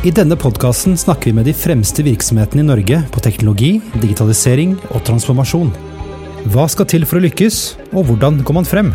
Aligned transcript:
I 0.00 0.08
denne 0.16 0.32
podkasten 0.32 0.94
snakker 0.96 1.28
vi 1.28 1.34
med 1.36 1.44
de 1.44 1.52
fremste 1.52 2.00
virksomhetene 2.00 2.62
i 2.62 2.64
Norge 2.64 3.02
på 3.12 3.20
teknologi, 3.20 3.74
digitalisering 4.00 4.70
og 4.94 5.02
transformasjon. 5.04 5.68
Hva 6.54 6.64
skal 6.72 6.86
til 6.88 7.04
for 7.04 7.18
å 7.18 7.24
lykkes, 7.26 7.58
og 7.92 8.06
hvordan 8.08 8.38
går 8.40 8.56
man 8.56 8.64
frem? 8.64 8.88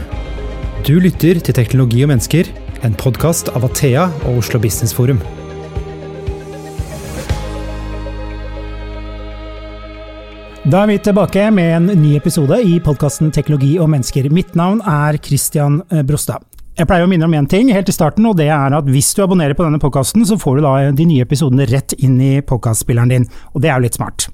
Du 0.88 0.96
lytter 0.97 1.38
til 1.46 1.54
Teknologi 1.54 2.02
og 2.02 2.10
mennesker, 2.10 2.49
en 2.81 2.97
podkast 2.97 3.54
av 3.54 3.68
Athea 3.70 4.07
og 4.23 4.39
Oslo 4.41 4.57
Business 4.63 4.97
Forum. 4.97 5.21
Da 10.65 10.81
er 10.81 10.90
vi 10.90 10.97
tilbake 11.06 11.46
med 11.53 11.69
en 11.83 11.94
ny 12.01 12.15
episode 12.17 12.58
i 12.65 12.81
podkasten 12.81 13.29
Teknologi 13.29 13.76
og 13.78 13.94
mennesker. 13.94 14.33
Mitt 14.33 14.58
navn 14.58 14.81
er 14.81 15.22
Christian 15.22 15.83
Brostad. 16.09 16.41
Jeg 16.76 16.89
pleier 16.89 17.05
å 17.05 17.07
minne 17.07 17.23
om 17.23 17.34
én 17.38 17.45
ting 17.48 17.70
helt 17.71 17.88
i 17.88 17.94
starten, 17.95 18.26
og 18.27 18.34
det 18.35 18.49
er 18.52 18.73
at 18.76 18.88
hvis 18.91 19.13
du 19.16 19.21
abonnerer 19.23 19.55
på 19.55 19.63
denne 19.63 19.80
podkasten, 19.80 20.26
så 20.27 20.35
får 20.35 20.58
du 20.58 20.66
da 20.66 20.73
de 20.91 21.05
nye 21.08 21.23
episodene 21.23 21.63
rett 21.70 21.94
inn 22.04 22.17
i 22.20 22.41
podkastspilleren 22.44 23.13
din, 23.13 23.27
og 23.55 23.63
det 23.63 23.70
er 23.70 23.77
jo 23.77 23.86
litt 23.86 23.95
smart. 23.95 24.26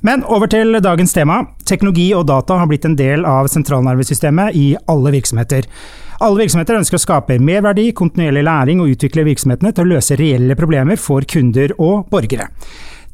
Men 0.00 0.24
over 0.24 0.48
til 0.48 0.78
dagens 0.80 1.12
tema. 1.12 1.42
Teknologi 1.68 2.06
og 2.16 2.24
data 2.30 2.56
har 2.56 2.70
blitt 2.70 2.88
en 2.88 2.96
del 2.96 3.26
av 3.28 3.50
sentralnervesystemet 3.52 4.56
i 4.56 4.64
alle 4.88 5.12
virksomheter. 5.12 5.68
Alle 6.24 6.40
virksomheter 6.40 6.80
ønsker 6.80 6.96
å 6.96 7.02
skape 7.04 7.36
merverdi, 7.36 7.90
kontinuerlig 7.92 8.46
læring 8.48 8.80
og 8.80 8.94
utvikle 8.94 9.26
virksomhetene 9.28 9.74
til 9.76 9.84
å 9.84 9.92
løse 9.92 10.16
reelle 10.16 10.56
problemer 10.56 10.96
for 10.96 11.28
kunder 11.28 11.76
og 11.76 12.08
borgere. 12.08 12.48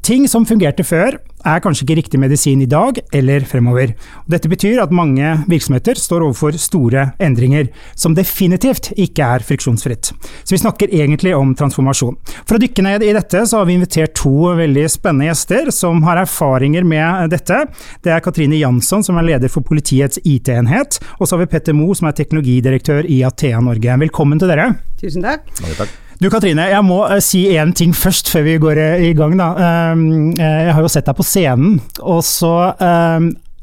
Ting 0.07 0.23
som 0.31 0.45
fungerte 0.47 0.85
før, 0.87 1.17
er 1.43 1.59
kanskje 1.59 1.83
ikke 1.83 1.95
riktig 1.97 2.19
medisin 2.21 2.61
i 2.63 2.67
dag 2.69 2.95
eller 3.15 3.43
fremover. 3.47 3.89
Dette 4.31 4.47
betyr 4.47 4.79
at 4.79 4.93
mange 4.95 5.33
virksomheter 5.51 5.99
står 5.99 6.23
overfor 6.23 6.55
store 6.55 7.09
endringer, 7.19 7.67
som 7.91 8.15
definitivt 8.15 8.93
ikke 8.95 9.27
er 9.35 9.43
friksjonsfritt. 9.43 10.13
Så 10.47 10.55
vi 10.55 10.61
snakker 10.61 10.95
egentlig 10.95 11.35
om 11.35 11.51
transformasjon. 11.59 12.15
For 12.47 12.55
å 12.55 12.63
dykke 12.63 12.87
ned 12.87 13.03
i 13.03 13.11
dette, 13.19 13.43
så 13.43 13.59
har 13.59 13.67
vi 13.67 13.75
invitert 13.81 14.15
to 14.15 14.53
veldig 14.61 14.87
spennende 14.95 15.27
gjester 15.27 15.73
som 15.75 15.99
har 16.07 16.23
erfaringer 16.23 16.87
med 16.87 17.35
dette. 17.35 17.65
Det 17.99 18.15
er 18.15 18.23
Katrine 18.23 18.63
Jansson, 18.63 19.03
som 19.03 19.19
er 19.19 19.27
leder 19.33 19.51
for 19.51 19.67
politiets 19.67 20.23
IT-enhet, 20.23 21.01
og 21.19 21.27
så 21.27 21.35
har 21.35 21.43
vi 21.43 21.51
Petter 21.57 21.75
Moe, 21.75 21.99
som 21.99 22.07
er 22.07 22.15
teknologidirektør 22.15 23.11
i 23.11 23.25
Athea 23.27 23.59
Norge. 23.59 24.01
Velkommen 24.07 24.39
til 24.39 24.55
dere. 24.55 24.71
Tusen 25.03 25.27
takk. 25.27 25.49
Mange 25.59 25.81
takk. 25.83 26.03
Du 26.17 26.31
Katrine, 26.33 26.63
jeg 26.71 26.81
må 26.85 27.03
uh, 27.05 27.19
si 27.21 27.43
én 27.53 27.73
ting 27.77 27.91
først 27.93 28.31
før 28.33 28.45
vi 28.47 28.55
går 28.61 28.79
uh, 28.81 29.01
i 29.05 29.11
gang. 29.17 29.35
Da. 29.37 29.51
Uh, 29.53 30.31
jeg 30.33 30.73
har 30.73 30.81
jo 30.81 30.89
sett 30.89 31.05
deg 31.05 31.17
på 31.17 31.25
scenen, 31.25 31.77
og 32.01 32.23
så 32.25 32.53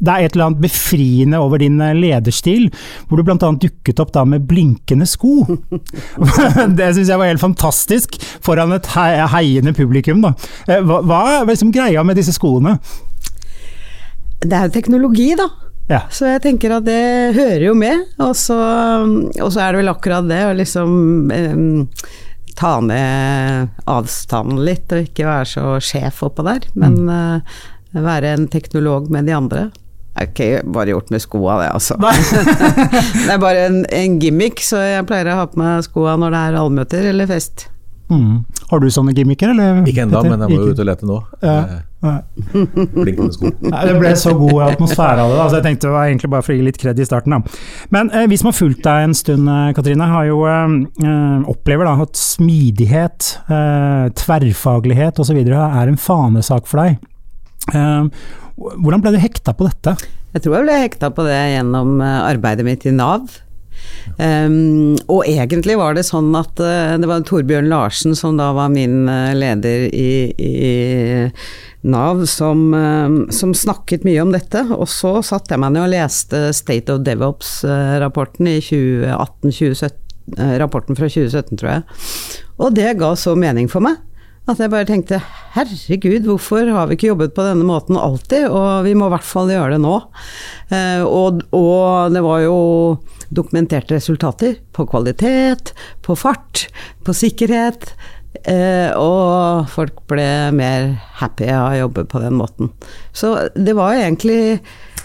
det 0.04 0.10
er 0.10 0.26
et 0.26 0.34
eller 0.34 0.48
annet 0.48 0.62
befriende 0.62 1.38
over 1.40 1.62
din 1.62 1.78
lederstil, 1.96 2.66
hvor 3.08 3.18
du 3.18 3.24
bl.a. 3.26 3.50
dukket 3.62 4.02
opp 4.02 4.12
da 4.14 4.24
med 4.28 4.44
blinkende 4.46 5.06
sko. 5.08 5.46
det 6.78 6.90
syns 6.96 7.10
jeg 7.10 7.18
var 7.18 7.30
helt 7.30 7.42
fantastisk, 7.42 8.18
foran 8.44 8.74
et 8.76 8.90
heiende 8.92 9.72
publikum. 9.74 10.22
Da. 10.26 10.34
Hva, 10.82 11.00
hva 11.06 11.20
er 11.32 11.50
liksom 11.50 11.72
greia 11.74 12.04
med 12.06 12.18
disse 12.20 12.34
skoene? 12.36 12.76
Det 14.44 14.52
er 14.52 14.68
jo 14.68 14.74
teknologi, 14.74 15.30
da. 15.38 15.48
Ja. 15.88 16.04
Så 16.12 16.28
jeg 16.28 16.42
tenker 16.44 16.78
at 16.78 16.86
det 16.86 17.34
hører 17.36 17.66
jo 17.66 17.74
med. 17.78 18.06
Og 18.24 18.34
så, 18.38 18.58
og 19.40 19.50
så 19.54 19.64
er 19.64 19.72
det 19.72 19.82
vel 19.82 19.92
akkurat 19.92 20.28
det 20.28 20.42
å 20.48 20.54
liksom 20.56 20.94
um, 21.30 21.80
ta 22.58 22.76
ned 22.84 23.72
avstanden 23.90 24.62
litt, 24.66 24.90
og 24.92 25.08
ikke 25.08 25.26
være 25.28 25.48
så 25.50 25.70
sjef 25.82 26.22
oppå 26.26 26.44
der. 26.46 26.68
Men 26.78 27.00
mm. 27.06 27.14
uh, 27.94 28.04
være 28.04 28.34
en 28.34 28.46
teknolog 28.50 29.10
med 29.12 29.28
de 29.28 29.36
andre. 29.36 29.68
Det 30.14 30.22
er 30.22 30.28
ikke 30.30 30.72
bare 30.76 30.92
gjort 30.92 31.08
med 31.10 31.22
skoa, 31.24 31.54
det, 31.58 31.70
altså. 31.74 31.96
det 33.26 33.32
er 33.34 33.40
bare 33.42 33.64
en, 33.66 33.80
en, 33.90 34.18
gimmick, 34.22 34.62
så 34.62 34.78
jeg 34.78 35.06
pleier 35.08 35.32
å 35.32 35.40
ha 35.40 35.46
på 35.50 35.58
meg 35.58 35.82
skoa 35.88 36.14
når 36.22 36.36
det 36.36 36.42
er 36.42 36.58
allmøter 36.60 37.08
eller 37.10 37.26
fest. 37.30 37.66
Mm. 38.12 38.44
Har 38.70 38.82
du 38.82 38.86
sånne 38.94 39.14
gimmicker, 39.16 39.50
eller? 39.50 39.82
Ikke 39.90 40.04
ennå, 40.04 40.22
men 40.28 40.44
jeg 40.44 40.52
må 40.54 40.60
jo 40.60 40.74
ut 40.76 40.82
og 40.84 40.86
lete 40.86 41.08
nå. 41.08 41.18
Ja. 41.42 41.58
Ja. 42.04 42.18
Blinkende 42.52 43.32
sko. 43.32 43.50
Nei, 43.64 43.82
det 43.88 43.94
ble 43.96 44.10
så 44.20 44.34
god 44.36 44.58
atmosfære 44.66 45.22
av 45.24 45.30
det, 45.32 45.38
altså 45.44 45.58
jeg 45.60 45.64
tenkte 45.68 45.88
det 45.88 45.94
var 45.94 46.10
egentlig 46.10 46.30
bare 46.34 46.44
for 46.44 46.52
å 46.52 46.56
gi 46.58 46.66
litt 46.66 46.80
kred 46.80 47.00
i 47.00 47.06
starten. 47.08 47.32
Da. 47.36 47.58
Men 47.96 48.10
eh, 48.12 48.26
vi 48.28 48.38
som 48.40 48.50
har 48.50 48.56
fulgt 48.58 48.82
deg 48.84 49.06
en 49.08 49.16
stund, 49.16 49.48
eh, 49.48 49.70
Katrine, 49.76 50.08
har 50.10 50.28
jo 50.28 50.42
eh, 50.50 51.48
opplever 51.54 51.88
da 51.88 51.96
at 52.04 52.20
smidighet, 52.20 53.30
eh, 53.48 54.10
tverrfaglighet 54.20 55.22
osv. 55.24 55.40
er 55.48 55.88
en 55.94 56.00
fanesak 56.00 56.68
for 56.68 56.84
deg. 56.84 57.00
Eh, 57.72 58.28
hvordan 58.54 59.02
ble 59.02 59.14
du 59.16 59.22
hekta 59.22 59.56
på 59.56 59.66
dette? 59.70 59.96
Jeg 60.34 60.44
tror 60.44 60.58
jeg 60.58 60.66
ble 60.66 60.76
hekta 60.82 61.10
på 61.14 61.24
det 61.26 61.40
gjennom 61.54 61.96
eh, 62.02 62.20
arbeidet 62.28 62.66
mitt 62.66 62.84
i 62.90 62.92
Nav. 62.94 63.40
Um, 64.18 64.94
og 65.10 65.24
egentlig 65.26 65.74
var 65.80 65.96
det 65.96 66.04
sånn 66.06 66.30
at 66.38 66.60
uh, 66.62 66.94
det 67.00 67.08
var 67.10 67.24
Torbjørn 67.26 67.70
Larsen, 67.70 68.14
som 68.18 68.38
da 68.38 68.52
var 68.54 68.70
min 68.74 69.08
uh, 69.08 69.32
leder 69.34 69.88
i, 69.88 70.30
i 70.38 71.28
Nav, 71.88 72.22
som, 72.30 72.68
uh, 72.76 73.32
som, 73.34 73.54
snakket 73.56 74.06
mye 74.06 74.22
om 74.22 74.32
dette. 74.34 74.62
Og 74.76 74.86
så 74.92 75.16
satte 75.26 75.56
jeg 75.56 75.64
meg 75.64 75.74
ned 75.74 75.86
og 75.86 75.92
leste 75.96 76.46
State 76.56 76.94
of 76.94 77.04
DevOps-rapporten 77.06 78.50
i 78.54 78.58
2018-2017. 78.64 80.00
Rapporten 80.60 80.96
fra 80.96 81.04
2017, 81.10 81.58
tror 81.60 81.70
jeg. 81.74 81.82
Og 82.56 82.76
det 82.76 82.94
ga 82.96 83.10
så 83.18 83.34
mening 83.36 83.66
for 83.68 83.84
meg. 83.84 83.98
At 84.44 84.58
jeg 84.60 84.68
bare 84.74 84.84
tenkte 84.84 85.22
herregud, 85.54 86.26
hvorfor 86.28 86.68
har 86.68 86.88
vi 86.90 86.98
ikke 86.98 87.08
jobbet 87.08 87.32
på 87.36 87.46
denne 87.46 87.64
måten 87.64 87.96
alltid, 87.96 88.50
og 88.52 88.84
vi 88.84 88.92
må 88.92 89.08
i 89.08 89.14
hvert 89.14 89.24
fall 89.24 89.48
gjøre 89.48 89.78
det 89.78 89.80
nå. 89.80 89.94
Eh, 90.68 91.00
og, 91.00 91.40
og, 91.56 92.12
det 92.12 92.20
var 92.26 92.42
jo 92.44 92.58
dokumenterte 93.32 93.96
resultater 93.96 94.58
på 94.76 94.84
kvalitet, 94.90 95.72
på 96.04 96.16
fart, 96.20 96.66
på 97.08 97.16
sikkerhet. 97.16 97.88
Eh, 98.44 98.92
og 99.00 99.64
folk 99.72 100.04
ble 100.12 100.28
mer 100.52 100.90
happy 101.22 101.48
av 101.48 101.70
å 101.70 101.80
jobbe 101.86 102.04
på 102.12 102.20
den 102.20 102.36
måten. 102.36 102.74
Så 103.16 103.32
det 103.56 103.76
var 103.78 103.96
egentlig 103.96 104.58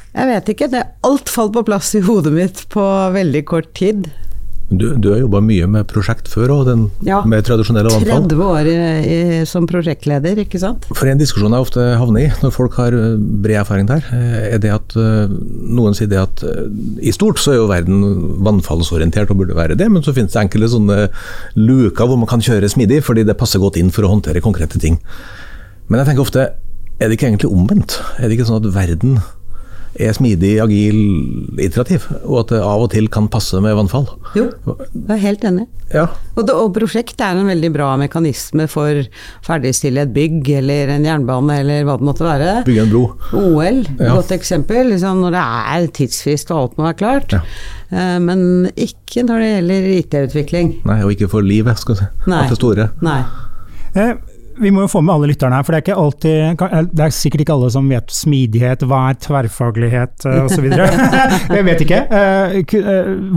Jeg 0.10 0.26
vet 0.26 0.48
ikke, 0.52 0.68
det 0.74 0.88
alt 1.06 1.30
falt 1.30 1.54
på 1.54 1.62
plass 1.64 1.94
i 1.96 2.02
hodet 2.04 2.34
mitt 2.34 2.64
på 2.74 2.84
veldig 3.14 3.44
kort 3.48 3.72
tid. 3.78 4.10
Du, 4.70 4.86
du 5.02 5.08
har 5.10 5.18
jobba 5.24 5.40
mye 5.42 5.66
med 5.72 5.88
prosjekt 5.90 6.28
før 6.30 6.52
òg, 6.54 6.68
ja, 7.06 7.24
med 7.26 7.46
tradisjonelle 7.48 7.90
vannfall? 7.90 8.28
30 8.30 8.44
år 8.46 8.68
i, 8.70 8.76
i, 9.02 9.18
som 9.50 9.66
prosjektleder, 9.70 10.44
ikke 10.44 10.62
sant. 10.62 10.86
For 10.94 11.10
en 11.10 11.18
diskusjon 11.18 11.56
jeg 11.56 11.66
ofte 11.66 11.86
havner 11.98 12.28
i 12.28 12.30
når 12.44 12.54
folk 12.54 12.78
har 12.78 12.94
eh, 12.94 13.16
bred 13.18 13.64
erfaring 13.64 13.90
der, 13.90 14.06
eh, 14.14 14.54
er 14.54 14.62
det 14.62 14.74
at 14.76 14.94
eh, 15.00 15.34
noen 15.74 15.98
sier 15.98 16.12
det 16.12 16.22
at 16.22 16.46
i 17.02 17.14
stort 17.16 17.42
så 17.42 17.56
er 17.56 17.60
jo 17.64 17.70
verden 17.72 18.04
vannfallsorientert 18.46 19.34
og 19.34 19.42
burde 19.42 19.58
være 19.58 19.80
det, 19.80 19.90
men 19.90 20.06
så 20.06 20.14
finnes 20.14 20.36
det 20.36 20.44
enkelte 20.44 20.72
sånne 20.76 21.02
luker 21.58 22.06
hvor 22.06 22.22
man 22.22 22.30
kan 22.30 22.44
kjøre 22.44 22.70
smidig 22.70 23.02
fordi 23.08 23.26
det 23.26 23.38
passer 23.40 23.64
godt 23.64 23.80
inn 23.82 23.90
for 23.96 24.06
å 24.06 24.14
håndtere 24.14 24.44
konkrete 24.46 24.82
ting. 24.82 25.02
Men 25.90 26.04
jeg 26.04 26.12
tenker 26.12 26.28
ofte, 26.28 26.46
er 27.00 27.10
det 27.10 27.18
ikke 27.18 27.32
egentlig 27.32 27.50
omvendt? 27.50 27.98
Er 28.20 28.28
det 28.28 28.38
ikke 28.38 28.52
sånn 28.52 28.62
at 28.62 28.74
verden 28.76 29.18
er 29.98 30.14
smidig, 30.14 30.60
agil, 30.62 30.98
iterativ, 31.60 32.06
og 32.26 32.44
at 32.44 32.52
det 32.54 32.60
av 32.62 32.84
og 32.86 32.92
til 32.94 33.08
kan 33.12 33.28
passe 33.32 33.58
med 33.64 33.74
vannfall. 33.76 34.06
Jo, 34.38 34.46
jeg 34.68 35.10
er 35.16 35.22
helt 35.24 35.46
enig. 35.50 35.66
Ja. 35.90 36.04
Og, 36.38 36.44
det, 36.46 36.54
og 36.54 36.70
prosjekt 36.76 37.18
er 37.26 37.40
en 37.40 37.50
veldig 37.50 37.72
bra 37.74 37.88
mekanisme 37.98 38.68
for 38.70 39.00
ferdigstille 39.46 40.04
et 40.06 40.14
bygg 40.14 40.52
eller 40.60 40.92
en 40.94 41.08
jernbane 41.08 41.56
eller 41.64 41.88
hva 41.88 41.96
det 41.98 42.06
måtte 42.06 42.28
være. 42.28 42.52
Bygge 42.68 42.84
en 42.86 42.94
bro. 42.94 43.04
OL, 43.34 43.82
Ja. 43.98 44.14
godt 44.14 44.32
eksempel. 44.38 44.92
Liksom 44.94 45.24
når 45.26 45.34
det 45.34 45.44
er 45.74 45.88
tidsfrist 45.98 46.52
og 46.54 46.62
alt 46.62 46.78
må 46.78 46.86
være 46.92 47.00
klart. 47.02 47.34
Ja. 47.34 47.42
Eh, 47.90 48.20
Men 48.22 48.70
ikke 48.78 49.26
når 49.26 49.42
det 49.42 49.50
gjelder 49.56 49.90
IT-utvikling. 49.98 50.74
Nei, 50.86 51.00
og 51.04 51.12
ikke 51.18 51.30
for 51.34 51.42
livet, 51.42 51.80
skal 51.82 51.96
vi 51.96 52.04
si. 52.04 52.10
Nei. 52.30 52.44
Alt 52.44 52.54
det 52.54 52.60
store. 52.62 52.90
Nei. 53.02 53.24
Eh, 53.98 54.14
vi 54.60 54.72
må 54.74 54.84
jo 54.84 54.92
få 54.92 55.02
med 55.06 55.14
alle 55.16 55.30
lytterne 55.32 55.58
her, 55.60 55.66
for 55.66 55.74
det 55.74 55.80
er, 55.80 55.86
ikke 55.86 55.98
alltid, 56.04 56.92
det 56.94 57.06
er 57.06 57.16
sikkert 57.16 57.44
ikke 57.46 57.56
alle 57.56 57.72
som 57.74 57.90
vet 57.92 58.14
smidighet, 58.14 58.86
hva 58.90 59.02
er 59.10 59.20
tverrfaglighet 59.24 60.28
osv. 60.46 60.68
Jeg 61.58 61.68
vet 61.68 61.84
ikke. 61.86 62.00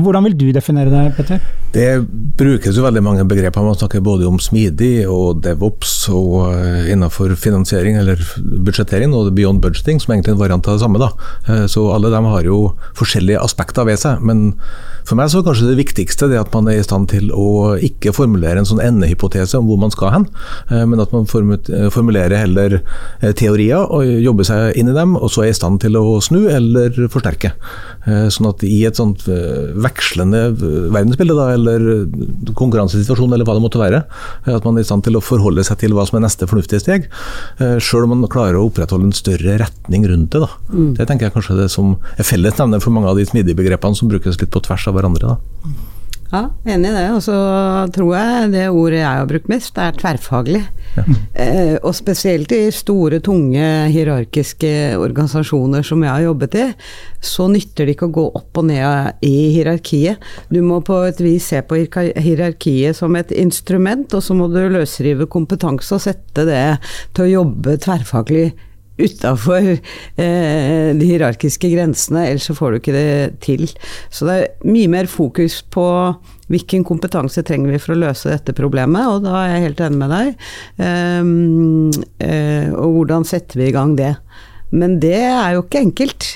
Hvordan 0.03 0.29
vil 0.29 0.39
du 0.39 0.47
definere 0.55 0.93
det, 0.93 1.05
Petter? 1.19 1.43
Det 1.73 1.89
brukes 2.39 2.77
jo 2.77 2.85
veldig 2.85 3.05
mange 3.05 3.27
begreper. 3.29 3.65
Man 3.65 3.79
snakker 3.79 4.05
både 4.05 4.29
om 4.29 4.41
smidig 4.43 5.07
og 5.09 5.43
DevOps 5.45 5.95
og 6.13 6.53
innenfor 6.93 7.37
finansiering 7.41 7.97
eller 8.03 8.21
budsjettering 8.37 9.15
og 9.17 9.33
beyond 9.37 9.63
budgeting, 9.65 10.03
som 10.03 10.13
egentlig 10.15 10.35
er 10.35 10.39
en 10.39 10.43
variant 10.43 10.69
av 10.69 10.77
det 10.77 10.85
samme. 10.85 11.01
Da. 11.01 11.65
Så 11.71 11.87
alle 11.95 12.13
dem 12.13 12.29
har 12.29 12.45
jo 12.49 12.65
forskjellige 12.99 13.41
aspekter 13.41 13.89
ved 13.89 14.03
seg. 14.03 14.21
Men 14.27 14.51
for 15.09 15.19
meg 15.19 15.31
så 15.33 15.41
er 15.41 15.47
kanskje 15.47 15.69
det 15.71 15.79
viktigste 15.81 16.29
det 16.31 16.41
at 16.41 16.53
man 16.55 16.69
er 16.71 16.81
i 16.81 16.87
stand 16.87 17.11
til 17.13 17.31
å 17.35 17.75
ikke 17.83 18.15
formulere 18.17 18.63
en 18.63 18.69
sånn 18.69 18.83
endehypotese 18.83 19.59
om 19.59 19.69
hvor 19.71 19.81
man 19.83 19.93
skal 19.95 20.13
hen, 20.15 20.27
men 20.71 21.03
at 21.03 21.13
man 21.15 21.27
formulerer 21.29 22.37
heller 22.39 22.79
teorier 23.39 23.83
og 23.83 24.07
jobber 24.07 24.47
seg 24.49 24.79
inn 24.81 24.91
i 24.93 24.97
dem, 24.97 25.17
og 25.19 25.31
så 25.33 25.47
er 25.47 25.53
i 25.53 25.57
stand 25.57 25.81
til 25.83 25.99
å 25.99 26.21
snu 26.25 26.47
eller 26.51 26.95
forsterke. 27.13 27.53
Sånn 28.33 28.49
at 28.51 28.63
i 28.67 28.83
et 28.89 28.99
sånt 28.99 29.25
vekslende 29.27 30.45
verdensbilde, 30.93 31.37
da, 31.39 31.49
eller 31.57 31.87
konkurransesituasjon 32.59 33.33
eller 33.33 33.47
hva 33.49 33.57
det 33.59 33.65
måtte 33.65 33.83
være, 33.83 34.03
at 34.51 34.67
man 34.67 34.79
er 34.79 34.85
i 34.85 34.89
stand 34.89 35.07
til 35.07 35.19
å 35.19 35.25
forholde 35.25 35.65
seg 35.67 35.81
til 35.83 35.97
hva 35.97 36.07
som 36.09 36.19
er 36.19 36.27
neste 36.27 36.49
fornuftige 36.51 36.83
steg, 36.83 37.09
sjøl 37.59 38.07
om 38.07 38.15
man 38.17 38.31
klarer 38.33 38.59
å 38.59 38.67
opprettholde 38.69 39.11
en 39.11 39.17
større 39.17 39.59
retning 39.63 40.07
rundt 40.11 40.35
det. 40.35 40.43
Da. 40.45 40.51
Mm. 40.73 40.93
Det 40.99 41.09
tenker 41.09 41.29
jeg 41.29 41.37
kanskje 41.37 41.57
er 41.57 41.63
det 41.65 41.71
som 41.75 41.95
er 42.17 42.27
fellesnevner 42.27 42.83
for 42.83 42.95
mange 42.95 43.11
av 43.11 43.19
de 43.19 43.27
smidige 43.29 43.59
begrepene 43.59 43.99
som 43.99 44.11
brukes 44.11 44.41
litt 44.41 44.53
på 44.53 44.63
tvers 44.65 44.89
av 44.91 44.92
hverandre. 44.95 45.35
Da. 45.35 45.73
Ja, 46.33 46.47
enig 46.65 46.89
i 46.89 46.95
det. 46.97 47.09
Og 47.13 47.21
så 47.27 47.35
tror 47.93 48.15
jeg 48.17 48.53
det 48.55 48.69
ordet 48.73 49.03
jeg 49.03 49.09
har 49.21 49.29
brukt 49.29 49.51
mest, 49.53 49.77
er 49.77 49.93
tverrfaglig. 49.99 50.63
Ja. 50.97 51.05
Eh, 51.43 51.75
og 51.81 51.93
spesielt 51.97 52.53
i 52.57 52.71
store, 52.73 53.21
tunge, 53.25 53.67
hierarkiske 53.93 54.71
organisasjoner 55.01 55.85
som 55.85 56.05
jeg 56.05 56.13
har 56.13 56.25
jobbet 56.25 56.57
i, 56.61 56.65
så 57.21 57.51
nytter 57.53 57.89
det 57.89 57.97
ikke 57.97 58.09
å 58.09 58.17
gå 58.17 58.27
opp 58.41 58.63
og 58.63 58.69
ned 58.71 59.25
i 59.29 59.35
hierarkiet. 59.59 60.25
Du 60.53 60.63
må 60.65 60.81
på 60.85 61.03
et 61.09 61.21
vis 61.21 61.53
se 61.53 61.61
på 61.65 61.83
hierarkiet 61.85 62.97
som 62.97 63.17
et 63.21 63.33
instrument, 63.37 64.09
og 64.17 64.25
så 64.25 64.37
må 64.37 64.49
du 64.53 64.61
løsrive 64.73 65.29
kompetanse 65.33 65.97
og 65.97 66.05
sette 66.05 66.49
det 66.49 66.67
til 67.13 67.27
å 67.29 67.33
jobbe 67.43 67.77
tverrfaglig 67.81 68.51
utafor 69.01 69.69
eh, 69.73 70.89
de 70.99 71.09
hierarkiske 71.09 71.71
grensene, 71.73 72.27
ellers 72.29 72.49
så 72.51 72.57
får 72.57 72.73
du 72.73 72.81
ikke 72.81 72.97
det 72.97 73.41
til. 73.45 73.67
Så 74.13 74.29
det 74.29 74.37
er 74.37 74.69
mye 74.69 74.91
mer 74.93 75.11
fokus 75.11 75.61
på 75.73 75.87
hvilken 76.53 76.85
kompetanse 76.85 77.45
trenger 77.49 77.73
vi 77.73 77.81
for 77.81 77.95
å 77.95 78.03
løse 78.03 78.33
dette 78.33 78.55
problemet, 78.57 79.09
og 79.09 79.25
da 79.25 79.39
er 79.41 79.55
jeg 79.55 79.67
helt 79.69 79.83
enig 79.87 80.03
med 80.03 80.15
deg. 80.17 80.47
Eh, 80.89 81.33
eh, 82.29 82.69
og 82.77 82.99
hvordan 82.99 83.29
setter 83.29 83.63
vi 83.63 83.71
i 83.71 83.75
gang 83.77 83.97
det? 84.01 84.15
Men 84.73 84.99
det 85.03 85.19
er 85.21 85.57
jo 85.57 85.67
ikke 85.67 85.85
enkelt. 85.87 86.29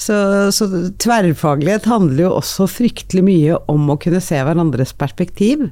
Så, 0.00 0.16
så, 0.56 0.66
tverrfaglighet 1.02 1.84
handler 1.90 2.24
jo 2.24 2.36
også 2.38 2.64
fryktelig 2.70 3.24
mye 3.26 3.58
om 3.68 3.90
å 3.92 3.98
kunne 4.00 4.22
se 4.24 4.38
hverandres 4.40 4.94
perspektiv. 4.96 5.66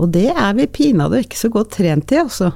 Og 0.00 0.14
det 0.14 0.30
er 0.32 0.56
vi 0.56 0.68
pinadø 0.70 1.20
ikke 1.20 1.40
så 1.40 1.50
godt 1.52 1.74
trent 1.76 2.14
i, 2.14 2.22
altså. 2.22 2.54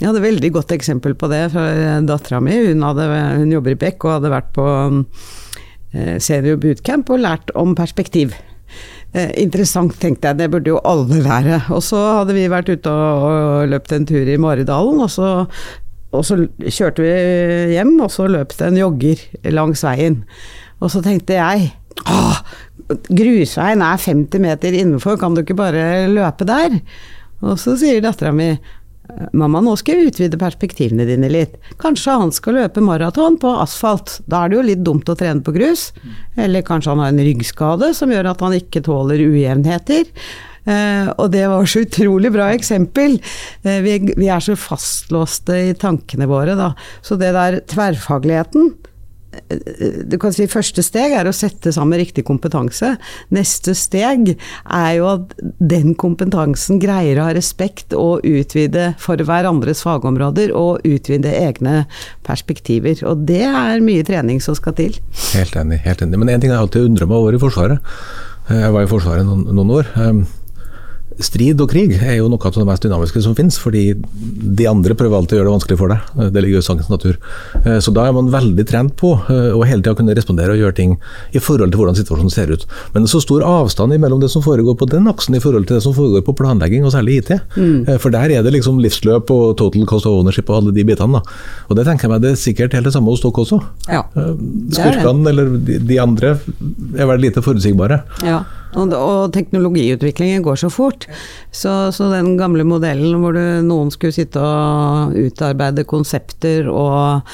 Jeg 0.00 0.08
hadde 0.08 0.22
veldig 0.24 0.48
godt 0.54 0.70
eksempel 0.72 1.12
på 1.18 1.28
det 1.28 1.42
fra 1.52 1.64
dattera 2.08 2.38
mi. 2.40 2.54
Hun, 2.70 2.80
hun, 2.80 3.50
jobber 3.52 3.74
i 3.74 3.80
Beck 3.82 4.06
og 4.06 4.14
hadde 4.14 4.30
vært 4.32 4.48
på 4.56 4.64
eh, 5.92 6.16
senior 6.24 6.56
bootcamp 6.62 7.12
og 7.12 7.20
lært 7.20 7.52
om 7.60 7.74
perspektiv. 7.76 8.32
Eh, 9.12 9.34
interessant, 9.42 9.92
tenkte 10.00 10.30
jeg, 10.30 10.38
det 10.38 10.48
burde 10.54 10.72
jo 10.72 10.80
alle 10.88 11.20
lære. 11.20 11.60
Og 11.76 11.84
så 11.84 12.00
hadde 12.20 12.38
vi 12.38 12.46
vært 12.48 12.72
ute 12.72 12.94
og 12.96 13.68
løpt 13.68 13.92
en 13.92 14.08
tur 14.08 14.24
i 14.24 14.38
Maridalen, 14.40 15.04
og 15.04 15.12
så, 15.12 15.34
og 16.16 16.24
så 16.24 16.40
kjørte 16.64 17.04
vi 17.04 17.12
hjem, 17.74 17.98
og 18.00 18.08
så 18.16 18.30
løp 18.30 18.56
det 18.56 18.70
en 18.70 18.80
jogger 18.80 19.28
langs 19.52 19.84
veien. 19.84 20.22
Og 20.80 20.94
så 20.94 21.04
tenkte 21.04 21.36
jeg 21.36 21.74
åh, 22.08 22.40
grusveien 23.12 23.84
er 23.84 24.00
50 24.00 24.48
meter 24.48 24.80
innenfor, 24.80 25.20
kan 25.20 25.36
du 25.36 25.44
ikke 25.44 25.60
bare 25.60 26.06
løpe 26.08 26.48
der? 26.48 26.80
Og 27.44 27.60
så 27.60 27.76
sier 27.80 28.02
dattera 28.04 28.32
mi 28.36 28.54
Mamma, 29.36 29.62
nå 29.64 29.76
skal 29.78 29.98
jeg 29.98 30.10
utvide 30.10 30.40
perspektivene 30.40 31.06
dine 31.08 31.30
litt. 31.32 31.56
Kanskje 31.80 32.18
han 32.22 32.34
skal 32.34 32.58
løpe 32.60 32.82
maraton 32.84 33.38
på 33.40 33.54
asfalt. 33.62 34.18
Da 34.30 34.44
er 34.44 34.52
det 34.52 34.58
jo 34.58 34.66
litt 34.68 34.84
dumt 34.86 35.10
å 35.10 35.16
trene 35.18 35.44
på 35.44 35.54
grus. 35.56 35.90
Eller 36.40 36.66
kanskje 36.66 36.94
han 36.94 37.02
har 37.04 37.14
en 37.14 37.24
ryggskade 37.24 37.92
som 37.96 38.12
gjør 38.12 38.32
at 38.32 38.44
han 38.44 38.56
ikke 38.56 38.84
tåler 38.86 39.22
ujevnheter. 39.22 40.08
Uh, 40.60 41.08
og 41.16 41.30
det 41.32 41.46
var 41.48 41.64
så 41.68 41.86
utrolig 41.86 42.30
bra 42.34 42.50
eksempel. 42.52 43.16
Uh, 43.64 43.78
vi, 43.84 43.96
vi, 44.12 44.28
er 44.28 44.44
så 44.44 44.56
fastlåste 44.60 45.56
i 45.70 45.74
tankene 45.78 46.28
våre, 46.30 46.56
da. 46.58 46.72
Så 47.06 47.16
det 47.20 47.32
der 47.36 47.62
tverrfagligheten, 47.70 48.74
du 50.10 50.16
kan 50.18 50.34
si 50.34 50.46
Første 50.50 50.82
steg 50.82 51.14
er 51.14 51.28
å 51.28 51.34
sette 51.34 51.70
sammen 51.74 52.00
riktig 52.00 52.24
kompetanse. 52.26 52.96
Neste 53.34 53.76
steg 53.78 54.32
er 54.34 54.90
jo 54.96 55.06
at 55.12 55.34
den 55.62 55.94
kompetansen 55.98 56.80
greier 56.82 57.20
å 57.20 57.28
ha 57.28 57.36
respekt 57.36 57.94
og 57.96 58.26
utvide 58.26 58.90
for 59.02 59.22
hverandres 59.26 59.84
fagområder 59.86 60.54
og 60.56 60.86
utvide 60.88 61.34
egne 61.36 61.84
perspektiver. 62.26 63.04
Og 63.06 63.22
det 63.30 63.44
er 63.46 63.84
mye 63.84 64.06
trening 64.06 64.42
som 64.42 64.58
skal 64.58 64.74
til. 64.80 64.98
Helt 65.34 65.56
enig. 65.56 65.82
helt 65.86 66.02
enig. 66.02 66.18
Men 66.18 66.34
én 66.34 66.42
ting 66.42 66.50
jeg 66.50 66.58
alltid 66.58 66.90
undrer 66.90 67.10
meg 67.10 67.22
over 67.22 67.38
i 67.38 67.42
Forsvaret. 67.42 67.94
Jeg 68.50 68.74
var 68.74 68.82
i 68.82 68.90
Forsvaret 68.90 69.26
noen, 69.26 69.46
noen 69.54 69.74
år. 69.78 69.94
Strid 71.24 71.60
og 71.60 71.70
krig 71.72 71.92
er 71.98 72.16
jo 72.18 72.28
noe 72.32 72.40
av 72.48 72.54
det 72.56 72.66
mest 72.68 72.84
dynamiske 72.84 73.22
som 73.24 73.34
finnes, 73.36 73.58
fordi 73.60 73.92
de 73.94 74.66
andre 74.68 74.96
prøver 74.98 75.18
alltid 75.18 75.36
å 75.36 75.40
gjøre 75.40 75.48
det 75.48 75.54
vanskelig 75.54 75.78
for 75.80 75.92
deg. 75.92 76.30
Det 76.34 76.42
ligger 76.42 76.58
jo 76.58 76.62
i 76.62 76.66
sakens 76.66 76.90
natur. 76.92 77.18
Eh, 77.64 77.78
så 77.84 77.92
da 77.94 78.06
er 78.08 78.16
man 78.16 78.30
veldig 78.32 78.66
trent 78.68 78.94
på 79.00 79.12
eh, 79.32 79.50
å 79.56 79.64
hele 79.68 79.82
tida 79.82 79.96
kunne 79.98 80.16
respondere 80.16 80.54
og 80.54 80.62
gjøre 80.62 80.76
ting 80.78 80.94
i 81.36 81.42
forhold 81.42 81.72
til 81.72 81.82
hvordan 81.82 81.98
situasjonen 81.98 82.32
ser 82.32 82.52
ut. 82.54 82.66
Men 82.94 83.04
det 83.04 83.10
er 83.10 83.14
så 83.14 83.22
stor 83.24 83.44
avstand 83.46 83.96
mellom 84.00 84.22
det 84.22 84.30
som 84.32 84.44
foregår 84.44 84.76
på 84.78 84.88
den 84.90 85.08
aksen 85.10 85.36
i 85.36 85.42
forhold 85.42 85.66
til 85.68 85.78
det 85.78 85.84
som 85.84 85.96
foregår 85.96 86.24
på 86.26 86.36
planlegging, 86.38 86.86
og 86.86 86.94
særlig 86.94 87.20
IT. 87.20 87.34
Mm. 87.56 87.88
Eh, 87.88 87.98
for 88.00 88.14
der 88.14 88.36
er 88.36 88.46
det 88.46 88.54
liksom 88.56 88.80
livsløp 88.82 89.32
og 89.34 89.56
total 89.60 89.88
cost 89.90 90.08
of 90.08 90.20
ownership 90.20 90.48
og 90.50 90.60
alle 90.60 90.76
de 90.76 90.86
bitene. 90.86 91.20
Da. 91.20 91.40
Og 91.68 91.76
det 91.78 91.86
tenker 91.88 92.08
jeg 92.08 92.14
meg 92.14 92.24
det 92.24 92.34
er 92.34 92.40
sikkert 92.40 92.78
helt 92.78 92.88
det 92.88 92.94
samme 92.96 93.12
hos 93.12 93.24
dere 93.24 93.44
også. 93.44 93.60
Ja, 93.90 94.04
Skurkene 94.70 95.32
eller 95.32 95.52
de 95.60 96.00
andre 96.00 96.34
er 96.96 97.10
vel 97.10 97.22
lite 97.26 97.42
forutsigbare. 97.44 98.02
Ja. 98.26 98.42
Og, 98.78 98.92
og, 98.94 99.32
teknologiutviklingen 99.34 100.44
går 100.46 100.60
så 100.62 100.70
fort. 100.70 101.06
Så, 101.50 101.90
så, 101.94 102.10
den 102.12 102.36
gamle 102.38 102.66
modellen 102.66 103.18
hvor 103.22 103.34
du, 103.34 103.42
noen 103.66 103.90
skulle 103.94 104.14
sitte 104.14 104.42
og 104.42 105.16
utarbeide 105.18 105.86
konsepter 105.90 106.70
og, 106.70 107.26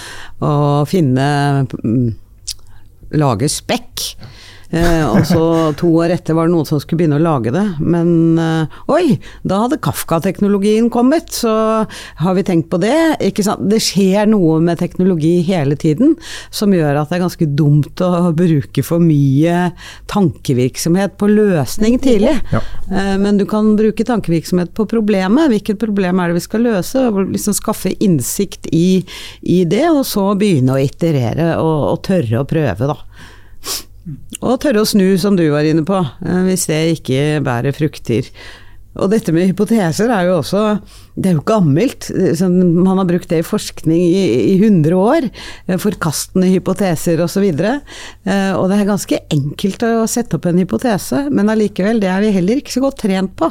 og 0.44 0.86
finne 0.90 1.28
mm, 1.82 2.14
Lage 3.16 3.46
spekk 3.46 4.02
og 4.74 5.22
så 5.28 5.42
to 5.78 5.90
år 6.02 6.14
etter 6.16 6.34
var 6.36 6.48
det 6.48 6.54
noen 6.56 6.66
som 6.68 6.80
skulle 6.82 7.04
begynne 7.04 7.20
å 7.20 7.22
lage 7.22 7.52
det. 7.54 7.64
Men 7.78 8.38
eh, 8.40 8.78
oi, 8.92 9.18
da 9.46 9.62
hadde 9.64 9.78
Kafka-teknologien 9.82 10.88
kommet, 10.92 11.30
så 11.34 11.52
har 12.20 12.36
vi 12.36 12.44
tenkt 12.46 12.70
på 12.72 12.80
det. 12.82 12.96
Ikke 13.24 13.44
sant? 13.46 13.66
Det 13.70 13.80
skjer 13.84 14.28
noe 14.30 14.58
med 14.64 14.80
teknologi 14.80 15.38
hele 15.46 15.78
tiden 15.78 16.16
som 16.50 16.74
gjør 16.74 17.00
at 17.00 17.10
det 17.12 17.18
er 17.18 17.24
ganske 17.26 17.50
dumt 17.58 18.02
å 18.02 18.32
bruke 18.36 18.84
for 18.86 19.02
mye 19.02 19.70
tankevirksomhet 20.10 21.16
på 21.20 21.30
løsning 21.30 22.00
tidlig. 22.02 22.34
Ja. 22.52 22.62
Eh, 22.90 23.14
men 23.22 23.40
du 23.40 23.46
kan 23.48 23.74
bruke 23.78 24.06
tankevirksomhet 24.06 24.74
på 24.76 24.88
problemet. 24.90 25.52
Hvilket 25.52 25.80
problem 25.82 26.20
er 26.20 26.32
det 26.32 26.40
vi 26.40 26.46
skal 26.48 26.66
løse? 26.66 27.06
Liksom 27.36 27.56
skaffe 27.56 27.94
innsikt 28.02 28.68
i, 28.74 29.04
i 29.42 29.62
det, 29.68 29.86
og 29.92 30.04
så 30.08 30.32
begynne 30.38 30.76
å 30.76 30.82
iterere 30.82 31.54
og, 31.62 31.78
og 31.92 32.04
tørre 32.06 32.42
å 32.42 32.48
prøve, 32.48 32.90
da. 32.90 32.98
Og 34.40 34.60
tørre 34.62 34.84
å 34.84 34.86
snu, 34.86 35.08
som 35.18 35.36
du 35.38 35.44
var 35.50 35.66
inne 35.66 35.82
på, 35.86 35.98
eh, 35.98 36.44
hvis 36.46 36.68
det 36.70 36.80
ikke 37.00 37.42
bærer 37.46 37.74
frukter. 37.74 38.30
Og 38.96 39.10
dette 39.12 39.32
med 39.34 39.50
hypoteser 39.50 40.08
er 40.08 40.28
jo 40.30 40.38
også 40.38 40.62
Det 41.16 41.30
er 41.30 41.34
jo 41.36 41.44
gammelt. 41.44 42.08
Man 42.40 42.98
har 43.00 43.08
brukt 43.08 43.28
det 43.28 43.42
i 43.42 43.46
forskning 43.46 44.00
i, 44.04 44.24
i 44.52 44.56
100 44.60 44.96
år. 44.96 45.28
Eh, 45.66 45.78
forkastende 45.80 46.50
hypoteser 46.52 47.20
osv. 47.24 47.44
Og, 47.44 47.60
så 47.60 47.72
eh, 48.28 48.52
og 48.56 48.68
det 48.70 48.80
er 48.80 48.90
ganske 48.90 49.20
enkelt 49.32 49.86
å 49.88 50.08
sette 50.10 50.36
opp 50.36 50.48
en 50.48 50.60
hypotese, 50.60 51.26
men 51.32 51.52
allikevel, 51.52 52.00
det 52.00 52.10
er 52.12 52.24
vi 52.24 52.34
heller 52.36 52.60
ikke 52.60 52.76
så 52.76 52.84
godt 52.84 53.00
trent 53.04 53.32
på. 53.36 53.48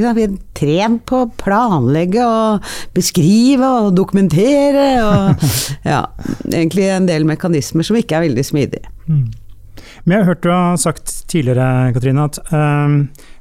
Vi 0.00 0.06
er 0.08 0.34
trent 0.56 1.02
på 1.06 1.22
å 1.22 1.30
planlegge 1.38 2.24
og 2.24 2.70
beskrive 2.96 3.68
og 3.84 3.92
dokumentere 3.98 4.86
og 5.04 5.44
ja, 5.92 6.04
egentlig 6.48 6.88
en 6.88 7.08
del 7.10 7.26
mekanismer 7.28 7.86
som 7.86 7.98
ikke 8.00 8.18
er 8.18 8.26
veldig 8.30 8.46
smidige. 8.46 8.90
Mm. 9.06 9.28
Men 10.04 10.14
jeg 10.14 10.22
har 10.22 10.30
hørt 10.32 10.44
du 10.44 10.50
har 10.52 10.78
sagt 10.80 11.12
tidligere, 11.30 11.92
Katrine, 11.94 12.24
at 12.24 12.38
um, 12.52 12.94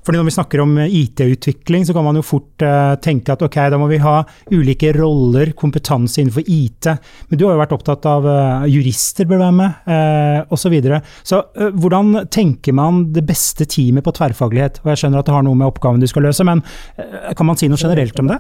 fordi 0.06 0.20
når 0.20 0.28
vi 0.28 0.34
snakker 0.34 0.64
om 0.64 0.74
IT-utvikling, 0.84 1.86
så 1.86 1.94
kan 1.96 2.06
man 2.06 2.18
jo 2.20 2.26
fort 2.26 2.64
uh, 2.66 2.96
tenke 3.04 3.34
at 3.34 3.44
ok, 3.46 3.58
da 3.72 3.80
må 3.80 3.88
vi 3.92 4.02
ha 4.04 4.18
ulike 4.52 4.92
roller, 4.98 5.54
kompetanse 5.60 6.22
innenfor 6.22 6.48
IT. 6.50 6.90
Men 7.30 7.40
du 7.40 7.46
har 7.46 7.56
jo 7.56 7.62
vært 7.62 7.76
opptatt 7.78 8.08
av 8.10 8.28
uh, 8.28 8.68
jurister 8.70 9.30
bør 9.30 9.44
være 9.46 9.58
med, 9.60 9.80
uh, 9.88 10.42
osv. 10.50 10.68
Så, 10.70 10.74
videre. 10.74 11.00
så 11.26 11.40
uh, 11.58 11.70
hvordan 11.82 12.28
tenker 12.30 12.76
man 12.78 13.08
det 13.16 13.24
beste 13.26 13.66
teamet 13.70 14.06
på 14.06 14.14
tverrfaglighet? 14.18 14.84
Og 14.84 14.94
jeg 14.94 15.04
skjønner 15.04 15.24
at 15.24 15.30
det 15.30 15.38
har 15.38 15.48
noe 15.48 15.58
med 15.58 15.70
oppgaven 15.72 16.04
du 16.04 16.10
skal 16.10 16.28
løse, 16.28 16.46
men 16.46 16.62
kan 16.98 17.48
man 17.48 17.58
si 17.58 17.72
noe 17.72 17.80
generelt 17.82 18.20
om 18.22 18.30
det? 18.30 18.40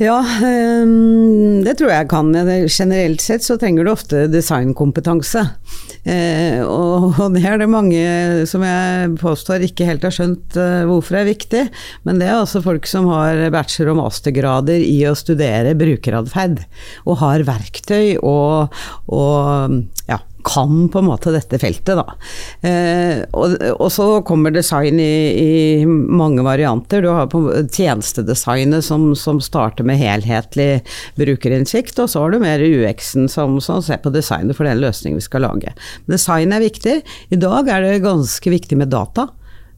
Ja, 0.00 0.22
ehm, 0.24 1.60
det 1.66 1.74
tror 1.76 1.90
jeg 1.92 2.08
kan. 2.08 2.32
Generelt 2.32 3.20
sett 3.20 3.44
så 3.44 3.58
trenger 3.60 3.84
du 3.84 3.92
ofte 3.92 4.24
designkompetanse. 4.32 5.42
Eh, 6.08 6.64
og 6.64 7.20
det 7.34 7.42
er 7.46 7.60
det 7.60 7.68
mange 7.70 8.00
som 8.48 8.64
jeg 8.64 9.12
påstår 9.20 9.66
ikke 9.68 9.86
helt 9.86 10.06
har 10.06 10.14
skjønt 10.16 10.56
eh, 10.56 10.80
hvorfor 10.88 11.20
er 11.20 11.28
viktig. 11.28 11.66
Men 12.08 12.22
det 12.22 12.30
er 12.30 12.40
altså 12.40 12.64
folk 12.64 12.88
som 12.88 13.10
har 13.12 13.44
bachelor- 13.52 13.92
og 13.92 14.00
mastergrader 14.00 14.80
i 14.80 15.02
å 15.06 15.14
studere 15.18 15.76
brukeratferd. 15.78 16.64
Og 17.04 17.20
har 17.22 17.44
verktøy 17.46 18.16
og, 18.16 18.72
og 19.12 19.76
ja, 20.08 20.22
kan 20.44 20.88
på 20.92 21.00
en 21.00 21.08
måte 21.08 21.32
dette 21.34 21.58
feltet, 21.60 21.98
da. 21.98 22.16
Eh, 22.66 23.22
og, 23.32 23.56
og, 23.76 23.88
så 23.92 24.06
kommer 24.26 24.54
design 24.54 25.00
i, 25.02 25.16
i, 25.38 25.84
mange 25.86 26.44
varianter. 26.46 27.02
Du 27.04 27.10
har 27.12 27.30
på 27.32 27.44
tjenestedesignet 27.72 28.86
som, 28.86 29.10
som, 29.18 29.40
starter 29.42 29.86
med 29.86 30.00
helhetlig 30.00 30.82
brukerinnsikt, 31.18 31.98
og 32.02 32.10
så 32.10 32.24
har 32.24 32.34
du 32.34 32.42
mer 32.42 32.62
UX-en 32.62 33.28
som, 33.30 33.58
som, 33.64 33.82
ser 33.82 34.02
på 34.02 34.12
designet 34.14 34.58
for 34.58 34.68
den 34.68 34.82
løsningen 34.82 35.20
vi 35.20 35.26
skal 35.26 35.46
lage. 35.46 35.74
Design 36.10 36.54
er 36.54 36.64
viktig. 36.64 36.98
I 37.32 37.40
dag 37.40 37.70
er 37.70 37.86
det 37.86 38.02
ganske 38.06 38.52
viktig 38.52 38.78
med 38.78 38.92
data. 38.92 39.28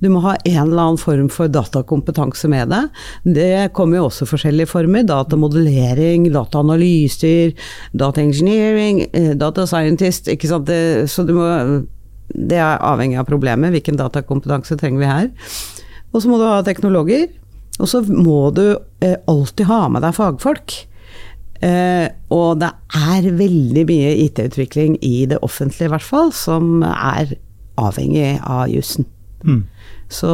Du 0.03 0.11
må 0.13 0.23
ha 0.25 0.35
en 0.43 0.61
eller 0.67 0.83
annen 0.83 1.01
form 1.01 1.29
for 1.33 1.51
datakompetanse 1.53 2.51
med 2.51 2.73
deg. 2.73 3.03
Det 3.25 3.73
kommer 3.77 4.01
jo 4.01 4.09
også 4.09 4.29
forskjellige 4.29 4.71
former. 4.73 5.07
Datamodellering, 5.09 6.27
dataanalyser, 6.35 7.55
data 7.97 8.23
engineering, 8.23 9.05
eh, 9.13 9.33
data 9.39 9.67
scientist. 9.71 10.31
Sant? 10.45 10.71
så 11.11 11.25
du 11.27 11.35
må 11.37 11.49
det 12.33 12.57
er 12.57 12.81
avhengig 12.81 13.19
av 13.21 13.29
problemet. 13.29 13.73
Hvilken 13.75 13.99
datakompetanse 14.01 14.79
trenger 14.81 15.03
vi 15.03 15.11
her? 15.11 15.31
Og 16.15 16.23
så 16.23 16.31
må 16.31 16.39
du 16.41 16.47
ha 16.49 16.63
teknologer. 16.65 17.29
Og 17.83 17.91
så 17.91 18.01
må 18.07 18.51
du 18.55 18.67
eh, 19.03 19.17
alltid 19.31 19.67
ha 19.69 19.81
med 19.91 20.05
deg 20.07 20.17
fagfolk. 20.17 20.77
Eh, 21.65 22.07
og 22.35 22.61
det 22.63 22.71
er 22.95 23.31
veldig 23.39 23.85
mye 23.89 24.13
IT-utvikling 24.27 24.99
i 25.03 25.25
det 25.31 25.41
offentlige, 25.43 25.89
i 25.89 25.95
hvert 25.95 26.07
fall, 26.07 26.31
som 26.35 26.85
er 26.87 27.35
avhengig 27.81 28.37
av 28.41 28.69
jussen. 28.71 29.09
Mm. 29.45 29.65
Så 30.15 30.31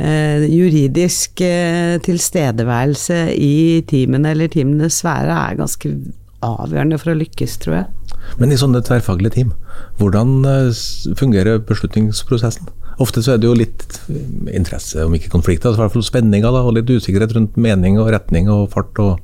eh, 0.00 0.44
juridisk 0.48 1.42
eh, 1.44 1.98
tilstedeværelse 2.04 3.24
i 3.36 3.82
teamene 3.88 4.32
eller 4.32 4.52
teamenes 4.52 5.02
sfære 5.02 5.36
er 5.36 5.58
ganske 5.60 5.94
avgjørende 6.42 6.98
for 6.98 7.12
å 7.12 7.18
lykkes, 7.20 7.58
tror 7.62 7.80
jeg. 7.80 8.18
Men 8.40 8.54
i 8.54 8.58
sånne 8.58 8.82
tverrfaglige 8.86 9.36
team, 9.36 9.50
hvordan 10.00 10.38
eh, 10.48 10.84
fungerer 11.18 11.62
beslutningsprosessen? 11.68 12.70
Ofte 13.02 13.22
så 13.24 13.34
er 13.34 13.40
det 13.40 13.48
jo 13.48 13.56
litt 13.56 13.96
interesse, 14.52 15.00
om 15.06 15.14
ikke 15.16 15.32
konflikter, 15.32 15.72
i 15.72 15.80
hvert 15.80 15.94
fall 15.94 16.04
spenninger 16.06 16.52
da, 16.54 16.60
og 16.62 16.76
litt 16.76 16.90
usikkerhet 16.92 17.32
rundt 17.36 17.56
mening 17.60 17.96
og 18.00 18.12
retning 18.14 18.50
og 18.52 18.68
fart. 18.74 18.98
og 19.02 19.18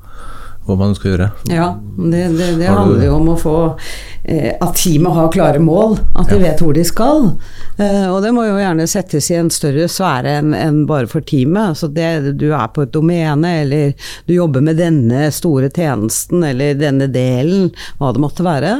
hva 0.69 0.77
man 0.79 0.95
skal 0.97 1.13
gjøre. 1.13 1.29
Ja, 1.51 1.73
det, 1.97 2.23
det, 2.37 2.53
det 2.61 2.69
handler 2.69 3.05
jo 3.07 3.17
om 3.17 3.31
å 3.33 3.37
få 3.39 3.55
eh, 4.23 4.53
at 4.53 4.77
teamet 4.77 5.17
har 5.17 5.31
klare 5.33 5.61
mål, 5.63 5.97
at 6.13 6.29
de 6.29 6.37
ja. 6.37 6.43
vet 6.47 6.63
hvor 6.63 6.77
de 6.77 6.85
skal. 6.87 7.31
Eh, 7.79 8.07
og 8.09 8.21
det 8.23 8.33
må 8.35 8.45
jo 8.45 8.57
gjerne 8.59 8.87
settes 8.89 9.29
i 9.33 9.37
en 9.39 9.51
større 9.53 9.89
sfære 9.91 10.37
enn 10.39 10.55
en 10.57 10.81
bare 10.89 11.09
for 11.11 11.25
teamet. 11.25 11.73
Altså 11.73 11.89
det, 11.91 12.37
du 12.39 12.49
er 12.51 12.71
på 12.75 12.85
et 12.85 12.93
domene, 12.95 13.53
eller 13.63 14.09
du 14.27 14.35
jobber 14.35 14.63
med 14.65 14.79
denne 14.81 15.29
store 15.35 15.71
tjenesten, 15.73 16.43
eller 16.45 16.77
denne 16.79 17.09
delen, 17.11 17.69
hva 17.99 18.13
det 18.13 18.23
måtte 18.23 18.45
være. 18.45 18.75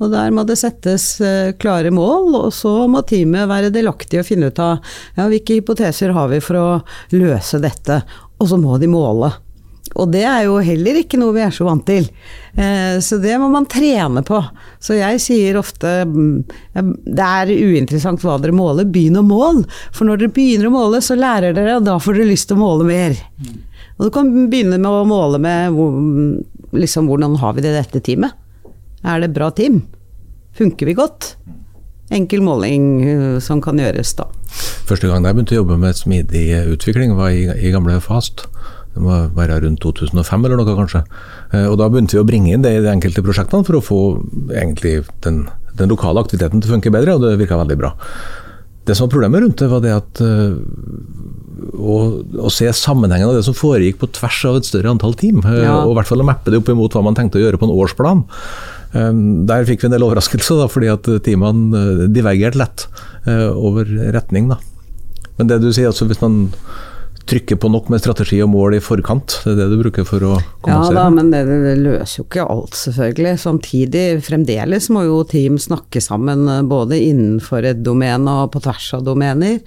Og 0.00 0.08
der 0.14 0.32
må 0.32 0.46
det 0.48 0.56
settes 0.60 1.12
eh, 1.24 1.52
klare 1.60 1.92
mål, 1.94 2.32
og 2.46 2.50
så 2.56 2.72
må 2.90 3.04
teamet 3.06 3.50
være 3.50 3.72
delaktig 3.74 4.22
og 4.22 4.28
finne 4.28 4.48
ut 4.48 4.62
av 4.62 4.80
ja, 5.18 5.28
hvilke 5.28 5.60
hypoteser 5.60 6.14
har 6.16 6.32
vi 6.32 6.40
for 6.44 6.60
å 6.60 6.68
løse 7.12 7.60
dette, 7.62 8.00
og 8.40 8.48
så 8.48 8.58
må 8.60 8.80
de 8.80 8.88
måle. 8.90 9.30
Og 9.98 10.10
det 10.12 10.22
er 10.28 10.44
jo 10.46 10.60
heller 10.62 11.00
ikke 11.00 11.18
noe 11.18 11.34
vi 11.34 11.42
er 11.42 11.54
så 11.54 11.66
vant 11.66 11.82
til. 11.88 12.06
Eh, 12.54 12.98
så 13.02 13.18
det 13.22 13.34
må 13.42 13.48
man 13.50 13.66
trene 13.70 14.22
på. 14.26 14.38
Så 14.82 14.98
jeg 14.98 15.22
sier 15.22 15.58
ofte 15.58 16.04
mm, 16.06 16.36
det 17.04 17.26
er 17.26 17.50
uinteressant 17.50 18.22
hva 18.22 18.38
dere 18.42 18.54
måler, 18.56 18.86
begynn 18.86 19.18
å 19.20 19.26
måle. 19.26 19.66
For 19.96 20.06
når 20.06 20.22
dere 20.22 20.36
begynner 20.36 20.70
å 20.70 20.76
måle, 20.76 21.02
så 21.04 21.18
lærer 21.18 21.56
dere, 21.56 21.80
og 21.80 21.88
da 21.88 21.98
får 22.02 22.20
dere 22.20 22.30
lyst 22.30 22.50
til 22.50 22.60
å 22.60 22.62
måle 22.62 22.86
mer. 22.86 23.18
Og 23.98 24.06
du 24.06 24.12
kan 24.14 24.30
begynne 24.52 24.78
med 24.78 24.90
å 24.90 25.08
måle 25.08 25.40
med 25.42 25.74
liksom, 26.76 27.10
hvordan 27.10 27.36
har 27.42 27.56
vi 27.56 27.66
det 27.66 27.74
i 27.74 27.80
dette 27.80 28.04
teamet? 28.06 28.38
Er 29.04 29.20
det 29.22 29.34
bra 29.34 29.50
team? 29.56 29.82
Funker 30.56 30.88
vi 30.88 30.96
godt? 30.96 31.34
Enkel 32.10 32.42
måling 32.42 32.86
eh, 33.06 33.38
som 33.42 33.60
kan 33.62 33.78
gjøres, 33.78 34.14
da. 34.18 34.26
Første 34.88 35.06
gang 35.06 35.26
jeg 35.26 35.36
begynte 35.36 35.54
å 35.54 35.60
jobbe 35.60 35.76
med 35.78 35.98
smidig 35.98 36.46
utvikling, 36.72 37.14
var 37.18 37.34
i, 37.34 37.44
i 37.54 37.70
gamle 37.74 38.00
Fast. 38.02 38.48
Det 38.94 39.02
må 39.04 39.16
være 39.36 39.60
rundt 39.64 39.82
2005 39.84 40.46
eller 40.46 40.58
noe, 40.58 40.76
kanskje. 40.78 41.04
Eh, 41.54 41.66
og 41.70 41.78
Da 41.80 41.88
begynte 41.90 42.16
vi 42.16 42.22
å 42.22 42.26
bringe 42.26 42.54
inn 42.54 42.64
det 42.66 42.74
i 42.74 42.82
de 42.82 42.90
enkelte 42.90 43.24
prosjektene 43.24 43.66
for 43.66 43.78
å 43.78 43.84
få 43.84 44.00
egentlig 44.50 45.00
den, 45.26 45.44
den 45.78 45.92
lokale 45.92 46.22
aktiviteten 46.24 46.62
til 46.62 46.70
å 46.70 46.76
funke 46.76 46.94
bedre, 46.94 47.14
og 47.14 47.24
det 47.24 47.38
virka 47.40 47.60
veldig 47.60 47.78
bra. 47.78 47.94
Det 48.88 48.96
som 48.96 49.06
var 49.06 49.12
problemet 49.12 49.44
rundt 49.44 49.60
det, 49.60 49.68
var 49.70 49.84
det 49.84 49.92
at 49.94 50.22
uh, 50.24 50.56
å, 51.76 51.96
å, 52.40 52.50
se 52.50 52.66
sammenhengen 52.74 53.28
av 53.28 53.36
det 53.36 53.44
som 53.46 53.54
foregikk 53.54 54.00
på 54.00 54.08
tvers 54.16 54.40
av 54.48 54.58
et 54.58 54.66
større 54.66 54.90
antall 54.90 55.14
team, 55.20 55.38
uh, 55.44 55.54
ja. 55.60 55.76
og 55.84 55.92
i 55.92 55.98
hvert 56.00 56.10
fall 56.10 56.24
å 56.24 56.26
mappe 56.26 56.50
det 56.50 56.58
opp 56.58 56.72
imot 56.72 56.96
hva 56.96 57.04
man 57.06 57.18
tenkte 57.18 57.38
å 57.38 57.44
gjøre 57.44 57.60
på 57.60 57.68
en 57.68 57.76
årsplan. 57.76 58.26
Der 58.90 59.68
fikk 59.68 59.84
vi 59.84 59.86
en 59.86 59.92
del 59.94 60.02
overraskelser, 60.02 60.64
da, 60.64 60.64
fordi 60.66 60.88
at 60.90 61.06
teamene 61.22 62.08
divergerte 62.10 62.58
lett 62.58 62.88
over 63.54 63.86
retning. 64.16 64.48
Da. 64.50 64.56
Men 65.38 65.52
det 65.52 65.60
du 65.62 65.68
sier, 65.70 65.92
altså 65.92 66.08
hvis 66.10 66.18
man 66.18 66.48
trykke 67.28 67.56
på 67.60 67.70
nok 67.72 67.90
med 67.92 68.02
strategi 68.02 68.40
og 68.44 68.50
mål 68.52 68.78
i 68.78 68.82
forkant? 68.82 69.40
Det 69.44 69.52
er 69.52 69.58
det 69.60 69.68
du 69.72 69.82
bruker 69.82 70.06
for 70.08 70.24
å 70.26 70.32
kommunisere? 70.64 70.94
Ja 70.94 70.96
da, 70.96 71.06
men 71.14 71.30
det, 71.32 71.44
det, 71.48 71.76
løser 71.84 72.22
jo 72.22 72.26
ikke 72.26 72.46
alt, 72.54 72.76
selvfølgelig. 72.78 73.34
Samtidig, 73.44 74.04
fremdeles 74.26 74.90
må 74.94 75.04
jo 75.06 75.22
team 75.28 75.58
snakke 75.60 76.02
sammen 76.04 76.48
eh, 76.50 76.66
både 76.66 77.00
innenfor 77.10 77.68
et 77.70 77.82
domene 77.86 78.42
og 78.44 78.52
på 78.54 78.62
tvers 78.64 78.92
av 78.98 79.06
domener. 79.06 79.60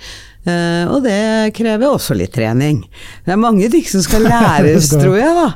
Uh, 0.44 0.90
og 0.92 1.06
det 1.06 1.54
krever 1.56 1.88
også 1.88 2.18
litt 2.20 2.34
trening. 2.36 2.82
Det 3.24 3.32
er 3.32 3.40
mange 3.40 3.70
ting 3.72 3.86
som 3.88 4.04
skal 4.04 4.26
læres, 4.28 4.90
tror 4.92 5.16
jeg. 5.16 5.36
da. 5.38 5.48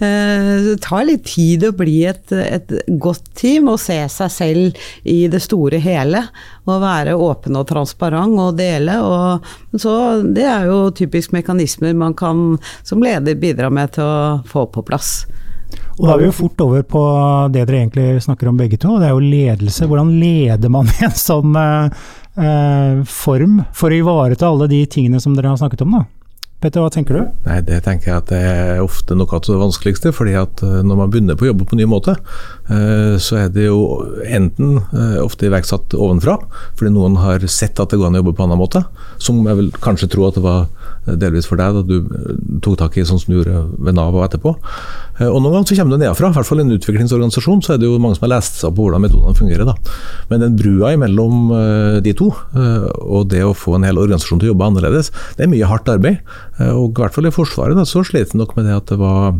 Uh, 0.00 0.54
det 0.70 0.76
tar 0.84 1.04
litt 1.08 1.26
tid 1.28 1.66
å 1.68 1.74
bli 1.76 1.98
et, 2.08 2.24
et, 2.32 2.72
godt 3.00 3.28
team 3.36 3.68
og 3.72 3.80
se 3.82 3.98
seg 4.08 4.32
selv 4.32 4.80
i 5.04 5.18
det 5.32 5.42
store 5.44 5.82
hele. 5.84 6.24
Og 6.64 6.80
være 6.80 7.18
åpen 7.20 7.58
og 7.60 7.68
transparent 7.68 8.40
og 8.40 8.56
dele. 8.60 8.96
Og, 9.04 9.52
så 9.76 9.94
det 10.24 10.48
er 10.48 10.70
jo 10.70 10.86
typisk 10.96 11.36
mekanismer 11.36 11.92
man 11.96 12.16
kan 12.16 12.56
som 12.86 13.04
leder 13.04 13.36
bidra 13.40 13.68
med 13.72 13.92
til 13.98 14.08
å 14.08 14.40
få 14.48 14.66
på 14.72 14.84
plass. 14.86 15.20
Og 16.00 16.06
Da 16.06 16.14
er 16.14 16.22
vi 16.22 16.28
jo 16.30 16.34
fort 16.34 16.62
over 16.64 16.84
på 16.88 17.02
det 17.52 17.66
dere 17.68 17.82
egentlig 17.82 18.22
snakker 18.24 18.48
om 18.48 18.56
begge 18.58 18.78
to, 18.80 18.96
det 18.98 19.10
er 19.10 19.12
jo 19.12 19.20
ledelse. 19.20 19.86
Hvordan 19.86 20.14
leder 20.20 20.72
man 20.72 20.88
i 20.88 21.04
en 21.08 21.16
sånn 21.16 21.56
uh, 21.56 21.92
eh, 22.36 23.02
form 23.08 23.60
for 23.72 23.90
å 23.90 24.00
ivareta 24.00 24.50
alle 24.50 24.70
de 24.70 24.84
tingene 24.86 25.20
som 25.22 25.36
dere 25.36 25.52
har 25.52 25.60
snakket 25.60 25.86
om? 25.86 25.98
da? 25.98 26.06
Petter, 26.60 26.82
hva 26.84 26.90
tenker 26.92 27.16
du? 27.16 27.20
Nei, 27.46 27.62
Det 27.64 27.78
tenker 27.86 28.10
jeg 28.10 28.20
at 28.20 28.28
det 28.28 28.38
er 28.44 28.82
ofte 28.84 29.16
noe 29.16 29.32
av 29.32 29.40
det 29.46 29.56
vanskeligste. 29.56 30.12
fordi 30.12 30.34
at 30.36 30.60
eh, 30.62 30.82
når 30.84 30.98
man 30.98 31.10
begynner 31.10 31.38
på 31.38 31.46
å 31.46 31.50
jobbe 31.50 31.64
på 31.64 31.72
en 31.72 31.80
ny 31.80 31.86
måte, 31.88 32.18
eh, 32.68 33.16
så 33.16 33.38
er 33.40 33.48
det 33.48 33.64
jo 33.64 34.04
enten 34.28 34.76
eh, 34.76 35.16
ofte 35.24 35.48
iverksatt 35.48 35.96
ovenfra, 35.96 36.36
fordi 36.76 36.92
noen 36.92 37.16
har 37.16 37.40
sett 37.48 37.80
at 37.80 37.88
det 37.88 37.96
går 37.96 38.10
an 38.10 38.18
å 38.18 38.20
jobbe 38.20 38.36
på 38.36 38.44
en 38.44 38.50
annen 38.50 38.60
måte. 38.60 38.84
Som 39.16 39.40
jeg 39.48 39.56
vil 39.56 39.72
kanskje 39.80 40.10
tro 40.12 40.28
at 40.28 40.36
det 40.36 40.44
var 40.44 40.68
delvis 41.08 41.48
for 41.48 41.56
deg 41.56 41.78
da 41.78 41.80
du 41.80 42.60
tok 42.60 42.76
tak 42.82 42.98
i 43.00 43.06
sånn 43.08 43.22
som 43.22 43.32
du 43.32 43.38
gjorde 43.40 43.64
ved 43.80 43.96
Nav 43.96 44.12
og 44.12 44.26
etterpå. 44.28 44.52
Og 45.20 45.36
Noen 45.42 45.52
ganger 45.52 45.68
så 45.68 45.76
kommer 45.76 45.96
det 45.96 46.04
nedenfra. 46.06 46.30
I 46.30 46.36
hvert 46.38 46.48
fall 46.48 46.62
i 46.62 46.64
en 46.64 46.74
utviklingsorganisasjon 46.76 47.60
så 47.66 47.74
er 47.74 47.80
det 47.82 47.90
jo 47.90 47.98
mange 48.00 48.16
som 48.16 48.24
har 48.24 48.34
lest 48.38 48.60
seg 48.62 48.72
på 48.72 48.86
hvordan 48.86 49.04
metodene 49.04 49.36
fungerer. 49.36 49.68
da. 49.68 49.74
Men 50.30 50.44
den 50.44 50.56
brua 50.56 50.94
imellom 50.96 51.50
de 52.00 52.14
to, 52.16 52.30
og 52.56 53.28
det 53.28 53.42
å 53.44 53.52
få 53.56 53.76
en 53.76 53.84
hel 53.84 54.00
organisasjon 54.00 54.40
til 54.40 54.50
å 54.50 54.54
jobbe 54.54 54.70
annerledes, 54.70 55.12
det 55.36 55.44
er 55.44 55.52
mye 55.52 55.68
hardt 55.68 55.92
arbeid. 55.92 56.24
Eh, 56.58 56.72
og 56.72 56.96
i 56.96 57.04
hvert 57.04 57.16
fall 57.16 57.28
i 57.28 57.34
Forsvaret 57.34 57.78
da, 57.78 57.86
så 57.88 58.04
slet 58.06 58.34
en 58.34 58.44
nok 58.44 58.56
med 58.58 58.68
det 58.68 58.76
at 58.76 58.92
det 58.92 59.00
var 59.00 59.38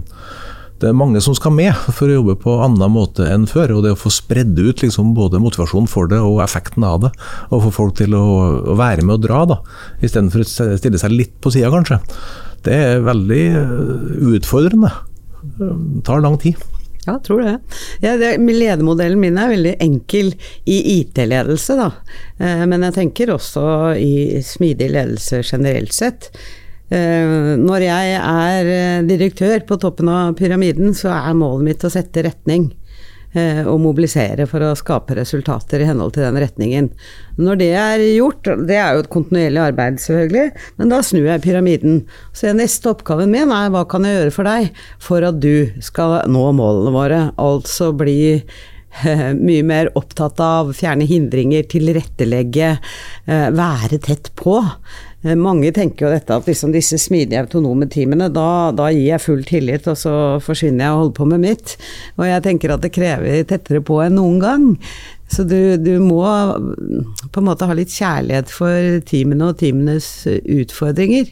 det 0.81 0.89
er 0.89 0.97
mange 0.97 1.21
som 1.21 1.35
skal 1.37 1.53
med 1.53 1.77
for 1.93 2.09
å 2.09 2.15
jobbe 2.15 2.39
på 2.41 2.55
annen 2.65 2.93
måte 2.95 3.27
enn 3.29 3.45
før. 3.49 3.75
og 3.77 3.83
Det 3.85 3.91
å 3.93 3.99
få 4.01 4.13
spredd 4.15 4.57
ut 4.57 4.81
liksom 4.81 5.11
både 5.13 5.41
motivasjonen 5.43 5.91
for 5.93 6.09
det 6.09 6.23
og 6.25 6.41
effekten 6.41 6.87
av 6.89 7.03
det. 7.03 7.11
Og 7.53 7.67
få 7.67 7.75
folk 7.83 7.99
til 7.99 8.17
å, 8.17 8.25
å 8.73 8.79
være 8.81 9.05
med 9.05 9.19
og 9.19 9.27
dra, 9.27 9.43
da, 9.51 9.59
istedenfor 10.01 10.41
å 10.41 10.79
stille 10.81 11.03
seg 11.03 11.13
litt 11.13 11.37
på 11.45 11.53
sida, 11.53 11.69
kanskje. 11.75 12.01
Det 12.65 12.73
er 12.73 13.05
veldig 13.05 13.45
eh, 13.61 14.09
utfordrende. 14.39 14.95
Det 15.43 16.05
tar 16.07 16.23
lang 16.25 16.39
tid. 16.41 16.61
Ja, 17.07 17.21
tror 17.25 17.43
det. 17.43 17.59
Ja, 18.01 18.17
det 18.21 18.37
ledermodellen 18.39 19.21
min 19.21 19.39
er 19.41 19.49
veldig 19.55 19.75
enkel 19.81 20.35
i 20.69 20.79
IT-ledelse, 20.99 21.77
da. 21.79 21.91
Eh, 22.37 22.67
men 22.69 22.85
jeg 22.85 22.97
tenker 22.99 23.33
også 23.35 23.63
i 23.97 24.43
smidig 24.45 24.91
ledelse 24.93 25.41
generelt 25.41 25.97
sett. 25.97 26.29
Eh, 26.91 27.57
når 27.57 27.87
jeg 27.87 28.19
er 28.19 28.73
eh, 28.75 29.07
direktør 29.09 29.65
på 29.67 29.81
toppen 29.81 30.11
av 30.13 30.37
pyramiden, 30.39 30.93
så 30.97 31.15
er 31.15 31.39
målet 31.39 31.71
mitt 31.71 31.89
å 31.89 31.93
sette 31.93 32.27
retning. 32.27 32.69
Eh, 33.31 33.61
og 33.63 33.77
mobilisere 33.79 34.43
for 34.51 34.65
å 34.67 34.73
skape 34.75 35.15
resultater 35.15 35.85
i 35.85 35.87
henhold 35.87 36.17
til 36.17 36.25
den 36.27 36.39
retningen. 36.43 36.89
Når 37.39 37.61
det 37.61 37.69
er 37.79 38.03
gjort, 38.17 38.49
det 38.67 38.75
er 38.75 38.97
jo 38.97 39.05
et 39.05 39.13
kontinuerlig 39.13 39.61
arbeid 39.69 40.01
selvfølgelig, 40.03 40.49
men 40.81 40.91
da 40.91 40.99
snur 41.07 41.29
jeg 41.29 41.45
pyramiden. 41.45 42.01
Så 42.35 42.51
neste 42.59 42.91
oppgaven 42.91 43.31
min 43.31 43.55
er 43.55 43.71
hva 43.71 43.85
kan 43.87 44.09
jeg 44.09 44.19
gjøre 44.19 44.35
for 44.35 44.51
deg 44.51 44.83
for 44.99 45.29
at 45.29 45.39
du 45.39 45.71
skal 45.85 46.25
nå 46.27 46.43
målene 46.59 46.95
våre? 46.97 47.23
Altså 47.39 47.93
bli 47.95 48.19
mye 49.47 49.63
mer 49.63 49.93
opptatt 49.95 50.43
av 50.43 50.73
fjerne 50.75 51.07
hindringer, 51.07 51.63
tilrettelegge, 51.71 52.73
være 53.31 54.01
tett 54.03 54.33
på. 54.35 54.57
Eh, 55.23 55.37
mange 55.37 55.69
tenker 55.77 56.07
jo 56.07 56.13
dette 56.15 56.37
at 56.37 56.47
liksom 56.49 56.73
disse 56.73 56.97
smidige, 57.01 57.43
autonome 57.43 57.89
teamene, 57.93 58.31
da, 58.33 58.73
da, 58.73 58.89
gir 58.95 59.11
jeg 59.11 59.25
full 59.25 59.43
tillit, 59.49 59.89
og 59.91 59.99
så 60.01 60.15
forsvinner 60.45 60.87
jeg 60.87 60.95
og 60.95 61.03
holder 61.03 61.17
på 61.19 61.31
med 61.35 61.45
mitt. 61.45 61.75
Og 62.17 62.27
jeg 62.29 62.45
tenker 62.47 62.75
at 62.75 62.85
det 62.85 62.95
krever 62.95 63.43
tettere 63.49 63.85
på 63.85 64.01
enn 64.05 64.17
noen 64.17 64.39
gang. 64.41 64.69
Så 65.31 65.45
du, 65.47 65.77
du 65.79 65.93
må 66.03 66.25
på 67.31 67.43
en 67.43 67.47
måte 67.47 67.69
ha 67.69 67.77
litt 67.77 67.93
kjærlighet 67.95 68.51
for 68.51 69.03
teamene 69.07 69.53
og 69.53 69.61
teamenes 69.61 70.09
utfordringer. 70.27 71.29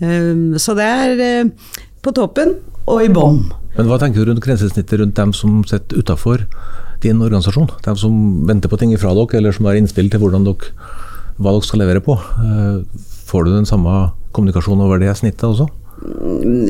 Ehm, 0.00 0.54
så 0.56 0.76
det 0.78 0.86
er 0.86 1.24
eh, 1.24 1.74
på 2.04 2.14
toppen 2.16 2.54
og 2.88 3.02
i 3.04 3.10
bånn. 3.12 3.42
Men 3.74 3.90
hva 3.90 3.98
tenker 4.00 4.22
du 4.22 4.30
rundt 4.30 4.42
grensesnittet 4.42 5.02
rundt 5.02 5.18
dem 5.18 5.34
som 5.36 5.60
sitter 5.68 6.00
utafor 6.00 6.46
din 7.02 7.20
organisasjon? 7.20 7.68
Dem 7.84 7.98
som 8.00 8.14
venter 8.48 8.70
på 8.70 8.78
ting 8.80 8.94
ifra 8.94 9.12
dere, 9.14 9.42
eller 9.42 9.54
som 9.54 9.68
har 9.68 9.76
innspill 9.78 10.08
til 10.10 10.24
dere 10.24 10.56
hva 11.38 11.52
dere 11.54 11.66
skal 11.66 11.82
levere 11.82 12.02
på. 12.02 12.16
Eh, 13.28 13.30
får 13.30 13.44
du 13.44 13.52
den 13.54 13.66
samme 13.66 14.12
kommunikasjonen 14.32 14.86
over 14.86 14.98
det 14.98 15.16
snittet 15.16 15.44
også? 15.44 15.68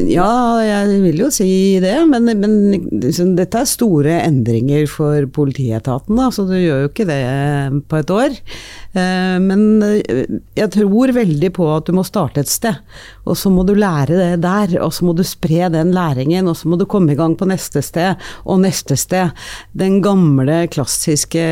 Ja, 0.09 0.57
jeg 0.65 1.03
vil 1.03 1.19
jo 1.21 1.27
si 1.29 1.77
det, 1.83 1.99
men, 2.09 2.31
men 2.41 2.55
liksom, 3.03 3.35
dette 3.37 3.61
er 3.61 3.69
store 3.69 4.15
endringer 4.25 4.87
for 4.89 5.27
politietaten, 5.29 6.17
da, 6.17 6.31
så 6.33 6.47
du 6.49 6.55
gjør 6.57 6.87
jo 6.87 6.89
ikke 6.89 7.05
det 7.11 7.19
på 7.93 7.99
et 8.01 8.13
år. 8.15 8.39
Eh, 8.97 9.37
men 9.45 9.85
jeg 10.57 10.71
tror 10.73 11.13
veldig 11.13 11.53
på 11.53 11.69
at 11.75 11.91
du 11.91 11.93
må 11.99 12.07
starte 12.09 12.41
et 12.41 12.49
sted, 12.49 12.81
og 13.29 13.37
så 13.37 13.53
må 13.53 13.67
du 13.69 13.75
lære 13.77 14.17
det 14.17 14.43
der. 14.47 14.79
Og 14.81 14.97
så 14.97 15.05
må 15.05 15.13
du 15.13 15.27
spre 15.29 15.69
den 15.77 15.93
læringen, 15.93 16.49
og 16.49 16.57
så 16.57 16.73
må 16.73 16.81
du 16.81 16.89
komme 16.89 17.13
i 17.13 17.19
gang 17.19 17.37
på 17.37 17.51
neste 17.53 17.85
sted 17.85 18.17
og 18.49 18.65
neste 18.65 18.97
sted. 18.97 19.37
Den 19.77 20.01
gamle, 20.01 20.65
klassiske 20.73 21.45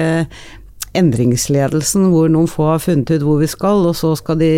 endringsledelsen 0.99 2.09
hvor 2.13 2.31
noen 2.33 2.49
få 2.51 2.71
har 2.73 2.83
funnet 2.83 3.11
ut 3.15 3.25
hvor 3.27 3.41
vi 3.43 3.49
skal, 3.51 3.85
og 3.89 3.97
så 3.99 4.15
skal 4.19 4.41
de 4.41 4.51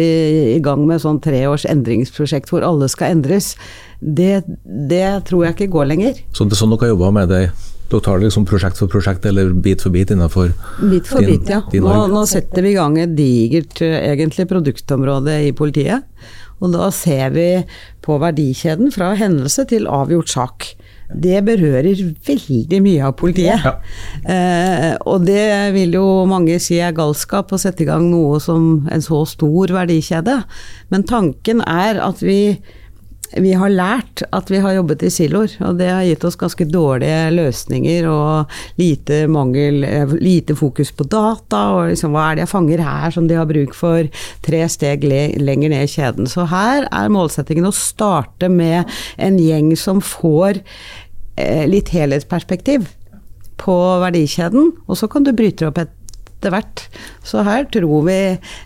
i 0.54 0.60
gang 0.64 0.84
med 0.88 1.02
sånn 1.02 1.20
treårs 1.24 1.66
endringsprosjekt 1.68 2.52
hvor 2.52 2.66
alle 2.66 2.88
skal 2.92 3.16
endres. 3.16 3.54
Det, 4.00 4.44
det 4.64 5.06
tror 5.28 5.46
jeg 5.46 5.56
ikke 5.56 5.72
går 5.74 5.90
lenger. 5.92 6.22
Så 6.32 6.46
det 6.46 6.56
er 6.56 6.62
sånn 6.62 6.74
dere 6.74 6.86
har 6.86 6.94
jobba 6.94 7.12
med 7.18 7.32
det? 7.34 7.42
Dere 7.88 8.04
tar 8.04 8.20
det 8.20 8.28
liksom 8.28 8.44
prosjekt 8.48 8.80
for 8.80 8.90
prosjekt 8.92 9.26
eller 9.28 9.54
bit 9.64 9.82
for 9.84 9.94
bit 9.94 10.12
innenfor 10.12 10.52
Bit 10.90 11.08
for 11.08 11.24
din, 11.24 11.38
bit, 11.38 11.54
ja. 11.54 11.62
Nå, 11.82 11.94
nå, 12.12 12.24
setter 12.28 12.64
vi 12.64 12.74
i 12.74 12.76
gang 12.76 12.98
et 13.00 13.14
digert 13.16 13.80
egentlig 13.82 14.48
produktområde 14.50 15.38
i 15.48 15.54
politiet. 15.56 16.04
Og 16.58 16.74
da 16.74 16.90
ser 16.94 17.32
vi 17.34 17.48
på 18.04 18.18
verdikjeden 18.20 18.92
fra 18.94 19.14
hendelse 19.18 19.64
til 19.70 19.88
avgjort 19.90 20.32
sak 20.32 20.72
det 21.08 21.40
berører 21.46 22.02
veldig 22.26 22.80
mye 22.84 23.06
av 23.08 23.14
politiet. 23.16 23.64
Ja. 23.64 23.74
Eh, 24.28 24.94
og 25.08 25.24
det 25.24 25.72
vil 25.76 25.96
jo 25.96 26.04
mange 26.28 26.58
si 26.60 26.80
er 26.84 26.96
galskap 26.96 27.52
å 27.52 27.60
sette 27.60 27.84
i 27.84 27.88
gang 27.88 28.10
noe 28.10 28.40
som 28.44 28.88
en 28.92 29.04
så 29.04 29.22
stor 29.28 29.72
verdikjede. 29.72 30.42
Men 30.92 31.06
tanken 31.08 31.64
er 31.64 32.02
at 32.04 32.20
vi, 32.24 32.58
vi 33.36 33.52
har 33.58 33.72
lært 33.72 34.22
at 34.32 34.52
vi 34.52 34.60
har 34.64 34.76
jobbet 34.78 35.02
i 35.04 35.10
siloer, 35.12 35.56
og 35.64 35.80
det 35.80 35.90
har 35.92 36.06
gitt 36.06 36.24
oss 36.24 36.38
ganske 36.40 36.66
dårlige 36.68 37.32
løsninger 37.34 38.08
og 38.08 38.54
lite, 38.80 39.24
mangel, 39.30 39.82
eh, 39.84 40.14
lite 40.18 40.56
fokus 40.58 40.92
på 40.96 41.04
data, 41.04 41.64
og 41.76 41.90
liksom, 41.92 42.14
hva 42.16 42.30
er 42.30 42.38
det 42.38 42.46
jeg 42.46 42.52
fanger 42.54 42.84
her 42.86 43.14
som 43.14 43.28
de 43.28 43.36
har 43.38 43.50
bruk 43.50 43.76
for 43.76 44.08
tre 44.46 44.62
steg 44.72 45.04
le 45.04 45.26
lenger 45.42 45.74
ned 45.74 45.84
i 45.84 45.92
kjeden. 45.92 46.30
Så 46.30 46.48
her 46.48 46.88
er 46.88 47.12
målsettingen 47.12 47.68
å 47.68 47.74
starte 47.74 48.48
med 48.52 48.88
en 49.18 49.38
gjeng 49.42 49.74
som 49.76 50.00
får 50.04 50.62
Eh, 51.38 51.68
litt 51.70 51.92
helhetsperspektiv 51.94 52.88
på 53.62 53.76
verdikjeden, 54.02 54.72
og 54.88 54.98
så 54.98 55.06
kan 55.10 55.26
du 55.26 55.30
bryte 55.36 55.68
opp 55.68 55.78
opp 55.78 55.84
etter 55.84 56.54
hvert. 56.54 56.82
Så 57.26 57.44
her 57.46 57.66
tror 57.70 58.06
vi 58.08 58.18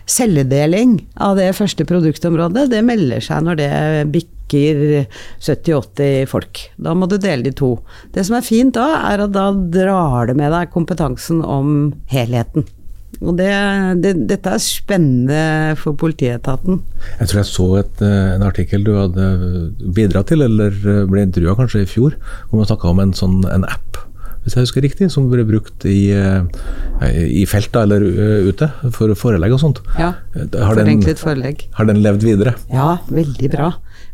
celledeling 0.09 0.95
av 1.21 1.37
det 1.37 1.51
første 1.57 1.85
produktområdet, 1.89 2.69
det 2.73 2.81
melder 2.85 3.21
seg 3.21 3.45
når 3.45 3.59
det 3.61 3.73
bikker 4.13 4.42
70-80 4.53 6.29
folk. 6.31 6.63
Da 6.77 6.93
må 6.97 7.09
du 7.09 7.17
dele 7.17 7.47
de 7.47 7.55
to. 7.57 7.75
Det 8.13 8.25
som 8.27 8.37
er 8.37 8.45
fint 8.45 8.75
da, 8.77 8.87
er 9.11 9.25
at 9.25 9.33
da 9.35 9.49
drar 9.51 10.29
du 10.29 10.37
med 10.37 10.53
deg 10.53 10.71
kompetansen 10.73 11.43
om 11.43 11.91
helheten. 12.13 12.67
Og 13.21 13.37
det, 13.37 13.51
det, 14.03 14.13
dette 14.29 14.55
er 14.55 14.61
spennende 14.61 15.75
for 15.79 15.95
politietaten. 15.99 16.81
Jeg 17.19 17.29
tror 17.29 17.39
jeg 17.39 17.49
så 17.49 17.67
et, 17.79 18.01
eh, 18.03 18.33
en 18.35 18.45
artikkel 18.47 18.83
du 18.87 18.93
hadde 18.97 19.27
bidratt 19.95 20.31
til, 20.31 20.43
eller 20.43 20.73
eh, 20.73 21.03
ble 21.09 21.27
intervjua 21.27 21.55
kanskje 21.59 21.85
i 21.85 21.89
fjor, 21.89 22.17
hvor 22.49 22.59
man 22.59 22.69
snakka 22.69 22.89
om 22.91 23.03
en 23.03 23.15
sånn 23.17 23.43
en 23.51 23.67
app 23.69 24.01
hvis 24.43 24.57
jeg 24.57 24.65
husker 24.65 24.83
riktig, 24.83 25.05
som 25.07 25.29
ble 25.31 25.45
brukt 25.47 25.85
i, 25.87 26.11
eh, 26.11 27.13
i 27.15 27.45
felta 27.47 27.85
eller 27.85 28.03
ute 28.43 28.67
for 28.91 29.13
forelegg 29.15 29.53
og 29.55 29.61
sånt. 29.61 29.79
Ja, 29.95 30.09
har 30.35 30.75
forenklet 30.75 31.21
forelegg. 31.21 31.63
Har 31.77 31.87
den 31.87 32.01
levd 32.03 32.25
videre? 32.27 32.51
Ja, 32.67 32.97
veldig 33.07 33.51
bra. 33.53 33.69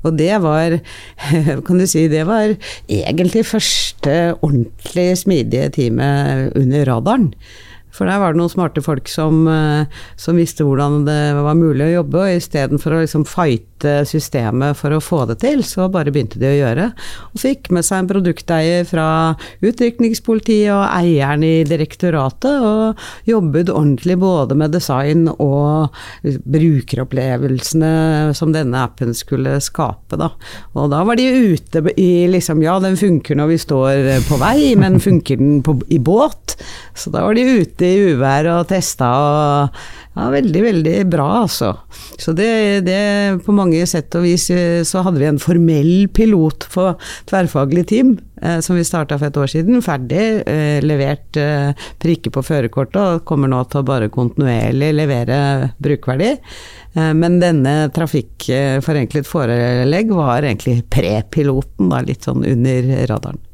Og 0.08 0.16
det 0.20 0.36
var, 0.44 0.78
kan 1.68 1.82
du 1.82 1.88
si, 1.90 2.08
det 2.12 2.26
var 2.30 2.56
egentlig 2.88 3.48
første 3.50 4.20
ordentlig 4.40 5.10
smidige 5.24 5.70
time 5.76 6.12
under 6.56 6.88
radaren. 6.88 7.34
For 7.90 8.08
der 8.08 8.22
var 8.22 8.34
det 8.34 8.40
noen 8.40 8.52
smarte 8.52 8.84
folk 8.86 9.10
som, 9.10 9.48
eh, 9.50 9.90
som 10.20 10.38
visste 10.38 10.64
hvordan 10.64 11.02
det 11.08 11.34
var 11.36 11.58
mulig 11.58 11.88
å 11.88 11.96
jobbe, 12.00 12.22
og 12.22 12.38
istedenfor 12.38 12.96
å 12.96 13.02
liksom 13.04 13.26
fighte 13.28 13.69
systemet 14.08 14.78
for 14.80 14.96
å 14.96 15.02
få 15.04 15.24
det 15.30 15.40
til, 15.44 15.62
så 15.66 15.90
bare 15.92 16.14
begynte 16.14 16.40
de 16.42 16.50
å 16.50 16.58
gjøre. 16.58 16.90
Og 17.34 17.42
fikk 17.42 17.70
med 17.76 17.86
seg 17.88 18.04
en 18.04 18.10
produkteier 18.10 18.88
fra 18.90 19.08
utrykningspolitiet 19.66 20.72
og 20.74 20.86
eieren 20.88 21.46
i 21.46 21.54
direktoratet, 21.68 22.60
og 22.60 23.30
jobbet 23.30 23.72
ordentlig 23.74 24.18
både 24.22 24.58
med 24.60 24.74
design 24.76 25.28
og 25.36 25.96
brukeropplevelsene 26.24 27.94
som 28.38 28.54
denne 28.56 28.84
appen 28.88 29.16
skulle 29.18 29.58
skape, 29.64 30.20
da. 30.20 30.32
Og 30.76 30.90
da 30.94 31.04
var 31.08 31.20
de 31.20 31.30
ute 31.30 31.84
i 31.98 32.28
liksom 32.30 32.64
Ja, 32.64 32.78
den 32.84 32.98
funker 33.00 33.38
når 33.40 33.54
vi 33.54 33.62
står 33.62 34.10
på 34.28 34.40
vei, 34.42 34.74
men 34.80 35.00
funker 35.04 35.40
den 35.40 35.62
på, 35.66 35.78
i 35.88 36.00
båt? 36.00 36.58
Så 36.98 37.12
da 37.14 37.24
var 37.26 37.38
de 37.38 37.62
ute 37.62 37.88
i 37.88 38.12
uvær 38.12 38.50
og 38.58 38.68
testa 38.72 39.10
og 39.16 39.82
ja, 40.18 40.26
veldig, 40.34 40.62
veldig 40.64 40.94
bra, 41.08 41.28
altså. 41.44 41.70
Så 42.18 42.34
det, 42.36 42.82
det, 42.88 43.44
på 43.46 43.54
mange 43.56 43.84
sett 43.88 44.16
og 44.18 44.26
vis 44.26 44.48
eh, 44.52 44.82
så 44.88 45.04
hadde 45.06 45.22
vi 45.22 45.28
en 45.30 45.42
formell 45.42 46.10
pilot 46.16 46.66
for 46.74 46.98
tverrfaglig 47.30 47.86
team 47.92 48.16
eh, 48.42 48.58
som 48.66 48.76
vi 48.76 48.88
starta 48.88 49.20
for 49.20 49.30
et 49.30 49.38
år 49.40 49.52
siden. 49.54 49.84
Ferdig, 49.86 50.26
eh, 50.50 50.80
levert 50.82 51.40
eh, 51.40 51.86
prikker 52.02 52.34
på 52.36 52.44
førerkortet 52.48 53.00
og 53.00 53.24
kommer 53.30 53.54
nå 53.54 53.62
til 53.70 53.84
å 53.84 53.88
bare 53.88 54.10
kontinuerlig 54.12 54.92
levere 54.98 55.40
brukverdi. 55.78 56.34
Eh, 56.98 57.14
men 57.14 57.38
denne 57.44 57.78
trafikkforenklet 57.96 59.30
forelegg 59.30 60.12
var 60.18 60.42
egentlig 60.42 60.82
pre-piloten, 60.90 61.94
litt 62.10 62.26
sånn 62.26 62.44
under 62.50 62.92
radaren 63.14 63.46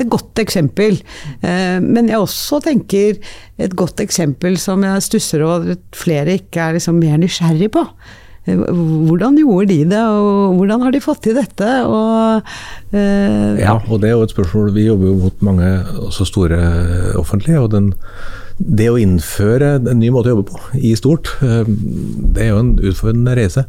et 0.00 0.10
godt 0.10 0.42
eksempel. 0.42 0.98
Eh, 1.44 1.78
men 1.82 2.10
jeg 2.10 2.20
også 2.20 2.60
tenker 2.64 3.18
et 3.58 3.76
godt 3.78 4.02
eksempel 4.02 4.58
som 4.60 4.84
jeg 4.86 5.06
stusser 5.06 5.44
over 5.46 5.74
at 5.76 5.88
flere 5.96 6.38
ikke 6.40 6.62
er 6.62 6.78
liksom 6.78 7.00
mer 7.02 7.18
nysgjerrig 7.22 7.70
på. 7.74 7.84
Eh, 8.46 8.60
hvordan 9.08 9.38
gjorde 9.40 9.70
de 9.72 9.80
det, 9.94 10.02
og 10.02 10.58
hvordan 10.58 10.86
har 10.86 10.94
de 10.94 11.02
fått 11.04 11.24
til 11.26 11.38
dette? 11.38 11.70
Og, 11.88 12.54
uh, 12.92 13.52
ja, 13.60 13.78
og 13.78 14.00
det 14.02 14.10
er 14.10 14.16
jo 14.18 14.24
et 14.26 14.34
spørsmål. 14.34 14.72
Vi 14.76 14.88
jobber 14.88 15.12
jo 15.12 15.18
mot 15.26 15.44
mange 15.46 15.70
også 16.08 16.28
store 16.28 16.60
offentlige. 17.20 17.60
og 17.60 17.70
den 17.72 17.92
det 18.58 18.86
å 18.86 18.98
innføre 19.00 19.74
en 19.80 19.98
ny 19.98 20.12
måte 20.14 20.30
å 20.30 20.36
jobbe 20.36 20.52
på 20.52 20.78
i 20.78 20.92
stort, 20.98 21.32
eh, 21.42 21.66
det 21.66 22.44
er 22.44 22.52
jo 22.52 22.60
en 22.60 22.70
utfordrende 22.78 23.34
reise. 23.34 23.64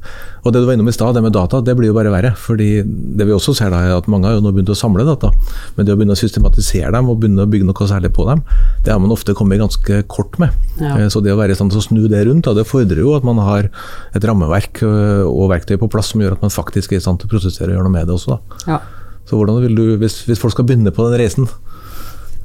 Og 0.45 0.54
det 0.54 0.62
du 0.62 0.67
var 0.67 0.78
innom 0.78 0.91
i 0.91 0.93
stad, 0.93 1.15
det 1.17 1.24
med 1.26 1.34
data, 1.34 1.62
det 1.65 1.74
blir 1.78 1.89
jo 1.89 1.98
bare 1.98 2.13
verre. 2.13 2.36
fordi 2.36 2.84
det 2.86 3.26
vi 3.26 3.34
også 3.34 3.56
ser 3.56 3.71
da 3.74 3.82
er 3.82 3.98
at 3.98 4.08
mange 4.08 4.28
har 4.28 4.36
jo 4.36 4.43
nå 4.45 4.54
begynt 4.54 4.69
å 4.69 4.78
samle 4.78 5.06
data. 5.06 5.32
Men 5.76 5.86
det 5.86 5.93
å 5.93 5.98
begynne 5.98 6.13
å 6.13 6.19
systematisere 6.19 6.91
dem 6.91 7.10
og 7.10 7.19
begynne 7.19 7.45
å 7.45 7.50
bygge 7.50 7.65
noe 7.65 7.88
særlig 7.89 8.13
på 8.13 8.28
dem, 8.30 8.43
det 8.84 8.93
har 8.93 9.00
man 9.00 9.12
ofte 9.12 9.34
kommet 9.34 9.60
ganske 9.60 10.04
kort 10.08 10.38
med. 10.38 10.54
Ja. 10.80 10.98
Eh, 11.00 11.10
så 11.10 11.21
det 11.24 11.34
å 11.34 11.39
være 11.39 11.52
i 11.52 11.56
stand 11.56 11.71
til 11.71 11.82
å 11.82 11.88
snu 11.88 12.08
det 12.08 12.26
rundt, 12.28 12.45
det 12.45 12.67
fordrer 12.67 13.02
jo 13.02 13.15
at 13.15 13.26
man 13.26 13.41
har 13.41 13.71
et 14.13 14.24
rammeverk 14.24 14.84
eh, 14.84 15.26
og 15.26 15.50
verktøy 15.50 15.80
på 15.82 15.89
plass 15.89 16.13
som 16.13 16.21
gjør 16.21 16.38
at 16.38 16.45
man 16.45 16.54
faktisk 16.54 16.93
er 16.93 17.02
i 17.02 17.06
stand 17.06 17.19
til 17.19 17.28
å 17.32 17.34
prosessere 17.34 17.71
og 17.71 17.80
gjøre 17.80 17.89
noe 17.89 17.98
med 17.98 18.06
det 18.06 18.13
også. 18.13 18.38
Da. 18.38 18.62
Ja. 18.69 18.80
Så 19.26 19.39
hvordan 19.39 19.58
vil 19.63 19.74
du, 19.74 19.86
hvis, 19.98 20.21
hvis 20.28 20.39
folk 20.39 20.54
skal 20.54 20.67
begynne 20.69 20.93
på 20.93 21.08
den 21.10 21.17
reisen, 21.17 21.50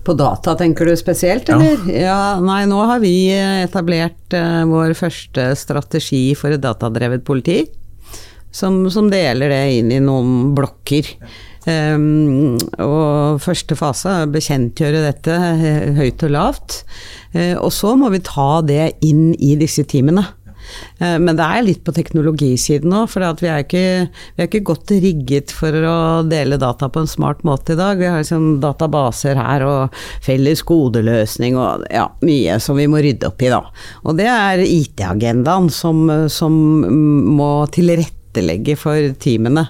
på 0.05 0.15
data 0.19 0.55
tenker 0.59 0.89
du 0.89 0.95
spesielt, 0.99 1.51
eller? 1.53 1.85
Ja. 1.91 2.01
ja 2.07 2.23
nei, 2.45 2.63
nå 2.71 2.81
har 2.89 3.03
vi 3.03 3.15
etablert 3.35 4.37
uh, 4.37 4.65
vår 4.71 4.97
første 4.99 5.51
strategi 5.59 6.31
for 6.39 6.55
et 6.55 6.65
datadrevet 6.65 7.25
politi. 7.27 7.63
Som, 8.51 8.83
som 8.91 9.07
deler 9.13 9.53
det 9.53 9.63
inn 9.77 9.93
i 9.95 10.01
noen 10.03 10.51
blokker. 10.57 11.07
Um, 11.69 12.57
og 12.81 13.39
første 13.45 13.77
fase 13.77 14.09
er 14.11 14.25
å 14.25 14.33
bekjentgjøre 14.33 15.03
dette 15.05 15.35
eh, 15.37 15.91
høyt 15.99 16.25
og 16.27 16.33
lavt. 16.33 16.79
Uh, 17.35 17.55
og 17.61 17.71
så 17.77 17.93
må 18.01 18.11
vi 18.15 18.23
ta 18.25 18.63
det 18.67 18.97
inn 19.07 19.35
i 19.37 19.53
disse 19.61 19.85
teamene. 19.87 20.25
Eh, 20.99 21.17
men 21.23 21.39
det 21.39 21.47
er 21.47 21.67
litt 21.67 21.83
på 21.87 21.95
teknologisiden 21.97 22.95
òg, 22.97 23.09
for 23.13 23.25
vi 23.41 23.51
er, 23.51 23.65
ikke, 23.65 23.85
vi 24.37 24.45
er 24.45 24.51
ikke 24.51 24.65
godt 24.73 24.95
rigget 25.03 25.55
for 25.55 25.75
å 25.75 25.97
dele 26.29 26.61
data 26.61 26.91
på 26.93 27.05
en 27.05 27.11
smart 27.11 27.45
måte 27.47 27.75
i 27.75 27.81
dag. 27.81 28.01
Vi 28.01 28.09
har 28.11 28.23
liksom 28.23 28.61
databaser 28.63 29.41
her 29.41 29.65
og 29.67 30.03
felles 30.25 30.65
kodeløsning 30.67 31.59
og 31.61 31.87
ja, 31.93 32.09
mye 32.27 32.59
som 32.63 32.81
vi 32.81 32.89
må 32.91 33.03
rydde 33.05 33.31
opp 33.31 33.43
i, 33.45 33.51
da. 33.53 33.63
Og 34.05 34.21
det 34.21 34.29
er 34.31 34.65
IT-agendaen 34.67 35.71
som, 35.75 36.07
som 36.33 36.55
må 37.41 37.53
tilrettelegge 37.75 38.77
for 38.81 39.11
teamene. 39.21 39.69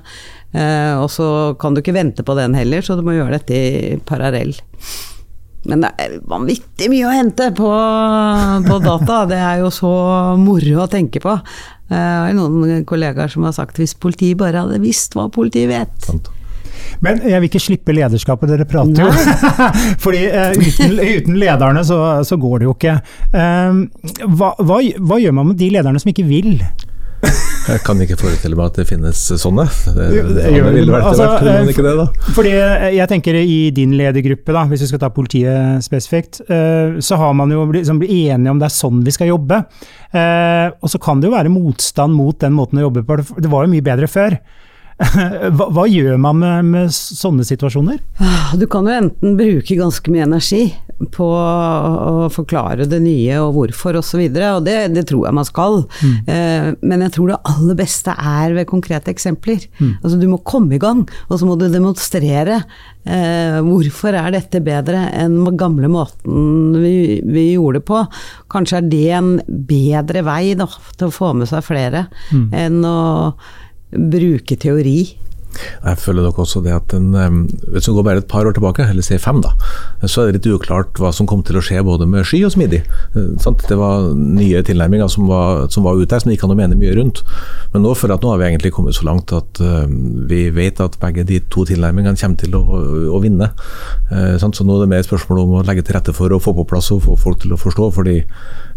Eh, 0.50 0.94
og 0.98 1.06
så 1.14 1.54
kan 1.60 1.74
du 1.74 1.82
ikke 1.82 1.94
vente 1.94 2.26
på 2.26 2.34
den 2.38 2.56
heller, 2.58 2.82
så 2.82 2.98
du 2.98 3.04
må 3.06 3.14
gjøre 3.14 3.38
dette 3.38 3.54
i 3.56 3.96
parallell. 4.06 4.56
Men 5.68 5.84
det 5.84 5.90
er 6.00 6.16
vanvittig 6.28 6.88
mye 6.92 7.08
å 7.08 7.12
hente 7.12 7.50
på, 7.56 7.70
på 8.64 8.80
data. 8.80 9.20
Det 9.28 9.40
er 9.40 9.60
jo 9.60 9.70
så 9.74 9.92
moro 10.40 10.84
å 10.84 10.90
tenke 10.90 11.20
på. 11.22 11.36
Eh, 11.90 11.96
jeg 11.96 12.30
har 12.30 12.36
noen 12.38 12.84
kollegaer 12.88 13.32
som 13.32 13.44
har 13.44 13.56
sagt 13.56 13.80
hvis 13.80 13.96
politiet 13.98 14.40
bare 14.40 14.64
hadde 14.64 14.80
visst 14.82 15.16
hva 15.18 15.28
politiet 15.32 15.68
vet. 15.70 16.30
Men 17.04 17.20
jeg 17.24 17.40
vil 17.40 17.48
ikke 17.48 17.62
slippe 17.62 17.94
lederskapet, 17.96 18.50
dere 18.50 18.66
prater 18.68 19.04
jo. 19.04 19.10
Fordi 20.04 20.22
uh, 20.28 20.52
uten, 20.56 20.96
uten, 20.98 21.38
lederne 21.40 21.84
så, 21.86 21.98
så, 22.26 22.36
går 22.40 22.60
det 22.60 22.68
jo 22.68 22.74
ikke. 22.76 22.96
Uh, 23.32 24.26
hva, 24.26 24.52
hva, 24.58 24.80
hva, 24.80 25.20
gjør 25.20 25.36
man 25.36 25.52
med 25.52 25.60
de 25.60 25.70
lederne 25.76 26.02
som 26.02 26.12
ikke 26.12 26.28
vil? 26.28 26.58
Jeg 27.68 27.82
kan 27.84 28.00
ikke 28.02 28.16
forestille 28.18 28.56
meg 28.58 28.70
at 28.70 28.78
det 28.80 28.86
finnes 28.88 29.20
sånne. 29.42 29.66
Det, 29.84 30.06
det 30.10 30.20
det, 30.38 30.52
ville 30.64 30.86
det. 30.86 30.94
vært 30.94 31.18
det, 31.18 31.26
vært, 31.44 31.72
ikke 31.74 31.84
det, 31.84 31.92
da. 31.98 32.06
Fordi 32.36 32.52
eh, 32.56 32.86
jeg 32.96 33.10
tenker 33.12 33.38
i 33.40 33.58
din 33.76 33.92
ledergruppe, 33.98 34.54
da, 34.56 34.64
hvis 34.70 34.86
vi 34.86 34.88
skal 34.90 35.02
ta 35.02 35.10
politiet 35.14 35.84
spesifikt, 35.84 36.40
eh, 36.48 36.96
så 37.04 37.18
har 37.20 37.36
man 37.36 37.52
jo 37.54 37.66
liksom, 37.74 38.00
blitt 38.00 38.32
enige 38.32 38.54
om 38.54 38.62
det 38.62 38.70
er 38.70 38.76
sånn 38.78 39.04
vi 39.06 39.14
skal 39.14 39.30
jobbe. 39.32 39.60
Eh, 40.10 40.66
Og 40.80 40.90
så 40.90 40.98
kan 41.02 41.20
det 41.20 41.28
jo 41.28 41.36
være 41.36 41.52
motstand 41.52 42.16
mot 42.16 42.40
den 42.40 42.56
måten 42.56 42.80
å 42.80 42.88
jobbe 42.88 43.04
på, 43.06 43.20
det 43.38 43.52
var 43.52 43.66
jo 43.66 43.74
mye 43.74 43.86
bedre 43.86 44.08
før. 44.10 44.38
Hva, 45.56 45.66
hva 45.72 45.86
gjør 45.88 46.18
man 46.20 46.40
med, 46.42 46.66
med 46.74 46.92
sånne 46.92 47.44
situasjoner? 47.48 48.00
Ah, 48.20 48.52
Du 48.58 48.66
kan 48.70 48.84
jo 48.88 48.92
enten 48.92 49.36
bruke 49.38 49.76
ganske 49.78 50.12
mye 50.12 50.26
energi 50.26 50.66
på 51.14 51.24
å 51.24 52.26
forklare 52.28 52.84
det 52.84 52.98
nye 53.00 53.38
og 53.40 53.54
hvorfor 53.56 53.96
osv., 53.96 54.02
og, 54.02 54.04
så 54.10 54.18
videre, 54.20 54.50
og 54.58 54.66
det, 54.66 54.74
det 54.92 55.06
tror 55.08 55.28
jeg 55.28 55.36
man 55.38 55.46
skal. 55.48 55.78
Eh, 56.28 56.66
men 56.84 57.04
jeg 57.06 57.14
tror 57.14 57.30
det 57.30 57.38
aller 57.48 57.78
beste 57.78 58.12
er 58.12 58.52
ved 58.58 58.68
konkrete 58.68 59.08
eksempler. 59.14 59.64
Altså 60.02 60.18
Du 60.20 60.26
må 60.28 60.40
komme 60.44 60.76
i 60.76 60.82
gang, 60.82 61.06
og 61.30 61.40
så 61.40 61.48
må 61.48 61.56
du 61.56 61.64
demonstrere. 61.72 62.58
Eh, 63.08 63.56
hvorfor 63.64 64.18
er 64.20 64.34
dette 64.34 64.60
bedre 64.66 65.06
enn 65.16 65.38
den 65.46 65.56
gamle 65.60 65.88
måten 65.88 66.76
vi, 66.76 67.22
vi 67.24 67.46
gjorde 67.54 67.80
det 67.80 67.86
på? 67.88 68.02
Kanskje 68.52 68.82
er 68.82 68.92
det 68.92 69.04
en 69.16 69.32
bedre 69.48 70.26
vei 70.28 70.52
da, 70.60 70.68
til 71.00 71.08
å 71.08 71.16
få 71.16 71.32
med 71.40 71.48
seg 71.48 71.64
flere, 71.64 72.08
enn 72.52 72.82
å 72.84 72.98
bruke 73.90 74.56
teori. 74.60 75.00
Jeg 75.58 75.98
føler 75.98 76.22
nok 76.22 76.38
også 76.44 76.60
det 76.62 76.72
at 76.72 76.92
en, 76.94 77.10
Hvis 77.72 77.88
vi 77.88 77.94
går 77.96 78.04
bare 78.06 78.22
et 78.22 78.28
par 78.30 78.46
år 78.46 78.54
tilbake, 78.54 78.84
eller 78.86 79.02
si 79.02 79.18
fem, 79.18 79.40
da, 79.42 79.50
så 80.06 80.22
er 80.22 80.30
det 80.30 80.40
litt 80.40 80.54
uklart 80.54 81.00
hva 81.00 81.10
som 81.14 81.26
kom 81.28 81.42
til 81.46 81.58
å 81.58 81.64
skje 81.64 81.82
både 81.84 82.06
med 82.08 82.26
sky 82.28 82.42
og 82.46 82.54
smidig. 82.54 82.82
Eh. 83.18 83.48
Det 83.66 83.78
var 83.78 84.12
nye 84.14 84.62
tilnærminger 84.66 85.10
som 85.10 85.26
var, 85.30 85.66
som 85.74 85.86
var 85.86 85.98
ute 85.98 86.14
her, 86.14 86.22
som 86.22 86.30
det 86.30 86.38
gikk 86.38 86.46
an 86.46 86.54
å 86.54 86.58
mene 86.60 86.78
mye 86.78 86.94
rundt. 86.98 87.22
Men 87.74 87.84
nå 87.84 87.96
føler 87.98 88.14
jeg 88.14 88.20
at 88.20 88.26
nå 88.26 88.32
har 88.32 88.40
vi 88.40 88.48
egentlig 88.50 88.74
kommet 88.76 88.96
så 88.96 89.06
langt 89.08 89.34
at 89.36 89.60
vi 90.30 90.42
vet 90.54 90.80
at 90.80 90.98
begge 91.02 91.26
de 91.26 91.40
to 91.50 91.66
tilnærmingene 91.68 92.18
kommer 92.20 92.40
til 92.40 92.56
å, 92.56 92.64
å 93.16 93.22
vinne. 93.22 93.50
Eh. 94.10 94.38
Så 94.40 94.64
nå 94.64 94.78
er 94.78 94.84
det 94.86 94.90
mer 94.94 95.04
et 95.04 95.10
spørsmål 95.10 95.44
om 95.44 95.58
å 95.58 95.66
legge 95.66 95.84
til 95.86 95.98
rette 95.98 96.14
for 96.16 96.32
å 96.32 96.42
få 96.42 96.54
på 96.56 96.68
plass 96.70 96.92
og 96.94 97.04
få 97.08 97.18
folk 97.18 97.42
til 97.42 97.56
å 97.56 97.60
forstå. 97.60 97.90
fordi 97.98 98.20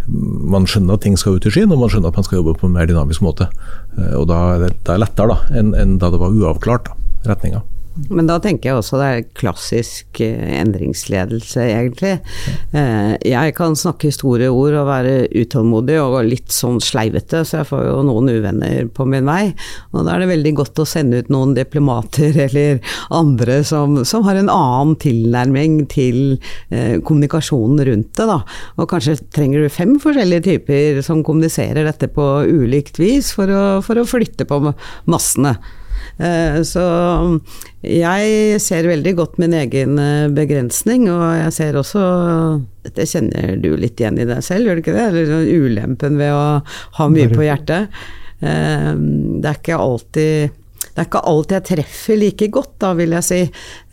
man 0.08 0.68
skjønner 0.68 0.98
at 0.98 1.04
ting 1.06 1.18
skal 1.20 1.38
ut 1.38 1.46
i 1.48 1.52
skyen, 1.54 1.72
og 1.72 1.80
man 1.80 1.92
skjønner 1.92 2.12
at 2.12 2.20
man 2.20 2.28
skal 2.28 2.42
jobbe 2.42 2.58
på 2.60 2.68
en 2.68 2.76
mer 2.76 2.90
dynamisk 2.90 3.24
måte. 3.26 3.50
Eh, 3.98 4.16
Og 4.20 4.28
da 4.32 4.58
det, 4.60 4.74
er 4.90 5.02
lettere 5.02 5.36
da, 5.36 5.38
enn 5.60 5.74
enn 5.78 5.98
da 6.02 6.12
det 6.14 6.20
var 6.22 6.34
uavklart, 6.36 6.92
retninga. 7.28 7.64
Men 7.94 8.26
da 8.26 8.40
tenker 8.42 8.72
jeg 8.72 8.80
også 8.80 8.98
det 8.98 9.08
er 9.08 9.26
klassisk 9.38 10.22
eh, 10.26 10.56
endringsledelse, 10.58 11.62
egentlig. 11.62 12.14
Eh, 12.74 13.12
jeg 13.30 13.54
kan 13.58 13.78
snakke 13.78 14.10
store 14.14 14.48
ord 14.50 14.78
og 14.80 14.88
være 14.90 15.14
utålmodig 15.30 16.00
og 16.02 16.18
litt 16.26 16.50
sånn 16.54 16.80
sleivete, 16.82 17.44
så 17.46 17.60
jeg 17.60 17.70
får 17.70 17.84
jo 17.86 18.00
noen 18.08 18.32
uvenner 18.34 18.90
på 18.98 19.06
min 19.10 19.30
vei. 19.30 19.52
Og 19.94 20.08
da 20.08 20.16
er 20.16 20.24
det 20.24 20.32
veldig 20.32 20.56
godt 20.58 20.82
å 20.82 20.88
sende 20.90 21.22
ut 21.22 21.30
noen 21.34 21.54
diplomater 21.58 22.40
eller 22.48 22.82
andre 23.14 23.60
som, 23.68 24.00
som 24.10 24.26
har 24.26 24.42
en 24.42 24.50
annen 24.50 24.98
tilnærming 25.04 25.84
til 25.94 26.20
eh, 26.74 26.98
kommunikasjonen 27.06 27.86
rundt 27.92 28.12
det, 28.18 28.28
da. 28.30 28.40
Og 28.82 28.90
kanskje 28.90 29.20
trenger 29.38 29.62
du 29.62 29.74
fem 29.74 29.96
forskjellige 30.02 30.48
typer 30.50 31.04
som 31.06 31.22
kommuniserer 31.26 31.86
dette 31.86 32.10
på 32.10 32.28
ulikt 32.50 32.98
vis 33.02 33.36
for 33.38 33.54
å, 33.54 33.64
for 33.86 34.02
å 34.02 34.10
flytte 34.10 34.50
på 34.50 34.64
massene. 35.06 35.58
Eh, 36.20 36.62
Så 36.68 36.84
jeg 37.82 38.62
ser 38.62 38.88
veldig 38.88 39.16
godt 39.18 39.38
min 39.42 39.54
egen 39.58 39.98
eh, 40.00 40.28
begrensning, 40.34 41.08
og 41.12 41.24
jeg 41.40 41.54
ser 41.58 41.80
også 41.80 42.04
Dette 42.84 43.06
kjenner 43.08 43.56
du 43.64 43.72
litt 43.80 44.00
igjen 44.02 44.20
i 44.20 44.28
deg 44.28 44.44
selv, 44.44 44.68
gjør 44.68 44.76
du 44.76 44.84
ikke 44.84 44.96
det? 44.98 45.06
Eller 45.10 45.30
sånn 45.32 45.64
ulempen 45.64 46.18
ved 46.20 46.34
å 46.36 46.44
ha 47.00 47.08
mye 47.10 47.30
på 47.32 47.46
hjertet. 47.48 47.88
Eh, 48.44 48.92
Det 48.94 49.50
er 49.50 49.58
ikke 49.62 49.80
alltid 49.80 50.60
det 50.94 51.02
er 51.02 51.08
ikke 51.08 51.24
alt 51.26 51.54
jeg 51.56 51.66
treffer 51.66 52.20
like 52.22 52.48
godt, 52.54 52.74
da, 52.84 52.92
vil 52.98 53.16
jeg 53.18 53.26
si. 53.26 53.40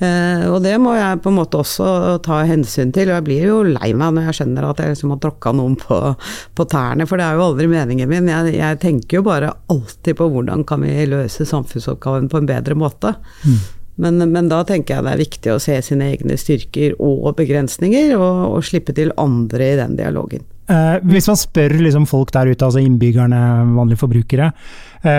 Eh, 0.05 0.43
og 0.51 0.59
det 0.65 0.75
må 0.83 0.93
jeg 0.99 1.23
på 1.25 1.33
en 1.33 1.39
måte 1.39 1.63
også 1.63 2.19
ta 2.27 2.43
hensyn 2.45 2.93
til. 2.93 3.09
Og 3.09 3.17
jeg 3.17 3.27
blir 3.29 3.47
jo 3.49 3.63
lei 3.65 3.91
meg 3.97 4.13
når 4.17 4.29
jeg 4.29 4.41
skjønner 4.41 4.69
at 4.69 4.83
jeg 4.85 4.93
liksom 4.93 5.15
har 5.15 5.23
tråkka 5.25 5.55
noen 5.57 5.79
på, 5.81 6.01
på 6.61 6.69
tærne, 6.69 7.09
for 7.09 7.17
det 7.17 7.25
er 7.25 7.41
jo 7.41 7.49
aldri 7.49 7.71
meningen 7.73 8.13
min. 8.13 8.29
Jeg, 8.29 8.55
jeg 8.59 8.81
tenker 8.85 9.21
jo 9.21 9.27
bare 9.31 9.55
alltid 9.73 10.21
på 10.21 10.29
hvordan 10.35 10.67
kan 10.69 10.85
vi 10.85 11.09
løse 11.09 11.49
samfunnsoppgaven 11.49 12.29
på 12.29 12.43
en 12.43 12.51
bedre 12.53 12.77
måte. 12.77 13.17
Men, 14.01 14.21
men 14.33 14.49
da 14.49 14.63
tenker 14.69 14.97
jeg 14.97 15.05
det 15.05 15.13
er 15.13 15.25
viktig 15.25 15.53
å 15.53 15.61
se 15.61 15.81
sine 15.85 16.13
egne 16.15 16.37
styrker 16.41 16.95
og 17.01 17.33
begrensninger, 17.41 18.15
og, 18.17 18.57
og 18.57 18.65
slippe 18.65 18.97
til 18.97 19.13
andre 19.21 19.73
i 19.73 19.77
den 19.81 19.97
dialogen. 19.99 20.45
Eh, 20.71 20.97
hvis 21.11 21.27
man 21.27 21.39
spør 21.39 21.75
liksom 21.83 22.07
folk 22.09 22.31
der 22.35 22.53
ute, 22.53 22.65
altså 22.65 22.83
innbyggerne, 22.83 23.41
vanlige 23.75 24.01
forbrukere, 24.05 24.53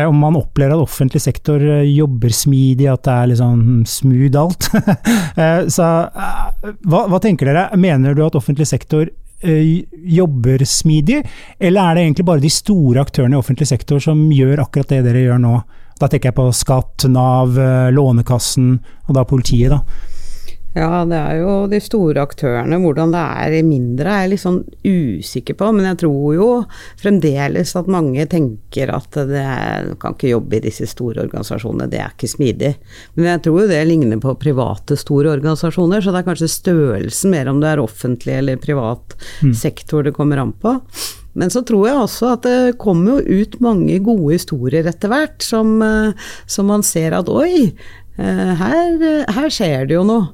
om 0.06 0.20
man 0.22 0.38
opplever 0.38 0.76
at 0.76 0.84
offentlig 0.84 1.22
sektor 1.24 1.62
eh, 1.62 1.88
jobber 1.90 2.30
smidig, 2.36 2.86
at 2.92 3.04
det 3.08 3.16
er 3.16 3.32
liksom 3.32 3.64
smooth 3.90 4.38
alt, 4.38 4.70
eh, 5.42 5.66
så 5.74 5.90
eh, 6.06 6.70
hva, 6.86 7.08
hva 7.10 7.20
tenker 7.24 7.50
dere? 7.50 7.68
Mener 7.82 8.14
du 8.18 8.22
at 8.26 8.38
offentlig 8.38 8.70
sektor 8.70 9.08
eh, 9.08 9.82
jobber 10.06 10.66
smidig, 10.70 11.24
eller 11.58 11.82
er 11.82 11.98
det 11.98 12.06
egentlig 12.06 12.28
bare 12.30 12.46
de 12.46 12.54
store 12.54 13.02
aktørene 13.02 13.38
i 13.38 13.42
offentlig 13.42 13.70
sektor 13.72 14.04
som 14.04 14.28
gjør 14.32 14.62
akkurat 14.68 14.94
det 14.94 15.04
dere 15.10 15.26
gjør 15.26 15.42
nå? 15.42 15.56
Da 16.02 16.10
tenker 16.10 16.32
jeg 16.32 16.38
på 16.38 16.48
skatt, 16.56 17.06
Nav, 17.10 17.58
eh, 17.58 17.90
Lånekassen 17.94 18.74
og 19.08 19.14
da 19.18 19.26
politiet, 19.30 19.74
da. 19.74 20.10
Ja, 20.72 21.02
det 21.04 21.18
er 21.20 21.40
jo 21.42 21.54
de 21.68 21.82
store 21.84 22.22
aktørene. 22.24 22.78
Hvordan 22.80 23.12
det 23.12 23.22
er 23.44 23.56
i 23.58 23.64
mindre 23.68 24.08
er 24.08 24.22
jeg 24.24 24.32
litt 24.32 24.44
sånn 24.46 24.62
usikker 24.88 25.58
på, 25.60 25.72
men 25.76 25.90
jeg 25.90 26.00
tror 26.06 26.36
jo 26.38 26.48
fremdeles 27.02 27.74
at 27.76 27.92
mange 27.92 28.24
tenker 28.32 28.94
at 28.96 29.20
det 29.28 29.42
er, 29.42 29.90
du 29.90 29.98
kan 30.00 30.16
ikke 30.16 30.32
jobbe 30.32 30.62
i 30.62 30.64
disse 30.64 30.88
store 30.88 31.26
organisasjonene, 31.26 31.90
det 31.92 32.00
er 32.00 32.16
ikke 32.16 32.32
smidig. 32.32 32.74
Men 33.18 33.34
jeg 33.34 33.44
tror 33.48 33.66
jo 33.66 33.70
det 33.74 33.82
ligner 33.90 34.24
på 34.24 34.38
private 34.40 34.96
store 35.00 35.34
organisasjoner, 35.36 36.00
så 36.00 36.16
det 36.16 36.24
er 36.24 36.30
kanskje 36.32 36.54
størrelsen 36.56 37.36
mer 37.36 37.52
om 37.52 37.60
det 37.60 37.74
er 37.74 37.84
offentlig 37.84 38.40
eller 38.40 38.62
privat 38.64 39.18
sektor 39.64 40.08
det 40.08 40.16
kommer 40.16 40.40
an 40.40 40.56
på. 40.56 40.78
Men 41.36 41.52
så 41.52 41.62
tror 41.68 41.88
jeg 41.88 42.00
også 42.00 42.34
at 42.34 42.48
det 42.48 42.80
kommer 42.80 43.20
jo 43.20 43.44
ut 43.44 43.60
mange 43.64 44.00
gode 44.04 44.36
historier 44.36 44.88
etter 44.88 45.12
hvert, 45.12 45.44
som, 45.44 45.82
eh, 45.84 46.30
som 46.48 46.68
man 46.72 46.84
ser 46.84 47.16
at 47.16 47.32
oi, 47.32 47.72
eh, 48.20 48.52
her, 48.60 49.26
her 49.32 49.52
skjer 49.52 49.88
det 49.88 50.00
jo 50.00 50.08
noe. 50.08 50.32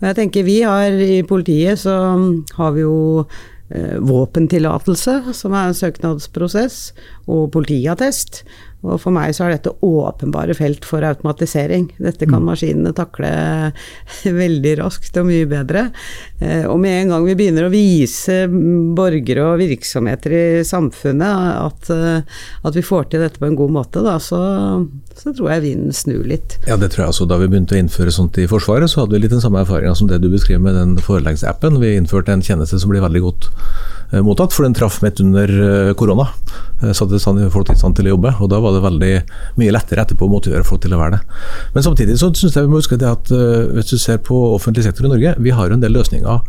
Jeg 0.00 0.16
tenker 0.16 0.46
vi 0.46 0.60
har 0.64 0.96
i 0.96 1.20
politiet 1.28 1.82
så 1.82 1.94
har 2.56 2.72
vi 2.72 2.84
jo 2.86 3.26
eh, 3.68 3.98
våpentillatelse, 4.00 5.34
som 5.36 5.52
er 5.52 5.68
en 5.68 5.76
søknadsprosess, 5.76 6.78
og 7.28 7.50
politiattest. 7.52 8.42
Og 8.80 8.96
for 9.02 9.12
meg 9.12 9.34
så 9.36 9.44
er 9.44 9.56
dette 9.58 9.74
åpenbare 9.84 10.54
felt 10.56 10.86
for 10.88 11.04
automatisering. 11.04 11.90
Dette 12.00 12.24
kan 12.28 12.40
maskinene 12.46 12.94
takle 12.96 13.28
veldig 14.42 14.72
raskt 14.80 15.18
og 15.20 15.28
mye 15.28 15.48
bedre. 15.50 15.82
Eh, 16.40 16.64
Og 16.64 16.78
med 16.80 17.02
en 17.02 17.12
gang 17.12 17.26
vi 17.28 17.36
begynner 17.36 17.66
å 17.68 17.72
vise 17.72 18.46
borgere 18.96 19.44
og 19.50 19.60
virksomheter 19.60 20.32
i 20.32 20.44
samfunnet 20.64 21.60
at, 21.60 21.90
eh, 21.92 22.40
at 22.64 22.78
vi 22.78 22.84
får 22.86 23.10
til 23.12 23.20
dette 23.26 23.40
på 23.42 23.50
en 23.50 23.58
god 23.58 23.74
måte, 23.76 24.00
da, 24.04 24.16
så, 24.22 24.40
så 25.16 25.34
tror 25.36 25.52
jeg 25.54 25.66
vinden 25.66 25.92
snur 25.96 26.24
litt. 26.24 26.56
Ja, 26.68 26.78
det 26.80 26.92
tror 26.94 27.04
jeg 27.04 27.14
også. 27.14 27.28
Da 27.28 27.36
vi 27.42 27.50
begynte 27.52 27.76
å 27.76 27.82
innføre 27.82 28.14
sånt 28.14 28.40
i 28.40 28.48
Forsvaret, 28.50 28.88
så 28.88 29.02
hadde 29.04 29.16
vi 29.18 29.24
litt 29.26 29.36
den 29.36 29.44
samme 29.44 29.60
erfaringa 29.60 29.92
som 29.98 30.08
det 30.08 30.22
du 30.24 30.30
beskriver 30.32 30.64
med 30.64 30.78
den 30.80 30.96
foreleggsappen. 31.04 31.76
Vi 31.84 31.96
innførte 32.00 32.32
en 32.32 32.44
tjeneste 32.44 32.80
som 32.80 32.92
ble 32.92 33.04
veldig 33.04 33.24
godt 33.28 33.50
eh, 34.14 34.24
mottatt, 34.24 34.56
for 34.56 34.64
den 34.64 34.76
traff 34.78 35.02
midt 35.04 35.20
under 35.20 35.92
korona. 36.00 36.30
Satte 36.96 37.18
folk 37.52 37.68
i 37.68 37.76
stand 37.76 37.98
til 37.98 38.08
å 38.08 38.14
jobbe, 38.14 38.30
og 38.40 38.48
da 38.48 38.56
var 38.64 38.69
det 38.76 38.82
veldig 38.84 39.12
mye 39.60 39.74
lettere 39.74 40.04
etterpå 40.04 40.26
å 40.26 40.32
motivere 40.32 40.66
folk 40.66 40.82
til 40.84 40.96
å 40.96 41.00
være 41.00 41.18
det. 41.18 41.38
Men 41.74 41.86
samtidig 41.86 42.18
så 42.20 42.32
syns 42.34 42.56
jeg 42.56 42.66
vi 42.66 42.72
må 42.72 42.80
huske 42.82 42.98
det 43.00 43.08
at 43.10 43.32
eh, 43.34 43.70
hvis 43.76 43.92
du 43.92 43.98
ser 44.00 44.20
på 44.24 44.38
offentlig 44.54 44.86
sektor 44.86 45.08
i 45.08 45.12
Norge, 45.12 45.36
vi 45.38 45.54
har 45.54 45.70
jo 45.70 45.78
en 45.78 45.84
del 45.84 45.96
løsninger 45.96 46.44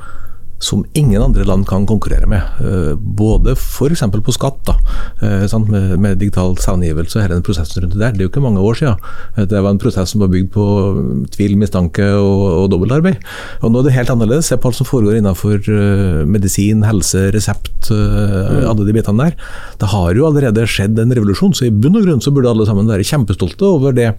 som 0.61 0.83
ingen 0.97 1.21
andre 1.21 1.43
land 1.47 1.65
kan 1.69 1.87
konkurrere 1.89 2.27
med. 2.29 2.41
Eh, 2.61 2.93
Både 2.95 3.55
f.eks. 3.57 4.03
på 4.23 4.33
skatt, 4.35 4.59
da, 4.67 4.75
eh, 5.21 5.45
sant? 5.49 5.69
Med, 5.71 5.95
med 5.99 6.19
digital 6.21 6.53
selvangivelse 6.61 7.17
og 7.17 7.23
hele 7.25 7.37
den 7.39 7.45
prosessen 7.47 7.81
rundt 7.83 7.95
det 7.97 8.01
der. 8.03 8.13
Det 8.15 8.21
er 8.23 8.27
jo 8.29 8.31
ikke 8.33 8.43
mange 8.45 8.61
år 8.61 8.77
siden. 8.79 9.01
Eh, 9.37 9.45
Det 9.49 9.61
var 9.61 9.71
en 9.73 9.81
prosess 9.81 10.13
som 10.13 10.21
var 10.21 10.31
bygd 10.33 10.51
på 10.53 10.65
tvil, 11.33 11.57
mistanke 11.57 12.05
og, 12.13 12.45
og 12.63 12.69
dobbeltarbeid. 12.73 13.17
Og 13.63 13.71
nå 13.73 13.81
er 13.81 13.89
det 13.89 13.95
helt 13.97 14.13
annerledes. 14.13 14.51
Se 14.51 14.57
på 14.61 14.69
alt 14.71 14.77
som 14.79 14.89
foregår 14.89 15.17
innenfor 15.19 15.65
medisin, 16.29 16.83
helse, 16.85 17.27
resept, 17.33 17.89
eh, 17.91 18.61
alle 18.69 18.85
de 18.87 18.93
bitene 18.95 19.29
der. 19.31 19.35
Det 19.81 19.89
har 19.91 20.13
jo 20.17 20.27
allerede 20.29 20.67
skjedd 20.69 20.99
en 21.01 21.13
revolusjon, 21.17 21.53
så 21.57 21.65
i 21.67 21.73
bunn 21.73 21.97
og 21.97 22.05
grunn 22.05 22.21
så 22.23 22.33
burde 22.33 22.51
alle 22.53 22.67
sammen 22.69 22.89
være 22.89 23.05
kjempestolte 23.07 23.65
over 23.65 23.95
det 23.97 24.11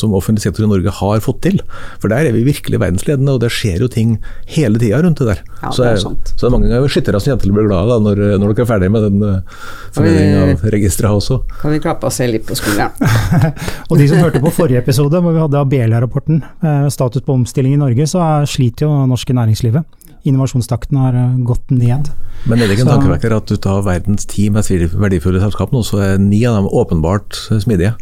som 0.00 0.14
offentlig 0.16 0.44
sektor 0.44 0.66
i 0.66 0.70
Norge 0.70 0.92
har 1.00 1.22
fått 1.24 1.40
til. 1.46 1.60
For 2.02 2.12
der 2.12 2.28
er 2.28 2.36
vi 2.36 2.44
virkelig 2.46 2.80
verdensledende, 2.82 3.34
og 3.36 3.42
det 3.44 3.50
skjer 3.54 3.84
jo 3.84 3.88
ting 3.92 4.16
hele 4.56 4.80
tida 4.82 5.00
rundt 5.04 5.20
det 5.22 5.28
der. 5.32 5.42
Ja, 5.62 5.70
så, 5.70 5.84
det 5.84 5.90
er 5.92 6.02
sant. 6.02 6.32
så 6.34 6.44
det 6.44 6.50
er 6.50 6.54
mange 6.56 6.70
ganger 6.72 6.94
skyttere 6.94 7.20
som 7.22 7.32
jenter 7.34 7.54
blir 7.54 7.68
glade 7.68 7.88
da, 7.92 7.98
når, 8.04 8.22
når 8.42 8.52
dere 8.54 8.66
er 8.66 8.70
ferdig 8.70 8.90
med 8.94 9.06
den 9.08 9.22
uh, 9.24 10.44
av 10.54 10.64
registeret 10.74 11.18
også. 11.20 11.40
Kan 11.60 11.74
vi 11.74 11.82
klappe 11.84 12.08
oss 12.08 12.20
selv 12.20 12.36
litt 12.36 12.46
på 12.48 12.56
skulderen? 12.58 12.94
Og 13.90 13.98
de 14.00 14.08
som 14.10 14.20
hørte 14.22 14.42
på 14.44 14.52
forrige 14.54 14.82
episode, 14.82 15.20
hvor 15.24 15.34
vi 15.34 15.42
hadde 15.42 15.60
Abelia-rapporten, 15.60 16.42
eh, 16.64 16.86
status 16.92 17.24
på 17.24 17.36
omstilling 17.36 17.76
i 17.76 17.80
Norge, 17.80 18.06
så 18.10 18.22
er- 18.24 18.48
sliter 18.50 18.86
jo 18.88 19.06
norske 19.10 19.34
næringslivet. 19.36 19.84
Innovasjonstakten 20.24 21.00
har 21.00 21.16
eh, 21.18 21.36
gått 21.48 21.70
ned. 21.72 22.10
Men 22.48 22.60
er 22.60 22.68
det 22.68 22.76
ikke 22.76 22.86
en 22.88 22.94
tankevekker 22.96 23.36
at 23.36 23.52
ut 23.52 23.68
av 23.70 23.84
verdens 23.86 24.28
ti 24.28 24.48
mest 24.52 24.72
verdifulle 24.72 25.40
selskap 25.42 25.72
nå, 25.72 25.84
så 25.86 26.02
er 26.04 26.18
ni 26.20 26.42
av 26.48 26.58
dem 26.58 26.68
åpenbart 26.68 27.38
smidige, 27.62 27.94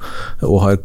og 0.46 0.64
har 0.64 0.80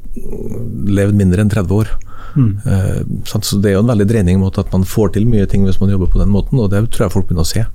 levd 1.00 1.18
mindre 1.18 1.46
enn 1.46 1.54
30 1.54 1.82
år. 1.82 1.96
Mm. 2.38 2.52
Eh, 2.66 3.02
så 3.26 3.62
Det 3.62 3.72
er 3.72 3.78
jo 3.78 3.84
en 3.86 3.92
veldig 3.94 4.08
dreining 4.10 4.40
mot 4.40 4.58
at 4.58 4.72
man 4.74 4.86
får 4.86 5.16
til 5.16 5.28
mye 5.30 5.48
ting 5.50 5.66
hvis 5.66 5.80
man 5.82 5.90
jobber 5.94 6.12
på 6.12 6.22
den 6.22 6.34
måten, 6.34 6.60
og 6.60 6.72
det 6.72 6.84
tror 6.92 7.08
jeg 7.08 7.16
folk 7.16 7.30
begynner 7.30 7.48
å 7.48 7.54
se. 7.54 7.66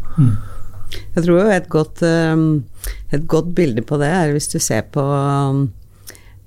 Jeg 1.17 1.25
tror 1.25 1.39
jo 1.39 1.53
et 1.53 1.69
godt, 1.73 2.03
um, 2.05 2.65
et 3.11 3.27
godt 3.27 3.55
bilde 3.57 3.83
på 3.87 3.97
det 4.01 4.11
er 4.13 4.35
hvis 4.35 4.51
du 4.53 4.59
ser 4.61 4.85
på 4.93 5.03
eh, 5.03 5.63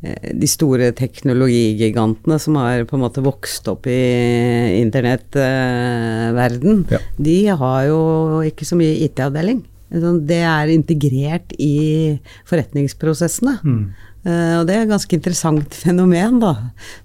de 0.04 0.48
store 0.50 0.92
teknologigigantene 0.98 2.38
som 2.42 2.58
har 2.60 2.84
på 2.86 2.98
en 2.98 3.04
måte 3.06 3.24
vokst 3.26 3.68
opp 3.72 3.88
i 3.90 4.82
internettverden. 4.82 6.84
Ja. 6.94 7.00
De 7.18 7.38
har 7.62 7.86
jo 7.90 8.02
ikke 8.46 8.68
så 8.68 8.78
mye 8.80 9.00
IT-avdeling. 9.08 9.64
Det 9.96 10.42
er 10.44 10.74
integrert 10.74 11.54
i 11.62 12.18
forretningsprosessene. 12.50 13.60
Mm. 13.64 13.86
og 14.26 14.66
det 14.68 14.76
er 14.76 14.82
et 14.84 14.90
ganske 14.90 15.16
interessant 15.16 15.74
fenomen, 15.78 16.40
da. 16.42 16.56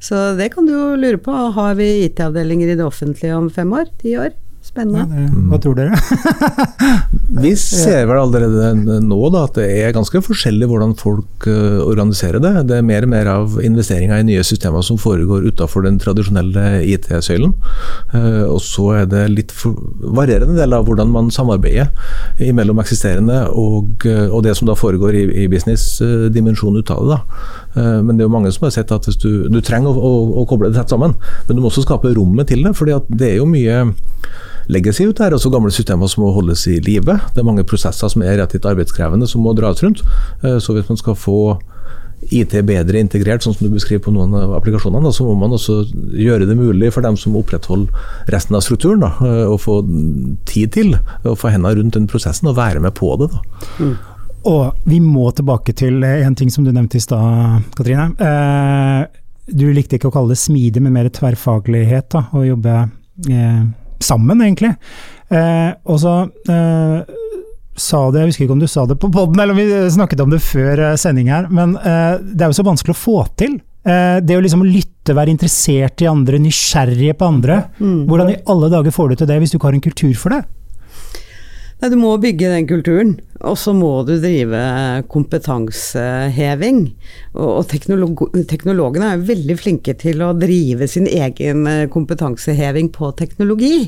Så 0.03 0.37
det 0.39 0.53
kan 0.55 0.67
du 0.67 0.73
jo 0.75 0.97
lure 0.99 1.19
på. 1.21 1.33
Har 1.57 1.75
vi 1.79 2.07
IT-avdelinger 2.07 2.73
i 2.73 2.77
det 2.77 2.87
offentlige 2.87 3.37
om 3.37 3.51
fem 3.53 3.73
år? 3.77 3.87
Ti 4.03 4.17
år? 4.19 4.33
Ja, 4.61 4.67
Spennende. 4.71 5.07
det, 5.09 5.47
hva 5.49 5.59
tror 5.59 5.75
dere? 5.75 5.97
Vi 7.43 7.53
ser 7.59 8.05
vel 8.07 8.19
allerede 8.21 8.99
nå 9.03 9.19
da, 9.33 9.47
at 9.49 9.57
det 9.57 9.65
er 9.81 9.95
ganske 9.97 10.21
forskjellig 10.23 10.69
hvordan 10.69 10.93
folk 11.01 11.47
eh, 11.49 11.81
organiserer 11.81 12.43
det. 12.43 12.53
Det 12.69 12.77
er 12.77 12.87
mer 12.87 13.07
og 13.07 13.11
mer 13.11 13.31
av 13.33 13.57
investeringer 13.65 14.21
i 14.21 14.27
nye 14.29 14.45
systemer 14.47 14.85
som 14.87 15.01
foregår 15.01 15.49
utenfor 15.49 15.87
den 15.87 15.99
tradisjonelle 16.03 16.85
IT-søylen. 16.93 17.55
Eh, 18.13 18.45
og 18.45 18.61
så 18.63 18.91
er 19.01 19.09
det 19.11 19.25
litt 19.33 19.55
for, 19.55 19.81
varierende 20.05 20.59
del 20.61 20.77
av 20.77 20.87
hvordan 20.87 21.11
man 21.15 21.33
samarbeider 21.35 21.91
mellom 22.55 22.83
eksisterende 22.85 23.47
og, 23.51 24.07
eh, 24.07 24.29
og 24.29 24.45
det 24.47 24.55
som 24.59 24.69
da 24.71 24.77
foregår 24.79 25.17
i, 25.23 25.25
i 25.45 25.49
business-dimensjonen 25.51 26.85
ut 26.85 26.95
av 26.95 27.09
det. 27.09 27.17
da. 27.17 27.59
Eh, 27.77 28.03
Men 28.03 28.17
det 28.17 28.25
er 28.25 28.29
jo 28.29 28.35
mange 28.35 28.53
som 28.53 28.67
har 28.67 28.71
sett 28.75 28.93
at 28.93 29.07
du, 29.23 29.49
du 29.49 29.61
trenger 29.61 29.91
å, 29.91 29.95
å, 29.95 30.43
å 30.43 30.47
koble 30.51 30.71
det 30.71 30.79
tett 30.81 30.91
sammen, 30.91 31.15
men 31.49 31.57
du 31.57 31.63
må 31.63 31.71
også 31.71 31.85
skape 31.87 32.15
rommet 32.17 32.49
til 32.51 32.63
det. 32.67 32.75
fordi 32.77 32.99
det 33.09 33.33
er 33.33 33.37
jo 33.41 33.47
mye 33.47 33.85
legacy 34.71 35.07
ut 35.09 35.19
der, 35.19 35.35
også 35.35 35.51
gamle 35.51 35.73
systemer 35.75 36.07
som 36.11 36.23
må 36.25 36.33
holdes 36.35 36.67
i 36.71 36.79
live. 36.85 37.19
Det 37.35 37.43
er 37.43 37.47
mange 37.49 37.65
prosesser 37.67 38.09
som 38.13 38.23
er 38.23 38.37
relativt 38.39 38.67
arbeidskrevende 38.71 39.27
som 39.29 39.43
må 39.43 39.55
dras 39.59 39.83
rundt. 39.83 40.03
Eh, 40.45 40.59
Så 40.63 40.75
hvis 40.77 40.89
man 40.89 40.97
skal 41.01 41.15
få 41.19 41.59
IT 42.31 42.53
bedre 42.69 43.01
integrert, 43.01 43.41
sånn 43.43 43.55
som 43.57 43.65
du 43.67 43.73
beskriver 43.73 44.03
på 44.05 44.13
noen 44.13 44.35
av 44.37 44.51
applikasjonene, 44.59 45.09
da, 45.09 45.11
så 45.17 45.25
må 45.25 45.33
man 45.41 45.55
også 45.57 45.79
gjøre 46.21 46.45
det 46.47 46.57
mulig 46.59 46.91
for 46.93 47.01
dem 47.01 47.17
som 47.17 47.33
opprettholder 47.41 47.89
resten 48.29 48.55
av 48.59 48.61
strukturen, 48.67 49.01
da, 49.01 49.15
eh, 49.25 49.47
å 49.49 49.57
få 49.59 49.79
tid 50.45 50.71
til 50.77 50.93
å 51.25 51.33
få 51.35 51.49
hendene 51.55 51.79
rundt 51.81 51.97
den 51.97 52.07
prosessen 52.07 52.51
og 52.53 52.59
være 52.61 52.83
med 52.85 52.93
på 52.99 53.15
det. 53.23 53.31
Da. 53.33 53.41
Og 54.49 54.87
vi 54.89 55.01
må 55.05 55.31
tilbake 55.37 55.75
til 55.77 56.05
en 56.05 56.37
ting 56.39 56.51
som 56.53 56.65
du 56.65 56.73
nevnte 56.73 56.97
i 56.97 57.05
stad, 57.05 57.67
Katrine. 57.77 58.11
Eh, 58.17 59.21
du 59.51 59.67
likte 59.75 59.99
ikke 59.99 60.09
å 60.11 60.15
kalle 60.15 60.33
det 60.33 60.41
smidig, 60.41 60.83
men 60.83 60.95
mer 60.95 61.11
tverrfaglighet. 61.13 62.09
Da, 62.15 62.25
å 62.33 62.45
jobbe 62.47 62.77
eh, 63.29 63.63
sammen, 64.01 64.45
egentlig. 64.47 64.73
Eh, 65.31 65.73
og 65.85 65.99
så 66.03 66.15
eh, 66.51 67.17
sa 67.81 68.05
det, 68.11 68.23
jeg 68.23 68.33
husker 68.33 68.47
ikke 68.47 68.57
om 68.57 68.63
du 68.63 68.71
sa 68.71 68.87
det 68.89 68.99
på 69.01 69.11
poden, 69.13 69.41
eller 69.41 69.55
om 69.55 69.61
vi 69.61 69.91
snakket 69.95 70.23
om 70.25 70.33
det 70.33 70.43
før 70.45 70.85
eh, 70.91 70.97
sending 71.01 71.31
her, 71.33 71.51
men 71.53 71.77
eh, 71.81 72.17
det 72.21 72.47
er 72.47 72.53
jo 72.53 72.61
så 72.61 72.67
vanskelig 72.67 72.97
å 72.97 73.01
få 73.01 73.19
til. 73.41 73.59
Eh, 73.85 74.19
det 74.25 74.37
å 74.37 74.45
liksom 74.45 74.65
lytte, 74.67 75.17
være 75.17 75.33
interessert 75.33 76.03
i 76.05 76.09
andre, 76.11 76.41
nysgjerrige 76.43 77.17
på 77.19 77.29
andre. 77.29 77.61
Hvordan 77.81 78.33
i 78.35 78.41
alle 78.53 78.69
dager 78.73 78.95
får 78.95 79.13
du 79.13 79.21
til 79.21 79.31
det 79.31 79.39
hvis 79.43 79.55
du 79.55 79.59
ikke 79.59 79.71
har 79.71 79.79
en 79.79 79.87
kultur 79.89 80.13
for 80.21 80.37
det? 80.37 80.43
Nei, 81.81 81.89
du 81.89 81.97
må 81.97 82.13
bygge 82.21 82.51
den 82.53 82.67
kulturen, 82.69 83.15
og 83.41 83.55
så 83.57 83.73
må 83.73 84.03
du 84.05 84.13
drive 84.21 84.61
kompetanseheving. 85.09 86.83
Og, 87.33 87.47
og 87.47 87.63
teknolog 87.71 88.21
teknologene 88.51 89.15
er 89.15 89.23
veldig 89.25 89.57
flinke 89.57 89.95
til 89.97 90.21
å 90.21 90.35
drive 90.37 90.85
sin 90.91 91.07
egen 91.09 91.65
eh, 91.71 91.87
kompetanseheving 91.93 92.91
på 92.93 93.09
teknologi, 93.17 93.87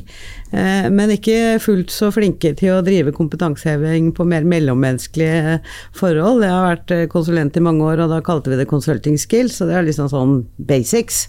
eh, 0.49 0.87
men 0.89 1.13
ikke 1.13 1.59
fullt 1.61 1.93
så 1.93 2.09
flinke 2.15 2.55
til 2.57 2.79
å 2.79 2.81
drive 2.85 3.13
kompetanseheving 3.13 4.09
på 4.17 4.25
mer 4.25 4.47
mellommenneskelige 4.49 5.59
forhold. 5.99 6.41
Jeg 6.47 6.55
har 6.55 6.67
vært 6.71 6.95
eh, 6.97 7.05
konsulent 7.13 7.61
i 7.61 7.65
mange 7.67 7.85
år, 7.91 8.01
og 8.07 8.15
da 8.15 8.23
kalte 8.25 8.49
vi 8.49 8.57
det 8.57 8.67
consulting 8.71 9.21
skills, 9.21 9.59
så 9.59 9.69
det 9.69 9.77
er 9.77 9.85
liksom 9.85 10.09
sånn 10.09 10.33
basics. 10.57 11.27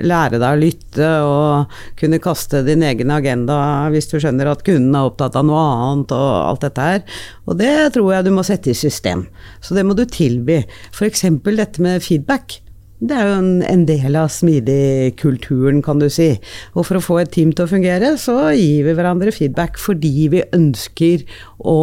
Lære 0.00 0.40
deg 0.40 0.48
å 0.48 0.64
lytte 0.64 1.12
og 1.28 1.78
kunne 2.00 2.22
kaste 2.24 2.64
din 2.64 2.86
egen 2.88 3.12
agenda 3.12 3.60
hvis 3.92 4.08
du 4.08 4.16
skjønner 4.16 4.54
at 4.54 4.64
kunden 4.64 4.96
er 4.96 5.10
opptatt 5.10 5.36
av 5.36 5.44
noe 5.44 5.60
annet 5.60 6.05
og 6.14 6.50
alt 6.50 6.66
dette 6.66 6.84
her. 6.90 7.02
Og 7.46 7.58
det 7.58 7.72
tror 7.96 8.12
jeg 8.14 8.26
du 8.28 8.30
må 8.36 8.44
sette 8.46 8.70
i 8.70 8.76
system. 8.78 9.26
Så 9.64 9.74
det 9.76 9.86
må 9.86 9.96
du 9.98 10.04
tilby. 10.04 10.62
F.eks. 10.92 11.24
dette 11.46 11.82
med 11.82 12.02
feedback. 12.04 12.60
Det 12.96 13.12
er 13.12 13.26
jo 13.28 13.34
en, 13.42 13.50
en 13.68 13.82
del 13.84 14.14
av 14.16 14.30
smidig-kulturen, 14.32 15.82
kan 15.84 16.00
du 16.00 16.08
si. 16.12 16.30
Og 16.74 16.86
for 16.88 16.96
å 16.98 17.04
få 17.04 17.18
et 17.20 17.32
team 17.34 17.50
til 17.52 17.66
å 17.66 17.70
fungere, 17.70 18.14
så 18.20 18.38
gir 18.56 18.86
vi 18.86 18.94
hverandre 18.96 19.34
feedback 19.36 19.76
fordi 19.80 20.28
vi 20.32 20.40
ønsker 20.56 21.26
å, 21.60 21.76